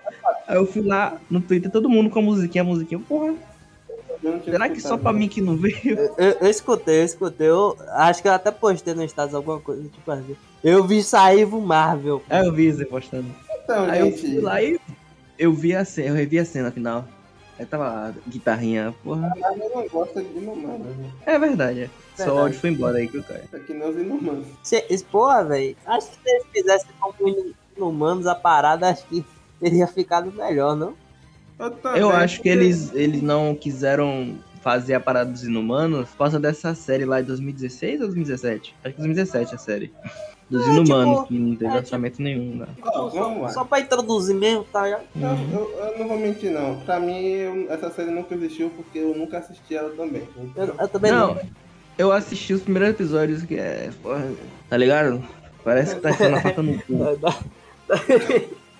[0.47, 2.99] Aí eu fui lá no Twitter, todo mundo com a musiquinha, a musiquinha.
[3.07, 3.33] Porra,
[4.45, 5.75] será que só pra mim que não veio?
[5.83, 7.47] Eu, eu, eu escutei, eu escutei.
[7.47, 10.35] Eu acho que eu até postei no status alguma coisa, tipo assim.
[10.63, 12.23] Eu vi sair o Marvel.
[12.29, 13.27] Aí eu vi você postando.
[13.63, 14.19] Então, Aí eu gente.
[14.21, 14.79] fui lá e
[15.37, 17.07] eu vi a cena, eu revi a cena final.
[17.59, 19.33] Aí tava lá, a guitarrinha, porra.
[19.39, 21.11] Mas eu não gosto de inumanos, né?
[21.25, 21.89] É verdade, é.
[22.15, 23.43] Só o áudio foi embora aí que eu caio.
[23.53, 24.47] É que nem os inumanos.
[25.11, 25.75] Porra, velho.
[25.85, 29.25] Acho que se eles fizessem como humanos a parada, acho que
[29.59, 30.95] teria ficado melhor, não?
[31.59, 36.39] Eu, Eu acho que eles, eles não quiseram fazer a parada dos inumanos por causa
[36.39, 38.75] dessa série lá de 2016 ou 2017?
[38.83, 39.93] Acho que 2017 a série.
[40.51, 42.67] Dos É, inumanos, tipo, que não teve é, orçamento nenhum, né?
[42.85, 43.49] Ó, vamos lá.
[43.49, 45.03] Só pra introduzir mesmo, tá ligado?
[45.15, 46.77] Eu, eu- eu não vou mentir, não.
[46.81, 50.27] Pra mim, eu- essa série nunca existiu porque eu nunca assisti ela também.
[50.55, 51.41] Eu, eu também Não, não.
[51.97, 53.91] eu assisti os primeiros episódios que é.
[54.03, 54.29] Porra,
[54.69, 55.23] tá ligado?
[55.63, 56.97] Parece que tá sendo a faca no cu.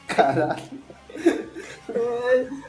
[0.07, 0.61] Caralho.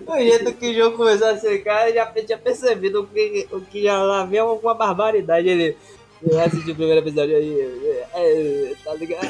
[0.07, 3.61] O jeito que o jogo começou a secar, eu já tinha percebido o que, o
[3.61, 5.48] que já lá havia alguma barbaridade.
[5.48, 5.76] Ele.
[6.25, 7.61] Eu assisti o primeiro episódio aí.
[7.61, 9.27] é, é, tá ligado?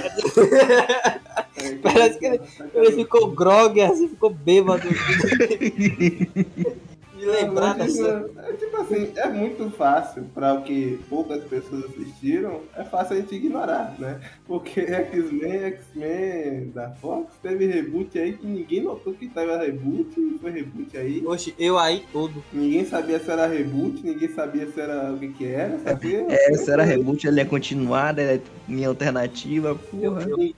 [1.82, 2.40] Parece que ele,
[2.74, 4.86] ele ficou grog, assim, ficou bêbado.
[7.22, 8.30] De lembrar Mas, dessa.
[8.48, 13.20] é tipo assim, é muito fácil para o que poucas pessoas assistiram, é fácil a
[13.20, 14.20] gente ignorar, né?
[14.44, 20.36] Porque X-Men, X-Men da Fox teve reboot aí que ninguém notou que tava reboot, e
[20.40, 21.22] foi reboot aí.
[21.24, 22.42] Oxe, eu aí todo.
[22.52, 26.26] Ninguém sabia se era reboot, ninguém sabia se era o que que era, sabia?
[26.28, 30.22] Essa era reboot, ele é continuada, é minha alternativa, porra.
[30.22, 30.54] Eu, Ninguém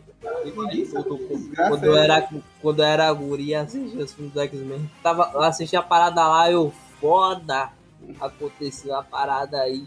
[1.69, 2.29] Quando eu era.
[2.61, 4.91] quando eu era guri, assistia os filmes do X-Men.
[5.03, 7.71] Tava, eu assistia a parada lá, eu foda.
[8.21, 9.85] Aconteceu a parada aí.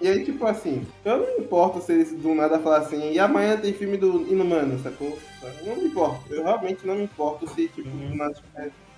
[0.00, 3.18] E aí, tipo assim, eu não me importo se eles do nada falar assim, e
[3.20, 5.16] amanhã tem filme do Inumano, sacou?
[5.42, 8.34] Eu não me importo, eu realmente não me importo se, tipo, do nada.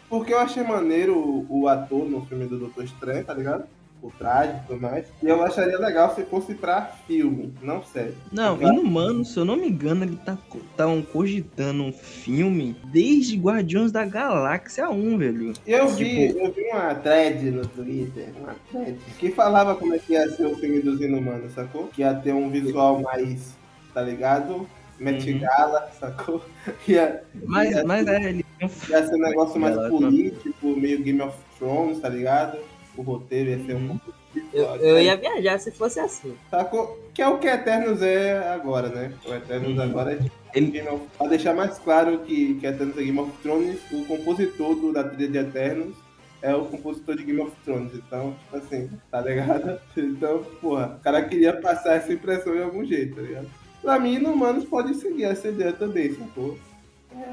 [0.08, 3.64] Porque eu achei maneiro o, o ator no filme do Doutor Estranho, tá ligado?
[4.04, 5.06] Por trás e tudo mais.
[5.22, 8.12] E eu acharia legal se fosse pra filme, não série.
[8.30, 10.36] Não, Inumanos, se eu não me engano, ele tá
[10.76, 15.52] tão cogitando um filme desde Guardiões da Galáxia 1, velho.
[15.66, 19.98] Eu vi, Tipo- eu vi uma thread no Twitter, uma thread, que falava como é
[19.98, 21.86] que ia ser o filme dos Inumanos, sacou?
[21.86, 23.56] Que ia ter um visual mais,
[23.94, 24.68] tá ligado?
[25.00, 25.38] Met Uhum.
[25.40, 26.44] Gala, sacou?
[26.86, 31.20] Ia, Mas, ia, mas é, ele um ia ser um negócio mais político, meio Game
[31.22, 32.58] of Thrones, tá ligado?
[32.96, 33.98] O roteiro ia ser um Uhum.
[33.98, 34.14] pouco
[34.52, 36.34] Eu, eu ia viajar se fosse assim.
[36.50, 36.98] Sacou?
[37.14, 39.12] Que é o que Eternos é agora, né?
[39.26, 39.82] O Eternos Uhum.
[39.82, 40.18] agora é
[40.54, 41.04] Ele- Game of...
[41.18, 45.04] Pra deixar mais claro que, que Eternos é Game of Thrones, o compositor do, da
[45.04, 45.94] trilha de Eternos
[46.42, 47.92] é o compositor de Game of Thrones.
[47.94, 49.78] Então, tipo assim, tá ligado?
[49.96, 53.46] Então, porra, o cara queria passar essa impressão de algum jeito, tá ligado?
[53.82, 56.56] Pra mim, Inumanos pode seguir essa ideia também, sacou?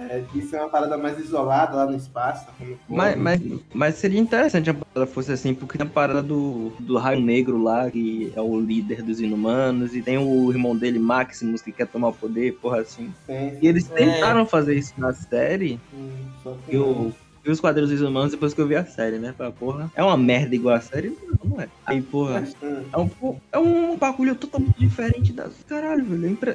[0.09, 2.77] É, de ser uma parada mais isolada lá no espaço, for.
[2.88, 3.41] Mas, mas,
[3.73, 7.57] mas seria interessante a parada fosse assim, porque tem a parada do, do Raio Negro
[7.57, 11.88] lá, que é o líder dos Inumanos, e tem o irmão dele, Maximus, que quer
[11.88, 13.13] tomar o poder, porra assim.
[13.25, 13.93] Tem, E eles É.
[13.93, 17.13] tentaram fazer isso na série, sim, só que eu
[17.43, 19.34] vi os quadrinhos dos Inumanos depois que eu vi a série, né?
[19.38, 21.17] Falei, porra, é uma merda igual a série?
[21.41, 21.69] Não, não é.
[21.86, 22.86] Aí, porra, Hum.
[22.93, 25.63] é um, é um bagulho totalmente diferente das.
[25.63, 26.25] Caralho, velho.
[26.25, 26.51] é impre-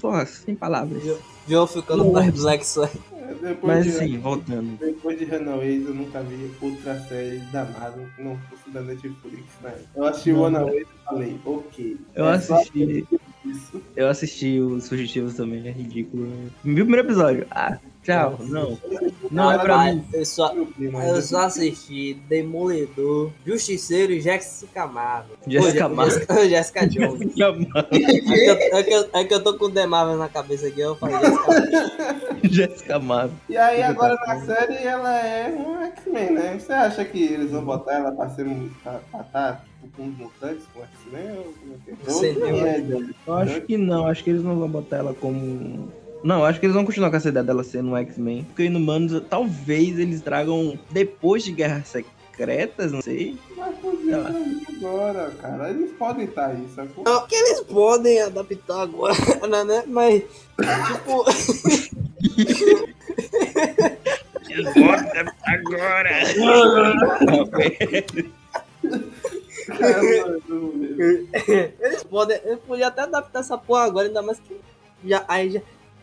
[0.00, 1.02] Porra, sem palavras.
[1.48, 2.90] Joe ficando perplexo aí.
[3.12, 4.78] É, Depois Mas de, assim, voltando.
[4.78, 9.44] Depois de Runaways, eu nunca vi outra série da Marvel que não fosse da Netflix,
[9.62, 9.74] né?
[9.94, 10.40] Eu assisti Não.
[10.40, 11.96] Runaways e falei, ok.
[12.14, 13.06] Eu é assisti.
[13.44, 13.82] Isso.
[13.94, 16.26] Eu assisti os fugitivos também, é ridículo.
[16.64, 17.46] Vi o primeiro episódio.
[17.50, 18.38] Ah, tchau.
[18.40, 18.78] Não.
[19.30, 20.04] Não é pra mim.
[20.12, 25.36] Eu só, eu só assisti Demolidor, Justiceiro e Jessica Marvel.
[25.46, 26.48] Jessica Marvel.
[26.48, 27.34] Jessica, Jones.
[27.94, 30.28] É que, eu, é, que eu, é que eu tô com o The Marvel na
[30.28, 32.40] cabeça aqui, eu falei Jessica Marvel.
[32.44, 33.36] Jessica Marvel.
[33.48, 36.58] E aí agora na série ela é um X-Men, né?
[36.58, 38.68] Você acha que eles vão botar ela pra ser um.
[38.82, 41.54] pra estar tipo, com os mutantes com X-Men?
[42.32, 43.14] é é?
[43.26, 45.90] Eu acho que não, acho que eles não vão botar ela como.
[46.24, 48.44] Não, acho que eles vão continuar com essa ideia dela sendo um X-Men.
[48.44, 53.38] Porque Inumanos, talvez eles tragam depois de Guerras Secretas, não sei.
[53.54, 54.24] Mas podia
[54.78, 55.68] agora, cara.
[55.68, 57.04] Eles podem estar aí, sacou?
[57.04, 59.14] Não, que eles podem adaptar agora,
[59.66, 59.84] né?
[59.86, 61.26] Mas, tipo,
[65.44, 66.22] Agora!
[69.66, 70.72] Cara, mano,
[71.80, 72.40] eles podem.
[72.44, 74.58] Eu podia até adaptar essa porra agora, ainda mais que
[75.04, 75.60] já, aí já,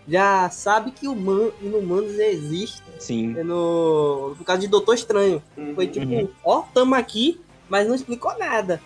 [0.07, 3.27] já sabe que o man, Inumanos existe Sim.
[3.43, 5.41] no, no caso de Doutor Estranho.
[5.75, 6.27] Foi tipo, Uhum.
[6.43, 7.39] ó, tamo aqui,
[7.69, 8.81] mas não explicou nada.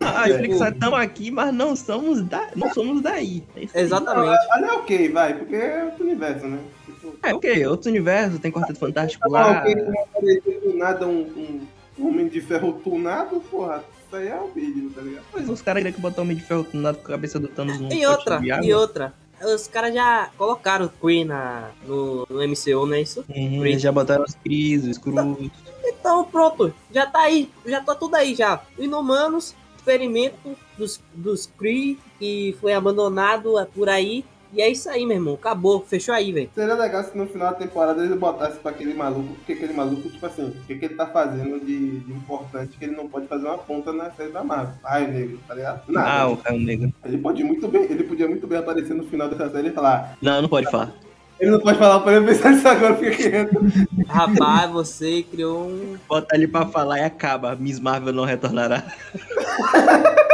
[0.00, 2.48] Ah, explica, estamos aqui, mas não somos, da...
[2.56, 3.44] não somos daí.
[3.72, 3.80] É.
[3.82, 4.36] Exatamente.
[4.52, 6.58] Olha, ok, vai, porque é outro universo, né?
[6.84, 9.60] Tipo, É, ok, outro universo, tem Quarteto Fantástico tá lá.
[9.60, 11.60] ok, não aparecer do nada um,
[11.98, 13.84] um, homem de ferro tunado, porra.
[14.06, 15.24] Isso aí é o vídeo, tá ligado?
[15.32, 17.48] Pois os caras queriam que botar o Homem de Ferro tunado com a cabeça do
[17.48, 19.12] Thanos num E outra, e outra.
[19.42, 23.24] Os caras já colocaram o Queen na, no, no MCU, não é isso?
[23.28, 25.16] Uhum, já botaram os Cris, os Cruz.
[25.88, 28.60] Então pronto, já tá aí, já tá tudo aí já.
[28.76, 34.24] Inumanos, experimento dos, dos Kree que foi abandonado por aí.
[34.56, 35.34] E é isso aí, meu irmão.
[35.34, 36.48] Acabou, fechou aí, velho.
[36.54, 40.08] Seria legal se no final da temporada eles botassem pra aquele maluco, porque aquele maluco,
[40.08, 43.26] tipo assim, o que, que ele tá fazendo de, de importante que ele não pode
[43.26, 44.72] fazer uma ponta na série da Marvel.
[44.82, 45.82] Raio Negro, tá ligado?
[45.88, 46.10] Nada.
[46.10, 46.90] Ah, o Raio Negro.
[47.04, 50.16] Ele pode muito bem, ele podia muito bem aparecer no final dessa série e falar.
[50.22, 50.94] Não, não pode falar.
[51.38, 53.60] Ele não pode falar pra ele pensar nisso agora, fica quieto.
[54.08, 55.98] Rapaz, você criou um.
[56.08, 57.54] Bota ele pra falar e acaba.
[57.54, 58.82] Miss Marvel não retornará.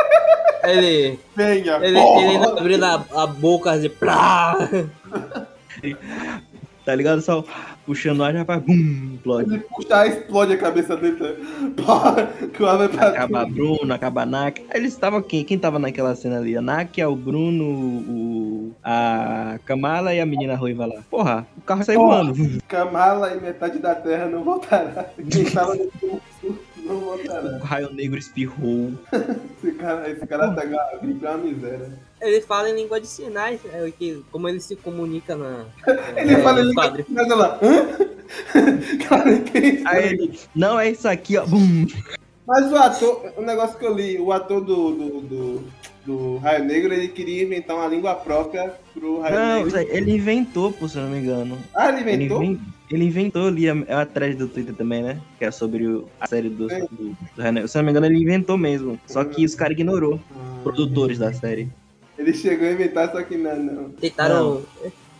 [0.63, 1.19] Ele.
[1.35, 3.89] Venha, Ele, ele abrindo a, a boca assim.
[3.89, 4.57] Plá.
[6.85, 7.21] Tá ligado?
[7.23, 7.45] Só
[7.87, 8.59] puxando o ar já vai.
[8.59, 9.55] Bum, explode.
[9.55, 11.17] Ele puxar, explode a cabeça dele.
[11.17, 11.85] tá?
[11.85, 14.61] Pá, que o ar vai pra Acaba a Bruno, acaba a Nak.
[14.69, 15.45] Aí Eles estavam quem?
[15.45, 16.57] Quem tava naquela cena ali?
[16.57, 18.72] A Nak, o Bruno, o...
[18.83, 21.03] a Kamala e a menina ruiva lá.
[21.09, 22.25] Porra, o carro saiu Porra.
[22.25, 22.63] voando.
[22.67, 25.07] Kamala e metade da Terra não voltará.
[25.30, 25.89] Quem tava no
[26.93, 27.59] não.
[27.59, 28.93] O raio negro espirrou.
[29.63, 31.91] Esse cara, esse cara tá a gripe é uma miséria.
[32.21, 35.64] Ele fala em língua de sinais, é, o que, como ele se comunica na.
[36.17, 37.11] Ele é, fala nos ele quadrinhos.
[37.11, 37.87] mas ela, hã?
[39.09, 41.45] Cara, que Aí ele, não é isso aqui, ó.
[41.47, 41.87] Bum.
[42.47, 45.64] Mas o ator, o negócio que eu li, o ator do, do, do,
[46.05, 49.71] do Raio Negro, ele queria inventar uma língua própria pro Raio Não, Negro.
[49.71, 51.59] Zé, ele inventou, pô, se eu não me engano.
[51.75, 52.59] Ah, ele Ele, inventou?
[52.95, 55.21] Ele inventou ali a, a thread do Twitter também, né?
[55.39, 57.67] Que é sobre o- a série do, do, do René.
[57.67, 58.99] Se eu não me engano, ele inventou mesmo.
[59.07, 61.69] Só que os caras ignorou, Ah, produtores da série.
[62.19, 63.91] Ele chegou a inventar, só que não, não.
[63.91, 64.63] Tentaram.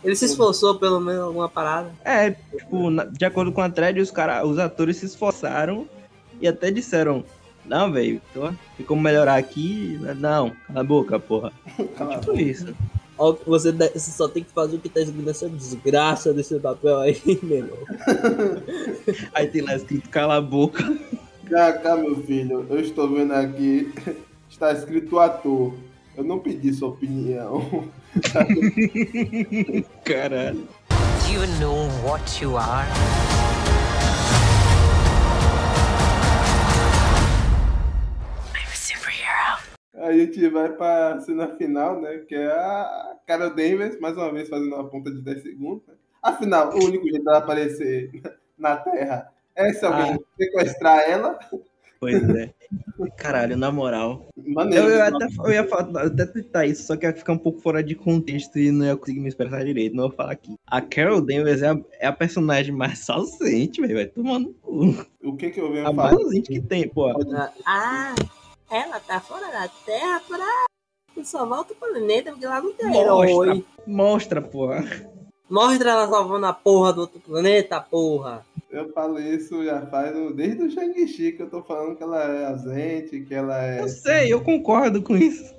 [0.03, 1.89] Ele se esforçou pelo menos em alguma parada.
[2.03, 5.87] É, tipo, na- de acordo com a thread, os, cara, os atores se esforçaram
[6.41, 7.23] e até disseram:
[7.65, 8.21] Não, velho,
[8.77, 9.97] tem como melhorar aqui?
[10.17, 11.51] Não, cala a boca, porra.
[12.19, 12.75] Tipo isso.
[13.45, 17.57] Você, só tem que fazer o que tá escrito nessa desgraça desse papel aí, meu
[17.57, 17.77] irmão.
[19.33, 20.83] Aí tem lá escrito cala a boca.
[21.49, 23.93] Cá, meu filho, eu estou vendo aqui,
[24.49, 25.73] está escrito ator.
[26.15, 27.87] Eu não pedi sua opinião.
[30.03, 30.67] Caralho.
[30.89, 33.42] Do you know what you are?
[40.03, 42.17] A gente vai pra cena final, né?
[42.27, 45.81] Que é a Carol Danvers, mais uma vez fazendo uma ponta de 10 segundos.
[45.87, 45.93] né?
[46.21, 48.11] Afinal, o único jeito dela aparecer
[48.57, 51.39] na Terra é se alguém sequestrar ela.
[51.99, 52.53] Pois é.
[53.15, 54.27] Caralho, na moral.
[54.35, 54.87] Maneiro.
[54.87, 57.61] Eu, eu até, eu ia falar, até tentar isso, só que ia ficar um pouco
[57.61, 59.95] fora de contexto e não ia conseguir me expressar direito.
[59.95, 60.55] Não vou falar aqui.
[60.67, 63.95] A Carol Danvers é a, é a personagem mais ausente, velho.
[63.95, 65.05] Vai tomando cu.
[65.23, 66.21] O que que eu venho A mais falar?
[66.23, 67.09] ausente que tem, pô.
[67.65, 68.13] Ah,
[68.75, 73.29] ela tá fora da Terra pra salvar outro planeta, porque lá não tem Mostra.
[73.29, 73.65] herói.
[73.85, 74.83] Mostra, porra.
[75.49, 78.45] Mostra ela salvando a porra do outro planeta, porra.
[78.71, 82.47] Eu falo isso já faz desde o Shang-Chi que eu tô falando que ela é
[82.47, 83.79] ausente, que ela é.
[83.81, 85.53] Eu sei, eu concordo com isso.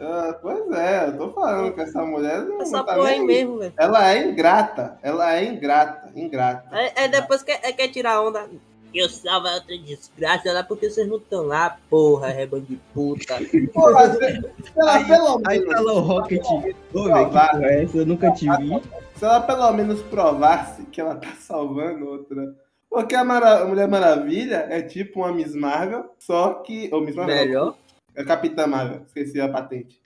[0.00, 3.18] Ah, pois é, eu tô falando que essa mulher não, Essa não tá porra aí
[3.18, 3.72] nem- mesmo, velho.
[3.76, 6.68] Ela é ingrata, ela é ingrata, ingrata.
[6.78, 8.48] É, é depois que é, quer tirar onda.
[8.94, 13.34] Eu salvo a outra desgraça lá porque vocês não estão lá, porra, rebanho de puta.
[13.72, 16.44] Porra, se, se ela Aí- pelo Aí menos, tá lá o Rocket.
[16.46, 17.96] Ô, velho, que porra é essa?
[17.98, 18.82] Eu nunca te vi.
[19.16, 22.54] se ela pelo menos provasse que ela tá salvando outra.
[22.88, 26.88] Porque a, Mara- Mulher Maravilha é tipo uma Miss Marvel, só que.
[26.92, 27.36] Ou Miss Marvel.
[27.36, 27.74] Melhor.
[28.16, 30.00] É Capitã Marvel, esqueci a patente.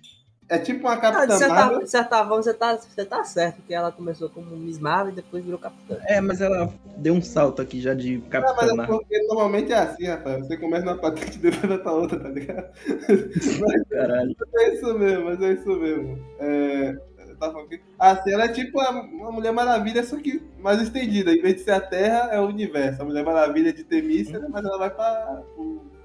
[0.49, 1.79] É tipo uma Ah, de Capitã certa, Marvel.
[1.81, 5.17] de certa forma, você tá, você tá certo, que ela começou como Miss Marvel e
[5.17, 5.97] depois virou Capitã.
[6.07, 8.99] É, mas ela deu um salto aqui já de Não, mas Capitã é Marvel.
[8.99, 10.47] porque normalmente é assim, rapaz.
[10.47, 12.67] Você começa na patente e depois vai pra outra, tá ligado?
[13.91, 14.37] Caralho.
[14.57, 16.19] É isso mesmo, mas é isso mesmo.
[16.39, 16.93] É,
[17.41, 17.81] tava falando aqui.
[17.99, 21.33] Assim, ela é tipo uma, Mulher Maravilha, só que mais estendida.
[21.33, 23.03] Em vez de ser a Terra, é o universo.
[23.03, 25.43] A Mulher Maravilha é de Temícea, né, mas ela vai pra,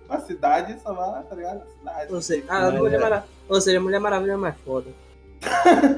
[0.10, 1.61] pra cidade só vai, tá ligado?
[1.77, 2.14] Cidade.
[2.14, 2.99] Ou seja, a Mas Mulher é.
[2.99, 4.88] Maravilha, ou seja, a Mulher Maravilha é mais foda.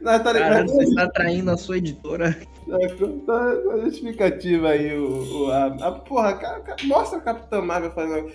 [0.00, 0.68] Não, tá Cara, ligado?
[0.68, 2.36] você tá traindo a sua editora.
[2.68, 2.88] É,
[3.26, 7.90] tá a justificativa aí, o, o- a, a- porra, ca- ca- mostra a Capitã Marvel
[7.92, 8.30] fazendo.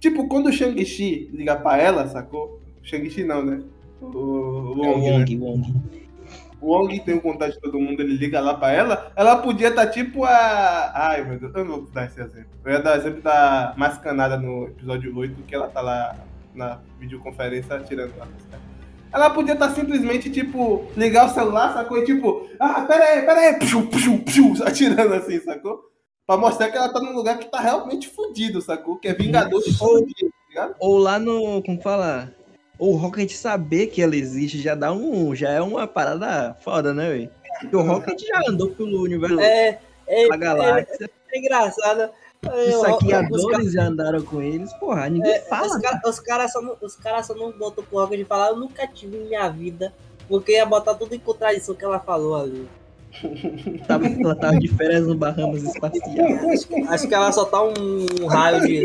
[0.00, 2.60] Tipo, quando o Shang-Chi liga pra ela, sacou?
[2.82, 3.62] Shang-Chi não, né?
[4.02, 5.46] O, o É o Wong, né?
[5.46, 5.74] Wong,
[6.64, 6.84] Wong.
[6.84, 9.12] O Wong tem o contato de todo mundo, ele liga lá pra ela.
[9.14, 10.92] Ela podia estar tipo a.
[10.94, 12.48] Ai, meu Deus, eu não vou dar esse exemplo.
[12.64, 16.16] Eu ia dar o exemplo da Mascanada no episódio 8, que ela tá lá
[16.54, 18.62] na videoconferência tirando a máscara.
[19.12, 21.98] Ela podia estar simplesmente, tipo, ligar o celular, sacou?
[21.98, 25.80] E tipo, ah, pera aí, pera aí, psiu, psiu, psiu, atirando assim, sacou?
[26.26, 28.96] Pra mostrar que ela tá num lugar que tá realmente fudido, sacou?
[28.96, 30.74] Que é vingador de todo dia, tá ligado?
[30.80, 31.62] Ou lá no.
[31.62, 32.32] Como fala?
[32.78, 35.34] O Rocket saber que ela existe já dá um.
[35.34, 37.30] Já é uma parada foda, né, velho?
[37.60, 41.10] Porque o Rocket já andou pelo universo É, é, da galáxia.
[41.32, 42.10] é engraçado.
[42.42, 44.72] É, Os os saqueadores já andaram com eles.
[44.74, 45.66] Porra, ninguém fala.
[45.68, 48.56] Os caras os cara só, não- os cara só não botou pro Rocket falar, eu
[48.56, 49.94] nunca tive em minha vida,
[50.28, 52.68] porque ia botar tudo em contradição que ela falou ali.
[53.86, 56.26] Tava, ela tava de férias no Bahamas espacial.
[56.88, 57.72] Acho, que- ela só tá um,
[58.22, 58.82] um raio de.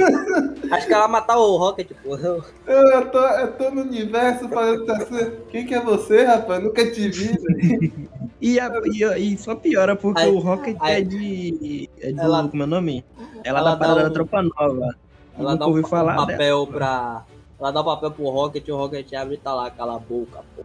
[0.72, 2.16] Acho que ela matar o Rocket, pô.
[2.16, 6.64] Eu, eu tô, eu tô no universo falando que assim, quem que é você, rapaz?
[6.64, 8.10] Nunca te vi, velho.
[8.42, 11.90] E, a- e, e só piora porque Aí- o Rocket aí- é de.
[12.02, 12.22] É do.
[12.22, 13.04] Ela- como é o nome?
[13.44, 14.96] Ela, ela da parada um- Tropa Nova.
[15.38, 16.28] Ela dá um ouvi pa- falar dela.
[16.28, 17.26] papel pra.
[17.60, 20.40] Ela dá o papel pro Rocket, o Rocket abre e tá lá, cala a boca,
[20.56, 20.64] pô.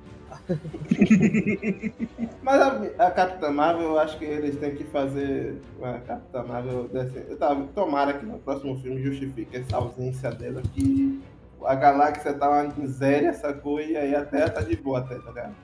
[2.43, 6.91] Mas a, a Capitã Marvel, eu acho que eles têm que fazer a Capitã Marvel.
[7.29, 11.23] Eu tava, tomara que no próximo filme justifique essa ausência dela, que
[11.65, 13.81] a galáxia tá uma miséria, sacou?
[13.81, 15.55] E aí a Terra tá de boa até, tá ligado?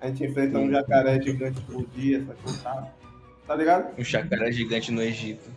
[0.00, 2.52] A gente enfrenta um jacaré gigante por dia, sacou?
[2.62, 2.92] Tá,
[3.46, 3.98] tá ligado?
[3.98, 5.48] Um chacaré gigante no Egito.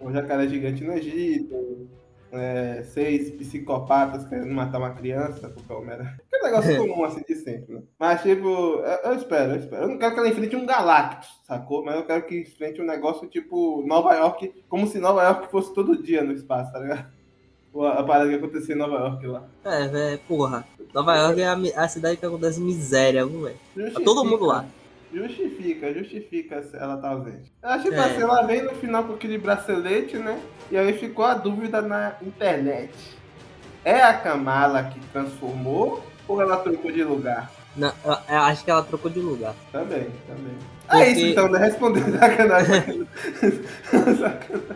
[0.00, 1.88] um jacaré gigante no Egito,
[2.32, 6.04] é, seis psicopatas querendo matar uma criança, porque Homero.
[6.30, 7.82] Que negócio comum assim de sempre, né?
[7.98, 9.82] Mas tipo, eu, eu espero, eu espero.
[9.82, 11.84] Eu não quero que ela enfrente um Galactus, sacou?
[11.84, 15.74] Mas eu quero que enfrente um negócio tipo Nova York, como se Nova York fosse
[15.74, 17.06] todo dia no espaço, tá ligado?
[17.74, 19.44] A, parada que aconteceu em Nova York lá.
[19.64, 20.66] É, velho, porra.
[20.94, 23.92] Nova York é a, a cidade que acontece miséria, velho?
[23.92, 24.66] Tá todo mundo lá.
[25.12, 27.52] Justifica, justifica ela tá ausente.
[27.62, 27.98] Ela, tipo É.
[27.98, 30.40] assim, ela veio no final com aquele bracelete, né?
[30.70, 32.92] E aí ficou a dúvida na internet.
[33.84, 37.50] É a Kamala que transformou ou ela trocou de lugar?
[37.76, 39.54] Não, eu- eu acho que ela trocou de lugar.
[39.70, 40.56] Também, também.
[40.88, 41.58] Porque- É isso então, né?
[41.58, 43.06] Respondeu sacanagem.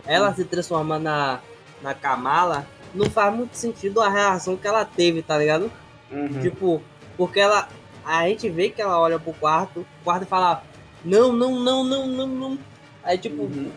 [0.05, 1.39] Ela se transforma na,
[1.81, 5.71] na Kamala não faz muito sentido a reação que ela teve, tá ligado?
[6.11, 6.39] Uhum.
[6.41, 6.81] Tipo,
[7.15, 7.67] porque ela.
[8.07, 10.63] A gente vê que ela olha pro quarto, o quarto fala,
[11.03, 12.59] não, não, não, não, não, não.
[13.03, 13.71] Aí, tipo, Uhum.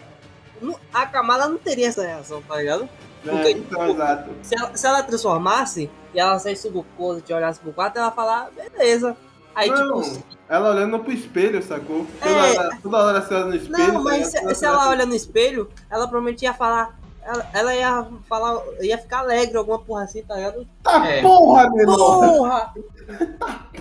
[0.63, 2.89] não- a Kamala não teria essa reação, tá ligado?
[3.27, 4.31] É, porque, então, tipo, exato.
[4.43, 8.11] Se ela, se ela transformasse e ela saísse do closet e olhasse pro quarto, ela
[8.13, 9.17] fala, beleza.
[9.55, 12.07] Aí, Não, tipo, ela olhando pro espelho, sacou?
[12.23, 12.57] Toda, É.
[12.59, 13.93] hora, toda hora você olha no espelho.
[13.95, 14.55] não, mas tá se, ligado?
[14.55, 17.00] se ela olha no espelho, ela provavelmente ia falar.
[17.33, 20.67] Ela, ela ia falar, ia ficar alegre, alguma porra assim, tá ligado?
[20.83, 21.23] Tá É.
[21.23, 22.27] porra, menor!
[22.27, 22.75] Porra!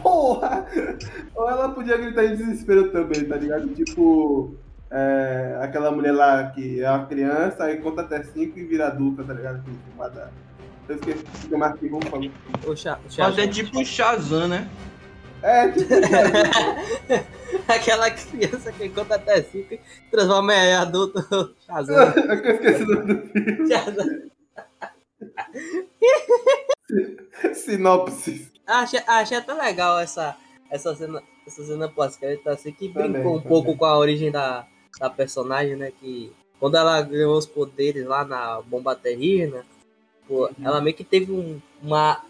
[0.01, 0.65] Porra!
[1.35, 3.67] Ou ela podia gritar em desespero também, tá ligado?
[3.69, 4.53] Tipo,
[4.91, 9.23] é, aquela mulher lá que é uma criança, aí conta até 5 e vira adulta,
[9.23, 9.63] tá ligado?
[9.63, 10.31] Que filmada.
[10.87, 12.29] Eu esqueci que falou.
[12.67, 14.67] O Cha- o Cha- Mas é tipo Shazam, né?
[15.41, 15.89] É, tipo,
[17.67, 19.79] Aquela criança que conta até 5 e
[20.11, 21.55] transforma em adulto.
[21.65, 21.95] Shazam.
[22.17, 23.67] eu esqueci do filme.
[23.67, 24.21] Shazam.
[27.53, 28.51] Sinopse.
[28.65, 30.35] Achei, achei até legal essa,
[30.69, 33.49] essa cena, essa cena pós-crédito, assim, que Também, brincou um também.
[33.49, 34.65] pouco com a origem da,
[34.99, 35.91] da personagem, né?
[35.99, 39.65] Que quando ela ganhou os poderes lá na bomba terrina,
[40.27, 40.53] pô, Uhum.
[40.63, 42.21] ela meio que teve um- uma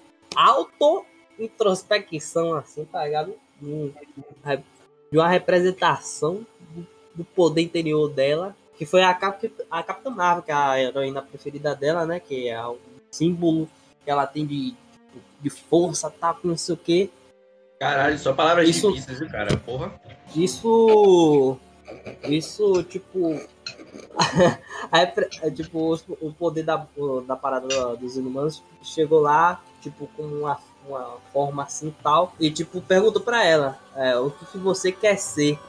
[1.44, 3.34] auto-introspecção, assim, tá ligado?
[3.62, 10.44] De uma representação do, do poder interior dela, que foi a, Cap, a Capitã Marvel,
[10.44, 12.20] que é a heroína preferida dela, né?
[12.20, 12.78] Que é o
[13.12, 13.68] símbolo
[14.04, 14.74] que ela tem de,
[15.42, 17.10] de força, tá, não sei o quê.
[17.80, 19.56] Caralho, só palavras Isso- difíceis, viu, cara?
[19.58, 20.00] Porra.
[20.36, 21.58] Isso.
[22.24, 23.40] Isso, tipo.
[24.92, 26.86] é, tipo, o poder da,
[27.26, 30.60] da parada do- dos inumanos chegou lá, tipo, com uma,
[30.90, 32.34] uma forma assim tal.
[32.40, 35.60] E, tipo, perguntou pra ela: é, o que, que você quer ser?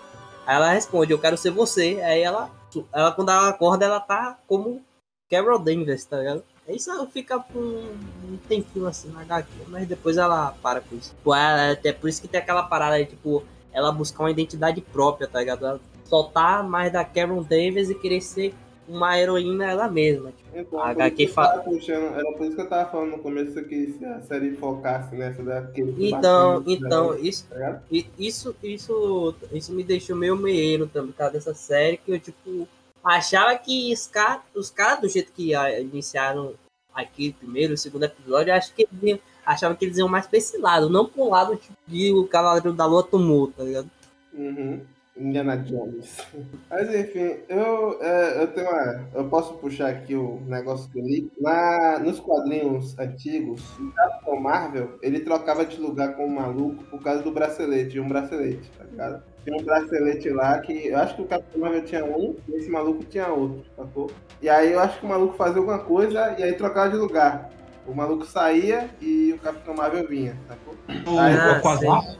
[0.46, 2.00] Aí ela responde: eu quero ser você.
[2.02, 2.50] Aí ela,
[2.92, 4.82] ela quando ela acorda, ela tá como
[5.30, 6.42] Carol Danvers, tá ligado?
[6.68, 11.14] Isso fica por um tempinho assim na HQ, mas depois ela para com isso.
[11.24, 13.42] Pô, é até por isso que tem aquela parada aí, tipo,
[13.72, 15.66] ela buscar uma identidade própria, tá ligado?
[15.66, 18.54] Ela soltar mais da Cameron Davis e querer ser
[18.90, 20.30] uma heroína ela mesma.
[20.32, 22.68] Tipo, Então, A HQ isso que eu fa- tava puxando- era por isso que eu
[22.68, 25.94] tava falando no começo que se a série focasse nessa daquele.
[26.08, 27.80] Então, bastante, então, isso, tá
[28.18, 32.66] isso, isso, isso me deixou meio meio também, por causa dessa série, que eu, tipo,
[33.04, 36.54] achava que os caras, os caras do jeito que iniciaram
[36.92, 40.58] aqui, primeiro, segundo episódio, acho que eles iam- achava que eles iam mais pra esse
[40.58, 43.88] lado, não pra um lado, tipo, de o Cavaleiro da Lua tomou, tá ligado?
[44.34, 44.80] Uhum.
[45.16, 46.18] Indiana Jones.
[46.70, 49.08] Mas enfim, eu, é, eu tenho uma.
[49.14, 51.30] Eu posso puxar aqui o negócio que eu li.
[51.40, 57.02] Na, nos quadrinhos antigos, o Capitão Marvel, ele trocava de lugar com o maluco por
[57.02, 59.22] causa do bracelete, de um bracelete, tá ligado?
[59.44, 60.88] Tinha um bracelete lá que.
[60.88, 64.10] Eu acho que o Capitão Marvel tinha um e esse maluco tinha outro, sacou?
[64.40, 67.50] E aí eu acho que o maluco fazia alguma coisa e aí trocava de lugar.
[67.86, 70.74] O maluco saía e o Capitão Marvel vinha, sacou?
[71.12, 72.16] O, Ah, o Quasar.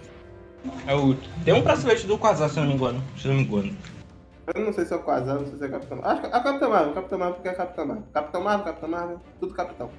[0.87, 1.15] É o...
[1.45, 3.03] Tem um bracelete do Quasar, se eu não me engano.
[3.16, 3.77] Se eu não me engano.
[4.55, 6.11] Eu não sei se é o Quasar, não sei se é Capitão Marvel.
[6.12, 8.05] Acho que é a Capitão Marvel, Capitão Marvel porque é Capitão Marvel.
[8.12, 9.91] Capitão Marvel, Capitão Marvel, tudo Capitão.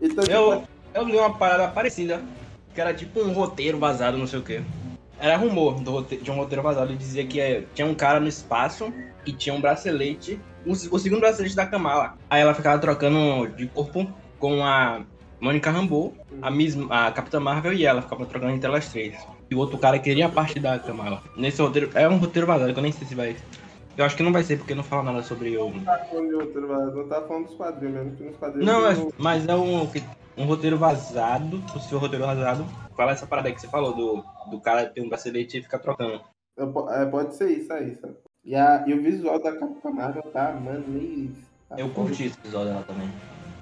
[0.00, 2.20] Então, Eu, tipo, eu li uma parada parecida,
[2.74, 4.62] que era tipo um roteiro vazado, não sei o quê.
[5.18, 6.90] Era rumor do rote- de um roteiro vazado.
[6.90, 8.92] Ele dizia que é, tinha um cara no espaço
[9.24, 12.18] e tinha um bracelete, o, o segundo bracelete da Kamala.
[12.28, 14.06] Aí ela ficava trocando de corpo
[14.38, 15.00] com a
[15.40, 16.12] Mônica Rambeau,
[16.42, 19.16] a, Miss, a Capitã Marvel e ela ficavam trocando entre elas três.
[19.50, 21.22] E o outro cara queria a parte da Kamala.
[21.36, 23.36] Nesse roteiro, é um roteiro vazado, que eu nem sei se vai.
[23.96, 25.70] Eu acho que não vai ser porque não fala nada sobre o.
[25.70, 26.60] não tá falando de outro,
[26.96, 28.66] não tá falando dos quadrinhos mesmo, que nos quadrinhos.
[28.66, 29.88] Não, tem é- mas é um,
[30.36, 32.66] um roteiro vazado, possível roteiro vazado.
[32.96, 35.78] Fala essa parada aí que você falou, do, do cara ter um bracelete e ficar
[35.78, 36.20] trocando.
[36.58, 38.14] é, po- é, pode ser isso aí, sabe?
[38.44, 41.46] E, a, e o visual da Capitã Marvel tá maneiríssimo.
[41.68, 43.08] Tá Eu curti esse episódio dela também.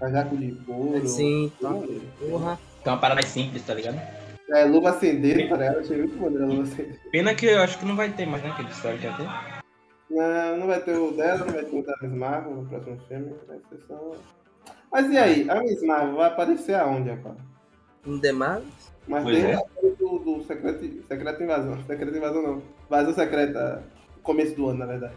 [0.01, 0.97] Casaco de couro.
[1.05, 1.70] Assim, tá.
[2.19, 2.59] Porra.
[2.85, 3.98] É uma parada mais simples, tá ligado?
[4.51, 5.79] É, luva acender, tá ligado?
[5.79, 7.01] Achei muito maneiro a luva acender.
[7.11, 8.51] Pena que eu acho que não vai ter mais, né?
[8.51, 9.65] Aquele história que ia ter.
[10.11, 13.01] Não, não vai ter o dela, não vai ter o da Miss Marvel no próximo
[13.09, 13.35] filme.
[13.47, 14.12] Vai ser só.
[14.93, 17.39] Mas e aí, a Miss Marvel vai aparecer aonde agora?
[18.07, 18.65] Um demais.
[19.09, 19.55] Mas Pois tem é.
[19.55, 21.83] a coisa do, do secreto, secreto invasão.
[21.87, 22.62] Secreto invasão não.
[22.89, 23.83] Vazão secreta.
[24.23, 25.15] Começo do ano, na verdade.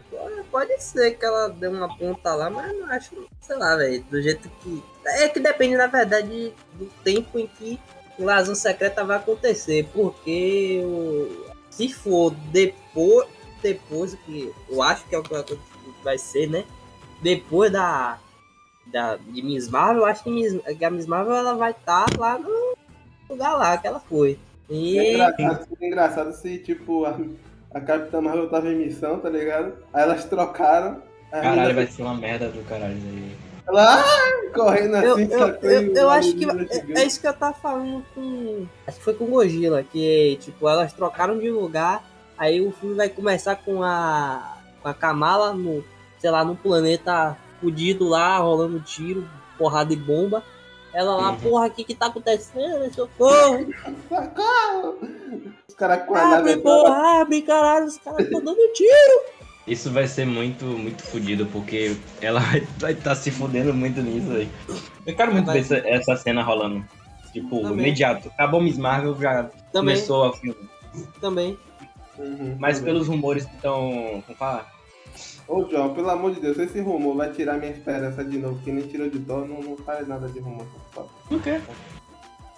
[0.50, 4.20] Pode ser que ela dê uma ponta lá, mas não acho, sei lá, velho, do
[4.20, 4.82] jeito que.
[5.06, 7.80] É que depende, na verdade, do tempo em que
[8.18, 9.88] o Lazão Secreta vai acontecer.
[9.92, 13.26] Porque o- se for depois,
[13.62, 14.52] depois que.
[14.68, 15.58] Eu acho que é o que
[16.02, 16.64] vai ser, né?
[17.22, 18.18] Depois da.
[18.86, 22.06] da de Miss Marvel, eu acho que, Miss, que a Miss Marvel ela vai estar
[22.18, 22.74] lá no
[23.28, 24.38] lugar lá que ela foi.
[24.70, 25.14] É E.
[25.14, 27.18] engraçado, seria engraçado se, tipo, a,
[27.72, 29.72] a Capitã Marvel tava em missão, tá ligado?
[29.92, 31.02] Aí elas trocaram.
[31.30, 33.36] Caralho, vai ser uma merda do caralho aí.
[33.68, 35.06] Ela ah, correndo assim.
[35.06, 38.66] Eu, eu, eu, eu acho que é, é isso que eu tava falando com.
[38.86, 42.02] Acho que foi com o Gojira, que tipo, elas trocaram de lugar,
[42.36, 44.56] aí o filme vai começar com a.
[44.82, 45.84] com a Kamala no,
[46.18, 49.28] sei lá, num planeta fudido lá, rolando tiro,
[49.58, 50.42] porrada e bomba.
[50.94, 51.36] Ela lá, Uhum.
[51.36, 52.92] porra, o que que tá acontecendo?
[52.94, 53.66] Socorro!
[54.08, 54.98] Socorro!
[55.68, 59.37] Os caras com a Abre, porra, abre, caralho, os caras estão dando tiro!
[59.68, 62.40] Isso vai ser muito, muito fodido, porque ela
[62.78, 64.48] vai estar se fudendo muito nisso aí.
[65.06, 66.84] Eu quero muito ver essa, essa cena rolando.
[67.32, 67.78] Tipo, Também.
[67.86, 68.28] imediato.
[68.28, 70.68] Acabou Miss Marvel, já Também, começou o filme.
[71.20, 71.58] também.
[72.18, 72.94] Uhum, Mas também.
[72.94, 74.22] pelos rumores que estão.
[74.26, 74.72] Como falar?
[75.46, 78.72] Ô, João, pelo amor de Deus, esse rumor vai tirar minha esperança de novo, que
[78.72, 80.66] nem tirou de dó, não, não faz nada de rumor.
[81.28, 81.60] Por quê?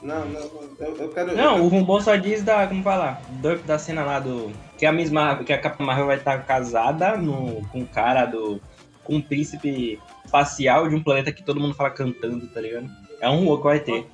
[0.03, 0.41] Não, não,
[0.79, 1.37] eu, eu quero.
[1.37, 2.67] Não, o rumor só diz da.
[2.67, 3.23] Como falar?
[3.43, 4.51] Do, da cena lá do.
[4.79, 8.25] Que a Miss Marvel, que a Capitã Marvel vai estar casada no, com o cara
[8.25, 8.61] do.
[9.05, 12.89] Com um príncipe espacial de um planeta que todo mundo fala cantando, tá ligado?
[13.21, 14.07] É um rumor que vai ter.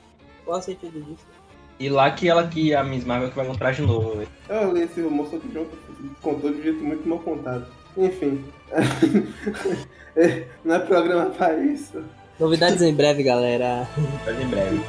[0.44, 1.24] Qual o sentido disso?
[1.78, 4.26] E lá que ela que a Miss Marvel que vai comprar de novo.
[4.48, 5.66] Eu li esse rumor, só que o João
[6.22, 7.66] contou de um jeito muito mal contado.
[7.96, 8.44] Enfim.
[10.18, 12.02] É, não é programa pra isso.
[12.38, 13.88] Novidades em breve, galera.
[14.26, 14.80] Mas em breve.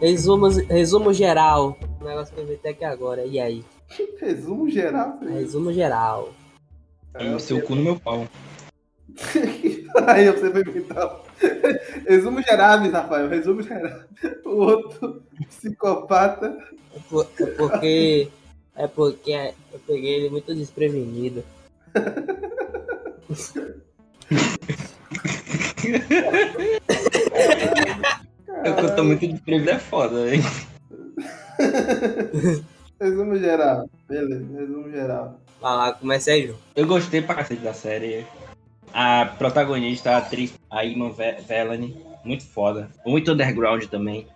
[0.00, 1.76] Resumo, resumo geral.
[2.00, 3.24] O negócio que eu inventei aqui agora.
[3.24, 3.64] E aí?
[4.20, 5.18] Resumo geral.
[5.20, 6.32] Resumo geral.
[7.14, 8.28] É, o seu cu no meu pau.
[10.06, 11.20] Aí você vai inventar.
[12.06, 13.28] Resumo geral, Rafael.
[13.28, 14.00] Resumo geral.
[14.44, 16.56] O outro psicopata.
[16.94, 18.28] É, por- é porque.
[18.76, 19.32] É porque
[19.72, 21.42] eu peguei ele muito desprevenido.
[28.64, 30.42] Eu que eu tô muito desprevido é foda, hein?
[33.00, 33.88] Resumo geral.
[34.08, 35.40] Beleza, resumo geral.
[35.60, 36.58] Vai lá, comecei aí, João.
[36.74, 38.26] Eu gostei pra cacete da série.
[38.92, 42.88] A protagonista, a atriz, a Iman Ve- Velani, muito foda.
[43.06, 44.26] Muito underground também.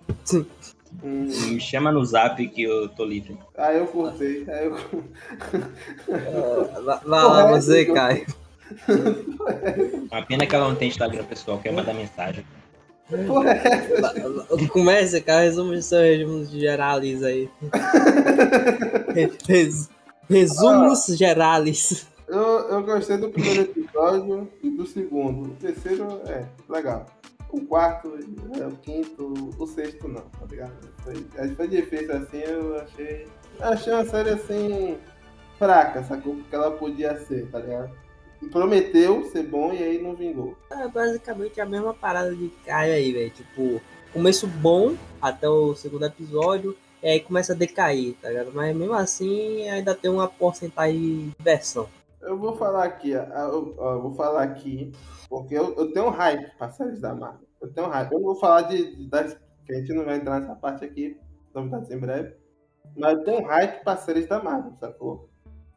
[1.03, 3.37] Hum, Me chama no zap que eu tô livre.
[3.57, 4.45] aí eu curtei.
[4.49, 4.77] Aí eu...
[6.09, 8.27] É, vai lá, você, Caio.
[10.11, 12.45] A pena que ela não tem Instagram pessoal, quer mandar mensagem.
[13.27, 15.49] Porra, é Comece, Caio.
[15.49, 17.49] Resumo de seu resumo gerais aí.
[19.49, 19.89] Res-
[20.29, 22.07] resumos gerais.
[22.33, 25.51] Eu, eu gostei do primeiro episódio e do segundo.
[25.51, 27.05] O terceiro é legal.
[27.51, 28.19] O quarto,
[28.59, 30.73] é, o quinto, o sexto não, tá ligado?
[31.05, 31.15] Foi,
[31.55, 33.29] foi difícil assim, eu achei.
[33.61, 34.97] Achei uma série assim.
[35.59, 36.35] fraca, sacou?
[36.37, 37.91] Porque ela podia ser, tá ligado?
[38.51, 40.57] Prometeu ser bom e aí não vingou.
[40.71, 43.31] É basicamente a mesma parada de Caio aí, velho.
[43.31, 43.81] Tipo,
[44.13, 46.75] começo bom até o segundo episódio.
[47.03, 48.53] E aí começa a decair, tá ligado?
[48.55, 51.89] Mas mesmo assim ainda tem uma porcentagem de diversão.
[52.23, 54.93] Eu vou falar aqui, eu, vou falar aqui,
[55.28, 57.49] porque eu, eu tenho um hype pra séries da Marvel.
[57.61, 58.12] Eu tenho um hype.
[58.12, 59.36] Eu não vou falar de, de das,
[59.66, 61.19] que a gente não vai entrar nessa parte aqui,
[61.53, 62.35] novidades em breve.
[62.97, 65.28] Mas eu tenho um hype pra séries da Marvel, sacou?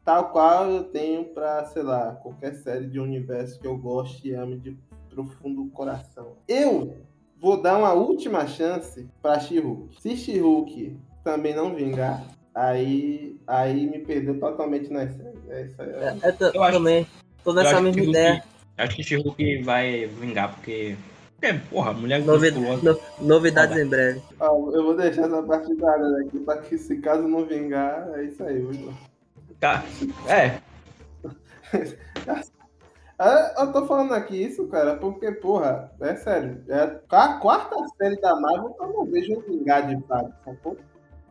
[0.04, 4.34] Tal qual eu tenho pra, sei lá, qualquer série de universo que eu goste e
[4.34, 4.78] ame de
[5.08, 6.36] profundo coração.
[6.46, 6.96] Eu
[7.40, 10.00] vou dar uma última chance pra She-Hulk.
[10.00, 12.22] Se She-Hulk também não vingar,
[12.56, 15.38] aí, aí me perdeu totalmente nas séries.
[15.48, 15.90] É isso aí.
[15.90, 17.06] É, eu, Eu acho- também
[17.44, 18.32] tô Eu nessa mesma que ideia.
[18.32, 18.46] Hulk-
[18.78, 20.96] Acho que She-Hulk vai vingar, porque.
[21.40, 23.00] Porque, porra, mulher Novi- musculosa.
[23.20, 24.20] no- novidades em breve.
[24.40, 28.24] Ó, eu vou deixar essa parte guardada aqui pra que se caso não vingar, é
[28.24, 28.92] isso aí, viu?
[29.60, 29.82] Tá.
[30.28, 30.58] É,
[33.18, 36.62] Ah, Eu tô falando aqui isso, cara, porque, porra, é sério.
[36.68, 40.76] É a quarta série da Marvel que eu não vejo um vingar de fato, sacou?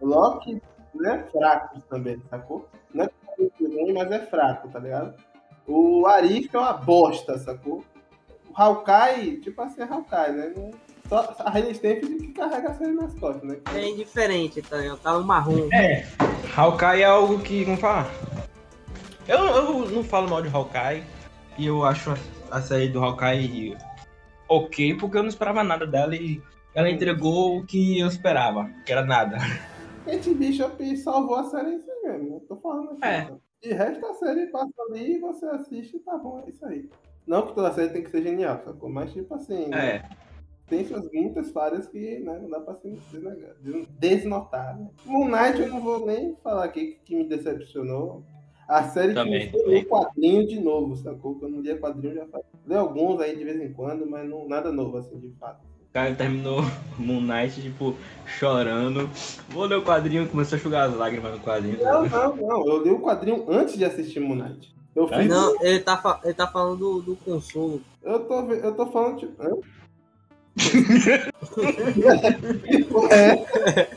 [0.01, 0.59] Loki,
[1.01, 1.25] né?
[1.31, 2.69] Fracos também, sacou?
[2.93, 5.13] Não é muito ruim, mas é fraco, tá ligado?
[5.67, 7.83] O Arif é uma bosta, sacou?
[8.49, 10.71] O Hawkeye, tipo assim, é Hawkeye, né?
[11.07, 13.57] Só a Stenfield que carrega a série nas costas, né?
[13.75, 14.99] É indiferente, tá ligado?
[14.99, 15.69] Tá no marrom.
[15.71, 16.05] É,
[16.55, 17.63] Hawkeye é algo que.
[17.63, 18.09] Como falar?
[19.27, 21.03] Eu, eu não falo mal de Hawkeye.
[21.57, 22.17] E eu acho a,
[22.57, 23.77] a série do Hawkeye
[24.47, 26.41] ok, porque eu não esperava nada dela e
[26.73, 29.37] ela entregou o que eu esperava, que era nada.
[30.05, 32.35] Kate Bishop salvou a série isso mesmo.
[32.35, 33.03] Eu tô falando aqui.
[33.03, 33.23] É.
[33.23, 33.41] então.
[33.61, 36.87] De resto, a série passa ali e você assiste e tá bom, é isso aí.
[37.25, 38.87] Não que toda série tem que ser genial, sacou?
[38.87, 40.07] Mas, tipo assim, É,
[40.67, 42.95] tem suas muitas falhas que né, não dá pra se
[43.99, 44.77] desnotar.
[44.77, 44.89] Né?
[45.03, 48.23] Moon Knight eu não vou nem falar aqui que me decepcionou.
[48.67, 51.37] A série Também, que me quadrinho de novo, sacou?
[51.37, 52.43] Que eu não lia quadrinho já faz.
[52.67, 55.63] Li alguns aí de vez em quando, mas não, nada novo, assim, de fato.
[55.95, 56.61] Cara terminou
[56.99, 57.95] Moon Knight, tipo,
[58.25, 59.09] chorando.
[59.47, 61.77] Vou ler o quadrinho, começou a enxugar as lágrimas no quadrinho.
[61.81, 62.67] Não, não, não.
[62.67, 64.75] Eu li o quadrinho antes de assistir Moon Knight.
[64.93, 65.25] Eu fiz.
[65.27, 67.81] Não, ele tá, fa- ele tá falando do, do consolo.
[68.03, 69.41] Eu tô, eu tô falando, tipo.
[69.41, 69.51] hã?
[73.11, 73.87] é,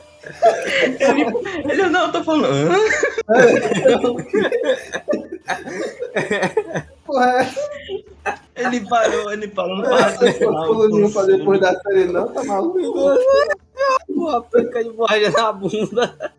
[1.71, 2.73] Ele, não, eu tô falando.
[2.73, 2.77] Hã?
[7.07, 7.47] porra, é.
[8.59, 12.81] Ele parou, ele parou no Não nenhum pra depois da série, não, tá maluco?
[14.15, 16.33] Porra, penca de borracha na bunda.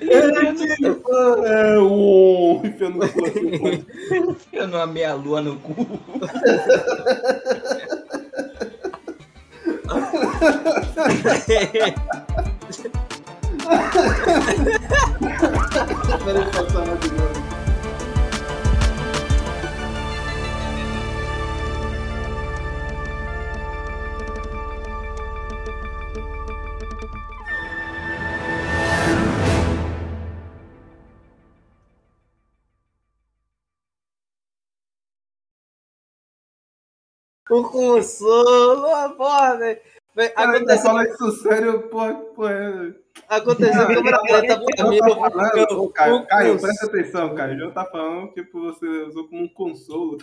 [0.00, 3.86] É, o enfiando no cu assim.
[4.52, 5.74] Eu não meia lua no cu.
[16.24, 17.47] Peraí, passar mais
[37.50, 39.80] O consolo, porra, velho.
[40.34, 42.94] Cara, ainda Aconteceu, fala isso sério, porra, porra.
[43.28, 44.18] aconteceu com a câmera
[44.76, 44.96] pra mim.
[44.98, 47.54] João tá falando, o- Caio, o Caio, cons- presta atenção, Caio.
[47.54, 50.18] O João tá falando que tipo, você usou como um consolo.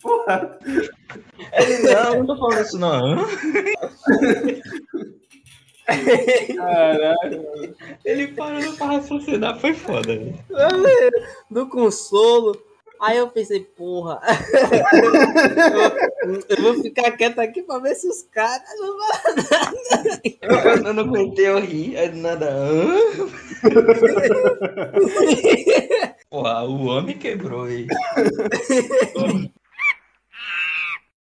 [0.00, 0.58] Porra,
[1.52, 3.26] Ele, não, eu não tô falando isso não.
[6.56, 7.74] Caralho.
[8.04, 10.16] Ele parou pra raciocinar, foi foda.
[10.16, 10.34] velho.
[11.50, 12.56] do consolo.
[13.00, 14.20] Aí eu pensei, porra,
[16.24, 19.06] eu, eu vou ficar quieto aqui pra ver se os caras não vão.
[20.42, 20.50] Eu,
[20.86, 22.50] eu não aguentei, eu ri, aí do nada.
[26.28, 27.86] Porra, o homem quebrou aí.